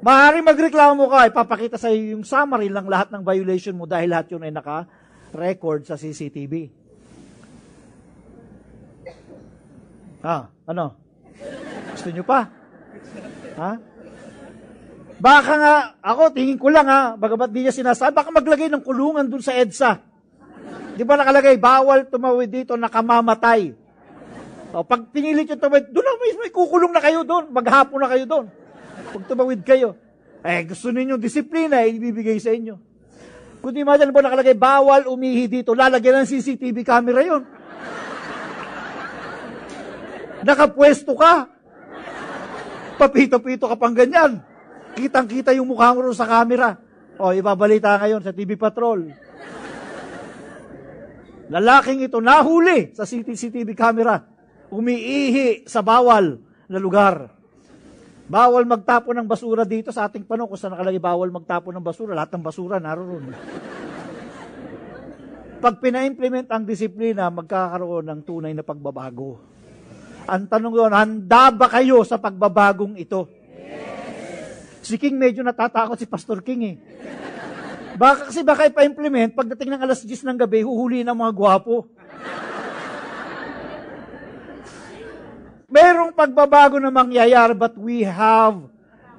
Maaari 0.02 0.42
magreklamo 0.42 1.06
ka, 1.06 1.30
ipapakita 1.30 1.78
sa 1.78 1.94
iyo 1.94 2.18
yung 2.18 2.26
summary 2.26 2.74
lang 2.74 2.90
lahat 2.90 3.14
ng 3.14 3.22
violation 3.22 3.78
mo 3.78 3.86
dahil 3.86 4.10
lahat 4.10 4.34
yun 4.34 4.42
ay 4.42 4.54
naka-record 4.54 5.86
sa 5.86 5.94
CCTV. 5.94 6.74
Ha? 10.26 10.50
Ano? 10.66 10.86
Gusto 11.94 12.10
nyo 12.10 12.26
pa? 12.26 12.50
Ha? 13.62 13.72
Baka 15.22 15.54
nga, 15.58 15.76
ako, 16.02 16.34
tingin 16.34 16.58
ko 16.58 16.74
lang 16.74 16.90
ha, 16.90 17.14
bagamat 17.14 17.50
di 17.54 17.66
niya 17.66 17.74
sinasabi, 17.74 18.14
baka 18.14 18.34
maglagay 18.34 18.68
ng 18.74 18.84
kulungan 18.84 19.30
dun 19.30 19.42
sa 19.42 19.54
EDSA. 19.54 20.15
Di 20.96 21.04
ba 21.04 21.20
nakalagay, 21.20 21.60
bawal 21.60 22.08
tumawid 22.08 22.50
dito, 22.50 22.80
nakamamatay. 22.80 23.76
O, 24.72 24.84
pag 24.88 25.12
pinilit 25.12 25.52
yung 25.52 25.60
tumawid, 25.60 25.92
doon 25.92 26.08
na 26.08 26.16
mismo, 26.24 26.42
ikukulong 26.48 26.96
na 26.96 27.04
kayo 27.04 27.28
doon, 27.28 27.52
maghapon 27.52 28.00
na 28.00 28.08
kayo 28.08 28.24
doon. 28.24 28.46
Pag 29.12 29.24
tumawid 29.28 29.62
kayo, 29.68 30.00
eh, 30.40 30.64
gusto 30.64 30.96
ninyo 30.96 31.20
disiplina, 31.20 31.84
eh, 31.84 31.92
ibibigay 32.00 32.40
sa 32.40 32.56
inyo. 32.56 32.80
Kung 33.60 33.76
di 33.76 33.84
madyan 33.84 34.16
po 34.16 34.24
nakalagay, 34.24 34.56
bawal 34.56 35.10
umihi 35.12 35.52
dito, 35.52 35.76
lalagyan 35.76 36.24
ng 36.24 36.30
CCTV 36.32 36.86
camera 36.88 37.20
yon. 37.26 37.44
Nakapwesto 40.46 41.18
ka. 41.18 41.50
Papito-pito 42.96 43.66
ka 43.66 43.76
pang 43.76 43.92
ganyan. 43.92 44.40
Kitang-kita 44.96 45.52
yung 45.58 45.68
mukha 45.68 45.92
mo 45.92 46.06
sa 46.14 46.30
camera. 46.30 46.78
O, 47.18 47.34
ibabalita 47.34 47.98
ngayon 48.00 48.22
sa 48.22 48.32
TV 48.32 48.54
Patrol. 48.54 49.12
Lalaking 51.46 52.10
ito 52.10 52.18
nahuli 52.18 52.94
sa 52.98 53.06
CCTV 53.06 53.78
camera. 53.78 54.26
Umiihi 54.74 55.70
sa 55.70 55.86
bawal 55.86 56.42
na 56.66 56.80
lugar. 56.82 57.30
Bawal 58.26 58.66
magtapon 58.66 59.22
ng 59.22 59.30
basura 59.30 59.62
dito 59.62 59.94
sa 59.94 60.10
ating 60.10 60.26
panahon. 60.26 60.50
Kung 60.50 60.58
saan 60.58 60.74
nakalagay 60.74 60.98
bawal 60.98 61.30
magtapon 61.30 61.78
ng 61.78 61.86
basura, 61.86 62.18
lahat 62.18 62.34
ng 62.34 62.44
basura 62.44 62.82
naroon. 62.82 63.30
Pag 65.62 65.78
pina-implement 65.78 66.50
ang 66.50 66.66
disiplina, 66.66 67.30
magkakaroon 67.30 68.06
ng 68.10 68.22
tunay 68.26 68.54
na 68.58 68.66
pagbabago. 68.66 69.38
Ang 70.26 70.50
tanong 70.50 70.74
doon, 70.74 70.94
handa 70.94 71.54
ba 71.54 71.70
kayo 71.70 72.02
sa 72.02 72.18
pagbabagong 72.18 72.98
ito? 72.98 73.30
Si 74.82 74.98
King 74.98 75.18
medyo 75.18 75.42
natatakot 75.46 75.98
si 75.98 76.10
Pastor 76.10 76.42
King 76.42 76.62
eh. 76.66 76.76
Baka 77.96 78.28
kasi 78.28 78.44
baka 78.44 78.68
ipa-implement, 78.68 79.32
pagdating 79.32 79.72
ng 79.72 79.82
alas 79.88 80.04
10 80.04 80.28
ng 80.28 80.38
gabi, 80.40 80.68
huhuli 80.68 81.08
ng 81.08 81.16
mga 81.16 81.32
gwapo. 81.32 81.88
Merong 85.72 86.12
pagbabago 86.12 86.76
na 86.80 86.92
mangyayari 86.92 87.56
but 87.56 87.76
we 87.80 88.04
have 88.04 88.68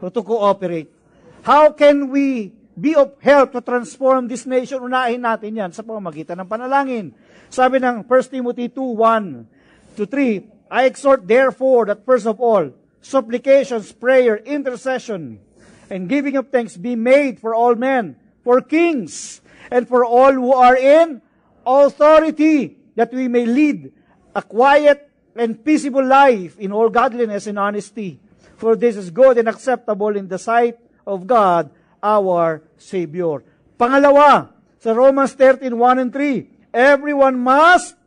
to 0.00 0.20
cooperate. 0.20 0.92
How 1.40 1.72
can 1.72 2.12
we 2.12 2.52
be 2.76 2.92
of 2.92 3.16
help 3.24 3.56
to 3.56 3.64
transform 3.64 4.28
this 4.28 4.44
nation? 4.44 4.84
Unahin 4.84 5.24
natin 5.24 5.56
yan 5.56 5.70
sa 5.72 5.80
pamamagitan 5.80 6.36
ng 6.44 6.48
panalangin. 6.48 7.16
Sabi 7.48 7.80
ng 7.80 8.04
1 8.04 8.34
Timothy 8.34 8.68
2, 8.68 8.76
1 8.76 9.96
to 9.96 10.04
3, 10.04 10.68
I 10.68 10.84
exhort 10.84 11.24
therefore 11.24 11.88
that 11.88 12.04
first 12.04 12.28
of 12.28 12.36
all, 12.42 12.68
supplications, 13.00 13.94
prayer, 13.94 14.36
intercession, 14.44 15.40
and 15.88 16.10
giving 16.10 16.36
of 16.36 16.50
thanks 16.50 16.74
be 16.76 16.98
made 16.98 17.38
for 17.38 17.54
all 17.54 17.78
men, 17.78 18.18
for 18.46 18.62
kings, 18.62 19.42
and 19.74 19.90
for 19.90 20.06
all 20.06 20.30
who 20.30 20.54
are 20.54 20.78
in 20.78 21.18
authority, 21.66 22.78
that 22.94 23.10
we 23.10 23.26
may 23.26 23.42
lead 23.42 23.90
a 24.38 24.40
quiet 24.40 25.10
and 25.34 25.58
peaceable 25.66 26.06
life 26.06 26.54
in 26.62 26.70
all 26.70 26.86
godliness 26.86 27.50
and 27.50 27.58
honesty. 27.58 28.22
For 28.54 28.78
this 28.78 28.94
is 28.94 29.10
good 29.10 29.36
and 29.42 29.50
acceptable 29.50 30.14
in 30.14 30.30
the 30.30 30.38
sight 30.38 30.78
of 31.02 31.26
God, 31.26 31.74
our 31.98 32.62
Savior. 32.78 33.42
Pangalawa, 33.74 34.54
sa 34.78 34.94
Romans 34.94 35.34
13, 35.34 35.74
1 35.74 35.98
and 35.98 36.12
3, 36.14 36.46
everyone 36.70 37.42
must, 37.42 37.98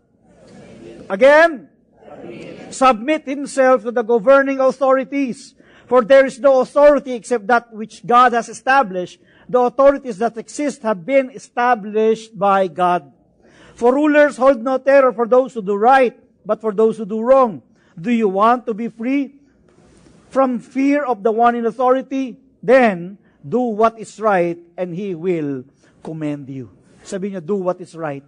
again, 1.11 1.67
submit 2.71 3.27
himself 3.27 3.83
to 3.83 3.91
the 3.91 4.07
governing 4.07 4.63
authorities. 4.63 5.53
For 5.85 5.99
there 5.99 6.25
is 6.25 6.39
no 6.39 6.61
authority 6.61 7.11
except 7.11 7.45
that 7.47 7.73
which 7.73 8.07
God 8.07 8.31
has 8.31 8.47
established. 8.47 9.19
The 9.49 9.59
authorities 9.59 10.21
that 10.21 10.37
exist 10.37 10.85
have 10.85 11.05
been 11.05 11.33
established 11.33 12.37
by 12.37 12.69
God. 12.69 13.11
For 13.73 13.95
rulers 13.95 14.37
hold 14.37 14.61
no 14.61 14.77
terror 14.77 15.11
for 15.11 15.25
those 15.25 15.57
who 15.57 15.65
do 15.65 15.73
right, 15.73 16.13
but 16.45 16.61
for 16.61 16.71
those 16.71 17.01
who 17.01 17.05
do 17.05 17.19
wrong. 17.19 17.65
Do 17.97 18.13
you 18.13 18.29
want 18.29 18.69
to 18.69 18.73
be 18.77 18.93
free 18.93 19.41
from 20.29 20.59
fear 20.59 21.03
of 21.03 21.23
the 21.23 21.31
one 21.33 21.57
in 21.57 21.65
authority? 21.65 22.37
Then, 22.61 23.17
do 23.41 23.73
what 23.73 23.97
is 23.97 24.19
right 24.19 24.59
and 24.77 24.93
He 24.93 25.15
will 25.15 25.65
commend 26.03 26.47
you. 26.49 26.69
Sabi 27.01 27.31
niya, 27.31 27.41
do 27.41 27.55
what 27.55 27.81
is 27.81 27.95
right. 27.95 28.23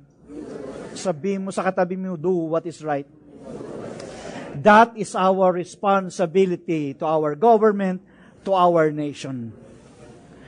Sabi 0.97 1.37
mo 1.37 1.51
sa 1.51 1.69
katabi 1.69 1.99
mo, 2.01 2.17
do 2.17 2.49
what 2.49 2.65
is 2.65 2.81
right. 2.81 3.05
That 4.57 4.97
is 4.97 5.15
our 5.15 5.53
responsibility 5.53 6.95
to 6.95 7.05
our 7.05 7.35
government, 7.35 8.01
to 8.43 8.51
our 8.51 8.91
nation. 8.91 9.53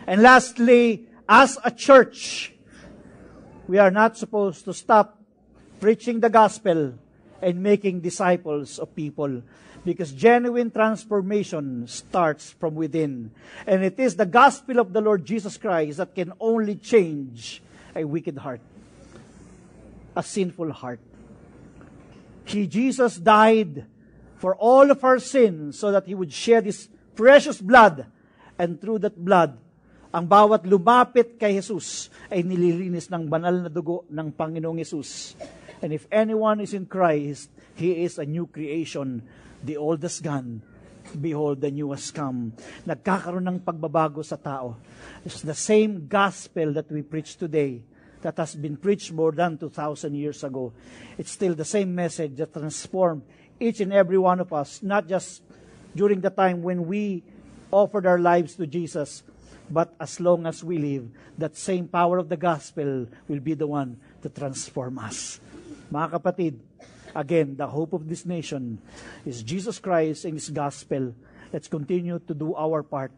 And 0.08 0.22
lastly, 0.22 1.08
as 1.28 1.58
a 1.64 1.72
church, 1.72 2.54
we 3.68 3.78
are 3.78 3.92
not 3.92 4.18
supposed 4.18 4.66
to 4.66 4.74
stop 4.74 5.22
preaching 5.80 6.20
the 6.20 6.30
gospel 6.30 6.94
and 7.42 7.64
making 7.64 8.02
disciples 8.02 8.80
of 8.80 8.96
people 8.96 9.42
because 9.86 10.12
genuine 10.12 10.72
transformation 10.72 11.88
starts 11.88 12.52
from 12.52 12.76
within. 12.76 13.32
And 13.68 13.84
it 13.84 14.00
is 14.00 14.16
the 14.16 14.26
gospel 14.26 14.80
of 14.80 14.94
the 14.94 15.02
Lord 15.02 15.26
Jesus 15.26 15.58
Christ 15.58 15.98
that 15.98 16.16
can 16.16 16.34
only 16.40 16.76
change 16.76 17.62
a 17.96 18.04
wicked 18.04 18.38
heart, 18.38 18.62
a 20.16 20.24
sinful 20.24 20.72
heart. 20.72 21.00
He, 22.46 22.68
Jesus, 22.68 23.18
died 23.18 23.86
for 24.38 24.56
all 24.56 24.92
of 24.92 25.04
our 25.04 25.20
sins 25.20 25.80
so 25.80 25.92
that 25.92 26.06
He 26.06 26.16
would 26.16 26.32
shed 26.32 26.66
His 26.66 26.90
precious 27.16 27.62
blood. 27.62 28.08
And 28.58 28.80
through 28.80 29.00
that 29.00 29.18
blood, 29.24 29.58
ang 30.14 30.30
bawat 30.30 30.70
lumapit 30.70 31.42
kay 31.42 31.58
Jesus 31.58 32.14
ay 32.30 32.46
nililinis 32.46 33.10
ng 33.10 33.26
banal 33.26 33.66
na 33.66 33.70
dugo 33.74 34.06
ng 34.14 34.30
Panginoong 34.30 34.78
Jesus. 34.78 35.34
And 35.82 35.90
if 35.90 36.06
anyone 36.14 36.62
is 36.62 36.78
in 36.78 36.86
Christ, 36.86 37.50
he 37.74 38.06
is 38.06 38.22
a 38.22 38.26
new 38.30 38.46
creation. 38.46 39.26
The 39.66 39.82
old 39.82 40.06
has 40.06 40.22
gone. 40.22 40.62
Behold, 41.18 41.66
the 41.66 41.74
new 41.74 41.90
has 41.92 42.14
come. 42.14 42.54
Nagkakaroon 42.86 43.50
ng 43.50 43.60
pagbabago 43.66 44.22
sa 44.22 44.38
tao. 44.38 44.78
It's 45.26 45.42
the 45.42 45.58
same 45.58 46.06
gospel 46.06 46.78
that 46.78 46.94
we 46.94 47.02
preach 47.02 47.36
today 47.36 47.82
that 48.22 48.38
has 48.38 48.54
been 48.54 48.78
preached 48.78 49.12
more 49.12 49.34
than 49.34 49.58
2,000 49.58 50.14
years 50.14 50.46
ago. 50.46 50.72
It's 51.18 51.34
still 51.34 51.58
the 51.58 51.68
same 51.68 51.90
message 51.90 52.38
that 52.38 52.54
transformed 52.54 53.26
each 53.60 53.82
and 53.82 53.92
every 53.92 54.22
one 54.22 54.40
of 54.40 54.54
us, 54.54 54.80
not 54.86 55.10
just 55.10 55.42
during 55.98 56.22
the 56.22 56.30
time 56.30 56.62
when 56.62 56.86
we 56.86 57.26
offered 57.74 58.06
our 58.06 58.22
lives 58.22 58.56
to 58.56 58.70
Jesus, 58.70 59.24
but 59.70 59.94
as 60.00 60.20
long 60.20 60.46
as 60.46 60.64
we 60.64 60.78
live, 60.78 61.10
that 61.38 61.56
same 61.56 61.88
power 61.88 62.18
of 62.18 62.30
the 62.30 62.38
gospel 62.38 63.08
will 63.28 63.40
be 63.40 63.54
the 63.54 63.68
one 63.68 63.98
to 64.22 64.30
transform 64.30 65.00
us. 65.00 65.40
Mga 65.92 66.08
kapatid, 66.12 66.56
again, 67.16 67.56
the 67.56 67.68
hope 67.68 67.94
of 67.94 68.08
this 68.08 68.26
nation 68.26 68.80
is 69.26 69.44
Jesus 69.44 69.80
Christ 69.80 70.26
and 70.26 70.36
His 70.36 70.50
gospel. 70.50 71.14
Let's 71.52 71.68
continue 71.68 72.20
to 72.20 72.34
do 72.34 72.56
our 72.56 72.84
part. 72.84 73.12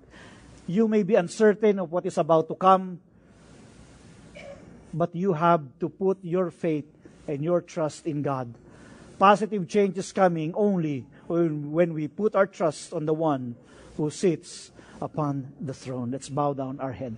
You 0.68 0.88
may 0.88 1.04
be 1.04 1.16
uncertain 1.16 1.80
of 1.80 1.91
what 1.91 2.06
is 2.06 2.18
about 2.18 2.48
to 2.50 2.56
come, 2.56 3.00
but 4.93 5.16
you 5.16 5.34
have 5.34 5.62
to 5.80 5.89
put 5.89 6.18
your 6.24 6.52
faith 6.52 6.86
and 7.28 7.43
your 7.43 7.62
trust 7.62 8.06
in 8.06 8.22
God. 8.22 8.54
Positive 9.18 9.68
change 9.68 9.98
is 9.98 10.12
coming 10.12 10.54
only 10.54 11.06
when 11.28 11.93
we 11.93 12.08
put 12.08 12.36
our 12.36 12.48
trust 12.48 12.91
on 12.93 13.06
the 13.06 13.14
one 13.14 13.56
who 13.96 14.10
sits 14.10 14.72
upon 15.02 15.54
the 15.60 15.74
throne. 15.74 16.12
Let's 16.12 16.30
bow 16.30 16.54
down 16.54 16.80
our 16.80 16.91
head. 16.93 17.18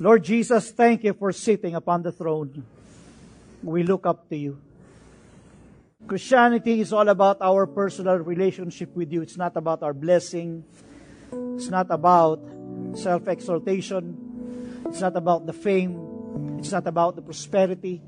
Lord 0.00 0.24
Jesus, 0.24 0.70
thank 0.72 1.04
you 1.04 1.14
for 1.14 1.32
sitting 1.32 1.74
upon 1.74 2.02
the 2.02 2.10
throne. 2.10 2.64
We 3.62 3.84
look 3.84 4.06
up 4.06 4.28
to 4.30 4.36
you. 4.36 4.58
Christianity 6.06 6.80
is 6.80 6.92
all 6.92 7.08
about 7.08 7.38
our 7.40 7.66
personal 7.66 8.18
relationship 8.18 8.90
with 8.96 9.12
you. 9.12 9.22
It's 9.22 9.36
not 9.36 9.56
about 9.56 9.82
our 9.82 9.94
blessing. 9.94 10.64
It's 11.54 11.68
not 11.68 11.86
about 11.90 12.42
self 12.94 13.28
exaltation. 13.28 14.82
It's 14.86 15.00
not 15.00 15.16
about 15.16 15.46
the 15.46 15.52
fame. 15.52 16.58
It's 16.58 16.72
not 16.72 16.86
about 16.86 17.14
the 17.14 17.22
prosperity. 17.22 18.02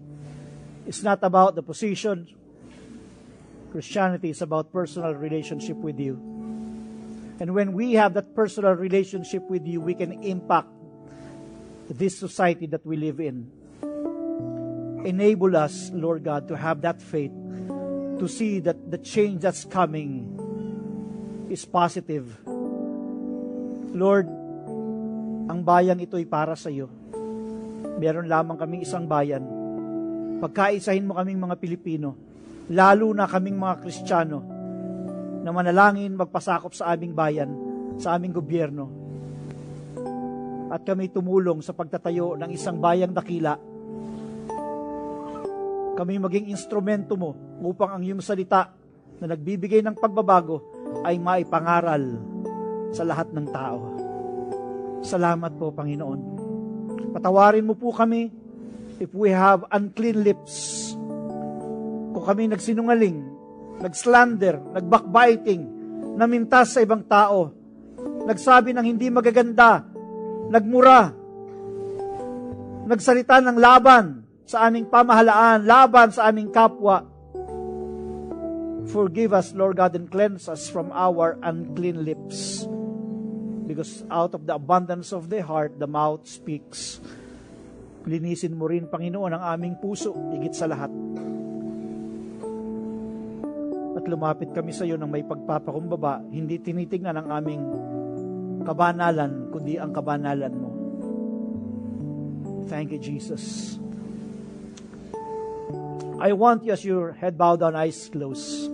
It's 0.87 1.03
not 1.03 1.23
about 1.23 1.55
the 1.55 1.63
position. 1.63 2.27
Christianity 3.71 4.31
is 4.31 4.43
about 4.43 4.73
personal 4.73 5.15
relationship 5.15 5.77
with 5.77 5.99
you. 5.99 6.34
And 7.41 7.51
when 7.55 7.75
we 7.75 7.99
have 7.99 8.15
that 8.15 8.35
personal 8.35 8.79
relationship 8.79 9.43
with 9.51 9.67
you, 9.67 9.81
we 9.81 9.95
can 9.95 10.23
impact 10.23 10.71
this 11.91 12.17
society 12.17 12.67
that 12.71 12.87
we 12.87 12.97
live 12.97 13.19
in. 13.19 13.51
Enable 15.05 15.57
us, 15.57 15.91
Lord 15.93 16.23
God, 16.23 16.49
to 16.49 16.57
have 16.57 16.81
that 16.87 17.03
faith, 17.03 17.35
to 18.23 18.27
see 18.31 18.61
that 18.63 18.79
the 18.91 18.99
change 18.99 19.43
that's 19.43 19.67
coming 19.67 20.31
is 21.51 21.67
positive. 21.67 22.31
Lord, 23.93 24.31
ang 25.51 25.61
bayang 25.61 26.01
ito 26.01 26.17
ay 26.17 26.25
para 26.25 26.57
sa 26.57 26.73
iyo. 26.73 26.89
Meron 28.01 28.31
lamang 28.31 28.57
kaming 28.57 28.83
isang 28.87 29.05
bayan. 29.05 29.45
Pagkaisahin 30.41 31.05
mo 31.05 31.19
kaming 31.19 31.43
mga 31.43 31.57
Pilipino, 31.61 32.17
lalo 32.71 33.13
na 33.13 33.29
kaming 33.29 33.59
mga 33.61 33.77
Kristiyano, 33.85 34.54
na 35.45 35.53
manalangin 35.53 36.17
magpasakop 36.17 36.73
sa 36.73 36.97
aming 36.97 37.13
bayan, 37.13 37.53
sa 38.01 38.17
aming 38.17 38.33
gobyerno. 38.33 38.89
At 40.73 40.89
kami 40.89 41.13
tumulong 41.13 41.61
sa 41.61 41.77
pagtatayo 41.77 42.41
ng 42.41 42.51
isang 42.51 42.81
bayang 42.81 43.13
dakila. 43.13 43.61
Kami 45.95 46.15
maging 46.17 46.49
instrumento 46.49 47.15
mo 47.15 47.37
upang 47.61 48.01
ang 48.01 48.03
iyong 48.03 48.25
salita 48.25 48.73
na 49.21 49.31
nagbibigay 49.31 49.85
ng 49.85 49.95
pagbabago 49.95 50.65
ay 51.05 51.21
maipangaral 51.21 52.19
sa 52.91 53.05
lahat 53.05 53.31
ng 53.31 53.47
tao. 53.53 53.79
Salamat 55.05 55.53
po, 55.61 55.71
Panginoon. 55.71 56.21
Patawarin 57.13 57.69
mo 57.69 57.77
po 57.77 57.93
kami 57.93 58.33
if 58.99 59.13
we 59.13 59.29
have 59.31 59.63
unclean 59.71 60.25
lips. 60.25 60.97
Kung 62.17 62.25
kami 62.25 62.49
nagsinungaling, 62.51 63.34
nagslander, 63.81 64.61
nagbackbiting, 64.75 65.63
namintas 66.15 66.75
sa 66.75 66.83
ibang 66.83 67.03
tao, 67.07 67.51
nagsabi 68.25 68.71
ng 68.75 68.87
hindi 68.87 69.11
magaganda, 69.11 69.83
nagmura, 70.51 71.11
nagsalita 72.85 73.41
ng 73.41 73.57
laban 73.59 74.25
sa 74.45 74.69
aming 74.69 74.87
pamahalaan, 74.93 75.65
laban 75.65 76.13
sa 76.13 76.29
aming 76.29 76.53
kapwa. 76.53 77.03
Forgive 78.85 79.33
us, 79.33 79.57
Lord 79.57 79.81
God, 79.81 79.97
and 79.97 80.13
cleanse 80.13 80.45
us 80.45 80.69
from 80.69 80.93
our 80.93 81.41
unclean 81.41 82.05
lips. 82.05 82.69
Because 83.65 84.05
out 84.13 84.37
of 84.37 84.45
the 84.45 84.61
abundance 84.61 85.09
of 85.09 85.33
the 85.33 85.41
heart, 85.41 85.81
the 85.81 85.89
mouth 85.89 86.29
speaks. 86.29 87.01
Linisin 88.05 88.61
mo 88.61 88.69
rin, 88.69 88.85
Panginoon, 88.85 89.33
ang 89.33 89.57
aming 89.57 89.81
puso, 89.81 90.13
higit 90.37 90.53
sa 90.53 90.69
lahat. 90.69 90.93
At 94.05 94.13
lumapit 94.13 94.53
kami 94.53 94.77
sa 94.77 94.85
iyo 94.85 95.01
ng 95.01 95.09
may 95.09 95.25
pagpapakumbaba, 95.25 96.21
hindi 96.29 96.61
tinitingnan 96.61 97.25
ang 97.25 97.29
aming 97.41 97.65
kabanalan, 98.69 99.49
kundi 99.49 99.81
ang 99.81 99.97
kabanalan 99.97 100.53
mo. 100.53 100.71
Thank 102.69 102.93
you, 102.93 103.01
Jesus. 103.01 103.77
I 106.21 106.37
want 106.37 106.69
you 106.69 106.77
as 106.77 106.85
your 106.85 107.17
head 107.17 107.41
bowed 107.41 107.65
down, 107.65 107.81
eyes 107.81 108.13
closed. 108.13 108.69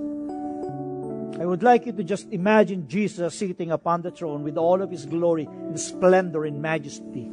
I 1.38 1.46
would 1.46 1.62
like 1.62 1.86
you 1.86 1.94
to 1.94 2.02
just 2.02 2.26
imagine 2.34 2.90
Jesus 2.90 3.30
sitting 3.30 3.70
upon 3.70 4.02
the 4.02 4.10
throne 4.10 4.42
with 4.42 4.58
all 4.58 4.82
of 4.82 4.90
his 4.90 5.06
glory 5.06 5.46
and 5.46 5.78
splendor 5.78 6.42
and 6.42 6.58
majesty. 6.58 7.30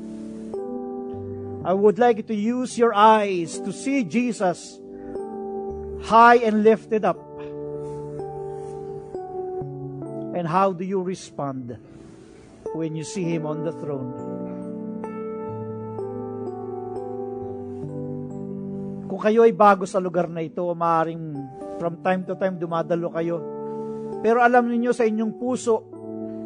I 1.65 1.73
would 1.73 1.97
like 1.97 2.17
you 2.17 2.29
to 2.29 2.37
use 2.37 2.77
your 2.77 2.93
eyes 2.93 3.57
to 3.65 3.73
see 3.73 4.05
Jesus 4.05 4.77
high 6.05 6.37
and 6.45 6.61
lifted 6.61 7.03
up. 7.03 7.26
And 10.37 10.45
how 10.45 10.69
do 10.69 10.85
you 10.85 11.01
respond 11.01 11.73
when 12.77 12.93
you 12.93 13.01
see 13.01 13.25
him 13.25 13.49
on 13.49 13.65
the 13.65 13.73
throne? 13.73 14.13
Kung 19.09 19.17
kayo 19.17 19.49
ay 19.49 19.57
bago 19.57 19.89
sa 19.89 19.97
lugar 19.97 20.29
na 20.29 20.45
ito, 20.45 20.61
maaaring 20.61 21.33
from 21.81 22.05
time 22.05 22.21
to 22.29 22.37
time 22.37 22.61
dumadalo 22.61 23.09
kayo. 23.09 23.41
Pero 24.21 24.45
alam 24.45 24.69
niyo 24.69 24.93
sa 24.93 25.09
inyong 25.09 25.41
puso, 25.41 25.89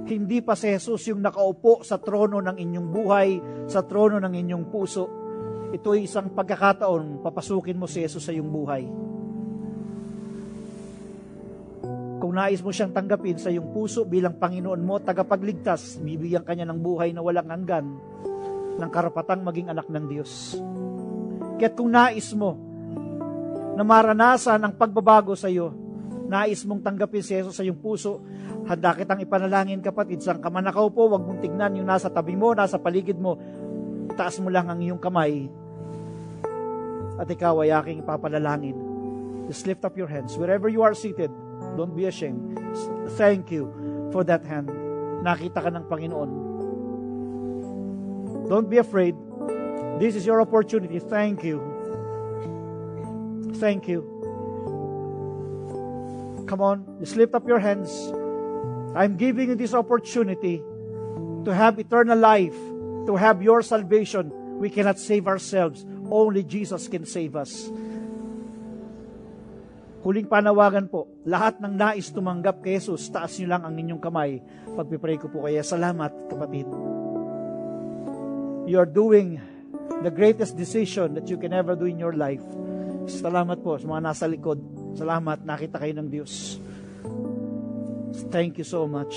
hindi 0.08 0.40
pa 0.40 0.56
si 0.56 0.72
Jesus 0.72 1.12
yung 1.12 1.20
nakaupo 1.20 1.84
sa 1.84 2.00
trono 2.00 2.40
ng 2.40 2.56
inyong 2.56 2.88
buhay, 2.96 3.30
sa 3.68 3.84
trono 3.84 4.24
ng 4.24 4.32
inyong 4.32 4.66
puso. 4.72 5.04
Ito 5.76 6.00
ay 6.00 6.08
isang 6.08 6.32
pagkakataon, 6.32 7.20
papasukin 7.20 7.76
mo 7.76 7.92
si 7.92 8.08
Jesus 8.08 8.24
sa 8.24 8.32
iyong 8.32 8.48
buhay. 8.48 8.88
Nais 12.32 12.64
mo 12.64 12.72
siyang 12.72 12.96
tanggapin 12.96 13.38
sa 13.38 13.52
iyong 13.52 13.76
puso 13.76 14.08
bilang 14.08 14.40
Panginoon 14.40 14.82
mo, 14.82 14.98
tagapagligtas, 15.04 16.00
bibigyan 16.02 16.48
kanya 16.48 16.68
ng 16.72 16.80
buhay 16.80 17.12
na 17.12 17.22
walang 17.22 17.52
hanggan, 17.52 17.86
ng 18.80 18.90
karapatang 18.92 19.44
maging 19.44 19.70
anak 19.70 19.88
ng 19.92 20.06
Diyos. 20.10 20.58
Kaya't 21.60 21.76
kung 21.78 21.92
nais 21.94 22.32
mo 22.34 22.58
na 23.76 23.84
maranasan 23.86 24.64
ang 24.64 24.74
pagbabago 24.76 25.38
sa 25.38 25.52
iyo, 25.52 25.74
nais 26.32 26.64
mong 26.64 26.82
tanggapin 26.82 27.24
si 27.24 27.36
Jesus 27.36 27.56
sa 27.56 27.64
iyong 27.64 27.80
puso, 27.80 28.24
handa 28.66 28.96
kitang 28.96 29.20
ipanalangin 29.20 29.84
kapatid, 29.84 30.24
saan 30.24 30.40
ka 30.40 30.48
man 30.48 30.70
huwag 30.72 31.22
mong 31.22 31.40
tignan 31.44 31.76
yung 31.76 31.90
nasa 31.90 32.08
tabi 32.08 32.40
mo, 32.40 32.56
nasa 32.56 32.80
paligid 32.80 33.20
mo, 33.20 33.36
itaas 34.12 34.40
mo 34.40 34.48
lang 34.48 34.72
ang 34.72 34.80
iyong 34.80 35.02
kamay, 35.02 35.50
at 37.22 37.28
ikaw 37.30 37.62
ay 37.62 37.70
aking 37.70 38.02
ipapanalangin. 38.02 38.78
Just 39.46 39.68
lift 39.68 39.84
up 39.84 39.94
your 39.94 40.08
hands. 40.08 40.34
Wherever 40.40 40.72
you 40.72 40.82
are 40.82 40.96
seated, 40.96 41.30
don't 41.78 41.96
be 41.96 42.06
ashamed. 42.06 42.60
Thank 43.18 43.52
you 43.52 43.72
for 44.12 44.24
that 44.26 44.46
hand. 44.46 44.70
Nakita 45.22 45.62
ka 45.62 45.70
ng 45.70 45.86
Panginoon. 45.86 46.32
Don't 48.50 48.70
be 48.70 48.78
afraid. 48.78 49.16
This 50.00 50.16
is 50.16 50.26
your 50.26 50.42
opportunity. 50.42 51.00
Thank 51.00 51.44
you. 51.44 51.62
Thank 53.62 53.88
you. 53.88 54.02
Come 56.48 56.60
on, 56.60 56.98
just 57.00 57.16
lift 57.16 57.34
up 57.34 57.48
your 57.48 57.60
hands. 57.60 57.90
I'm 58.96 59.16
giving 59.16 59.50
you 59.50 59.56
this 59.56 59.74
opportunity 59.74 60.62
to 61.46 61.54
have 61.54 61.80
eternal 61.80 62.18
life, 62.18 62.58
to 63.08 63.16
have 63.16 63.42
your 63.42 63.62
salvation. 63.62 64.34
We 64.60 64.70
cannot 64.70 65.00
save 65.00 65.28
ourselves. 65.28 65.86
Only 66.12 66.44
Jesus 66.44 66.90
can 66.90 67.06
save 67.06 67.38
us. 67.38 67.72
Huling 70.02 70.26
panawagan 70.26 70.90
po, 70.90 71.06
lahat 71.30 71.62
ng 71.62 71.78
nais 71.78 72.10
tumanggap 72.10 72.66
kay 72.66 72.82
Jesus, 72.82 73.06
taas 73.14 73.38
niyo 73.38 73.54
lang 73.54 73.62
ang 73.62 73.78
inyong 73.78 74.02
kamay. 74.02 74.42
Pagpipray 74.74 75.22
ko 75.22 75.30
po 75.30 75.46
kaya, 75.46 75.62
salamat 75.62 76.10
kapatid. 76.26 76.66
You 78.66 78.82
are 78.82 78.90
doing 78.90 79.38
the 80.02 80.10
greatest 80.10 80.58
decision 80.58 81.14
that 81.14 81.30
you 81.30 81.38
can 81.38 81.54
ever 81.54 81.78
do 81.78 81.86
in 81.86 82.02
your 82.02 82.18
life. 82.18 82.42
Salamat 83.06 83.62
po 83.62 83.78
sa 83.78 83.86
mga 83.86 84.02
nasa 84.02 84.26
likod. 84.26 84.58
Salamat, 84.98 85.46
nakita 85.46 85.78
kayo 85.78 85.94
ng 85.94 86.10
Diyos. 86.10 86.58
Thank 88.34 88.58
you 88.58 88.66
so 88.66 88.90
much. 88.90 89.14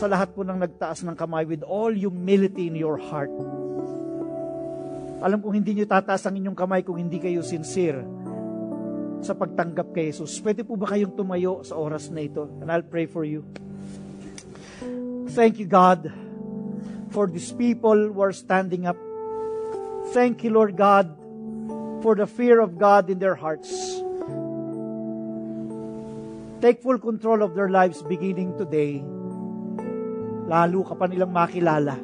Sa 0.00 0.08
lahat 0.08 0.32
po 0.32 0.48
ng 0.48 0.56
nagtaas 0.56 1.04
ng 1.04 1.12
kamay 1.12 1.44
with 1.44 1.60
all 1.60 1.92
humility 1.92 2.72
in 2.72 2.76
your 2.80 2.96
heart. 2.96 3.32
Alam 5.20 5.44
kong 5.44 5.60
hindi 5.60 5.76
nyo 5.76 5.84
tataas 5.84 6.24
ang 6.24 6.40
inyong 6.40 6.56
kamay 6.56 6.80
kung 6.80 6.96
hindi 6.96 7.20
kayo 7.20 7.44
sincere 7.44 8.15
sa 9.20 9.32
pagtanggap 9.32 9.92
kay 9.92 10.12
Jesus. 10.12 10.40
Pwede 10.40 10.64
po 10.66 10.76
ba 10.76 10.90
kayong 10.92 11.14
tumayo 11.16 11.64
sa 11.64 11.76
oras 11.76 12.08
na 12.12 12.24
ito? 12.24 12.48
And 12.60 12.68
I'll 12.68 12.86
pray 12.86 13.08
for 13.08 13.24
you. 13.24 13.44
Thank 15.36 15.60
you, 15.60 15.68
God, 15.68 16.08
for 17.12 17.28
these 17.28 17.52
people 17.52 18.12
who 18.12 18.20
are 18.24 18.32
standing 18.32 18.88
up. 18.88 18.96
Thank 20.16 20.44
you, 20.44 20.54
Lord 20.54 20.78
God, 20.80 21.12
for 22.00 22.16
the 22.16 22.24
fear 22.24 22.60
of 22.60 22.80
God 22.80 23.12
in 23.12 23.20
their 23.20 23.36
hearts. 23.36 23.68
Take 26.64 26.80
full 26.80 26.96
control 26.96 27.44
of 27.44 27.52
their 27.52 27.68
lives 27.68 28.00
beginning 28.00 28.56
today. 28.56 29.04
Lalo 30.48 30.86
ka 30.88 30.96
pa 30.96 31.04
nilang 31.04 31.34
makilala. 31.34 32.00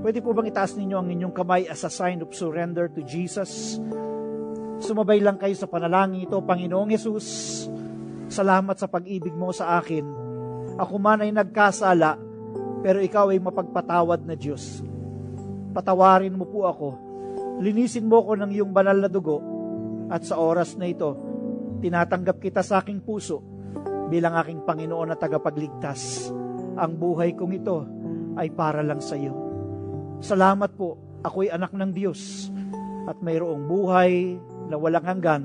Pwede 0.00 0.22
po 0.22 0.32
bang 0.32 0.48
itaas 0.48 0.78
ninyo 0.78 0.96
ang 0.96 1.08
inyong 1.10 1.34
kamay 1.34 1.66
as 1.66 1.82
a 1.82 1.92
sign 1.92 2.22
of 2.22 2.30
surrender 2.32 2.86
to 2.88 3.02
Jesus? 3.02 3.76
Sumabay 4.80 5.20
lang 5.20 5.36
kayo 5.36 5.52
sa 5.52 5.68
panalangin 5.68 6.24
ito, 6.24 6.40
Panginoong 6.40 6.88
Yesus. 6.88 7.26
Salamat 8.32 8.80
sa 8.80 8.88
pag-ibig 8.88 9.36
mo 9.36 9.52
sa 9.52 9.76
akin. 9.76 10.02
Ako 10.80 10.96
man 10.96 11.20
ay 11.20 11.28
nagkasala, 11.36 12.16
pero 12.80 12.96
ikaw 13.04 13.28
ay 13.28 13.44
mapagpatawad 13.44 14.24
na 14.24 14.32
Diyos. 14.32 14.80
Patawarin 15.76 16.32
mo 16.32 16.48
po 16.48 16.64
ako. 16.64 16.88
Linisin 17.60 18.08
mo 18.08 18.24
ko 18.24 18.40
ng 18.40 18.48
iyong 18.56 18.72
banal 18.72 18.96
na 18.96 19.12
dugo 19.12 19.44
at 20.08 20.24
sa 20.24 20.40
oras 20.40 20.74
na 20.80 20.88
ito, 20.88 21.12
tinatanggap 21.84 22.40
kita 22.40 22.64
sa 22.64 22.80
aking 22.80 23.04
puso 23.04 23.44
bilang 24.08 24.34
aking 24.40 24.64
Panginoon 24.64 25.12
na 25.12 25.16
tagapagligtas. 25.20 26.32
Ang 26.80 26.96
buhay 26.96 27.36
kong 27.36 27.52
ito 27.52 27.84
ay 28.40 28.48
para 28.50 28.80
lang 28.80 29.04
sa 29.04 29.14
iyo. 29.14 29.36
Salamat 30.24 30.72
po, 30.72 31.20
ako'y 31.20 31.52
anak 31.52 31.76
ng 31.76 31.92
Diyos 31.92 32.48
at 33.04 33.20
mayroong 33.20 33.68
buhay 33.68 34.40
na 34.70 34.78
walang 34.78 35.04
hanggan 35.04 35.42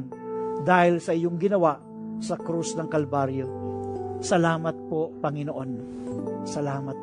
dahil 0.61 1.01
sa 1.01 1.11
iyong 1.11 1.41
ginawa 1.41 1.81
sa 2.21 2.37
krus 2.37 2.77
ng 2.77 2.87
Kalbaryo. 2.87 3.47
Salamat 4.21 4.75
po, 4.87 5.11
Panginoon. 5.19 5.69
Salamat 6.45 6.97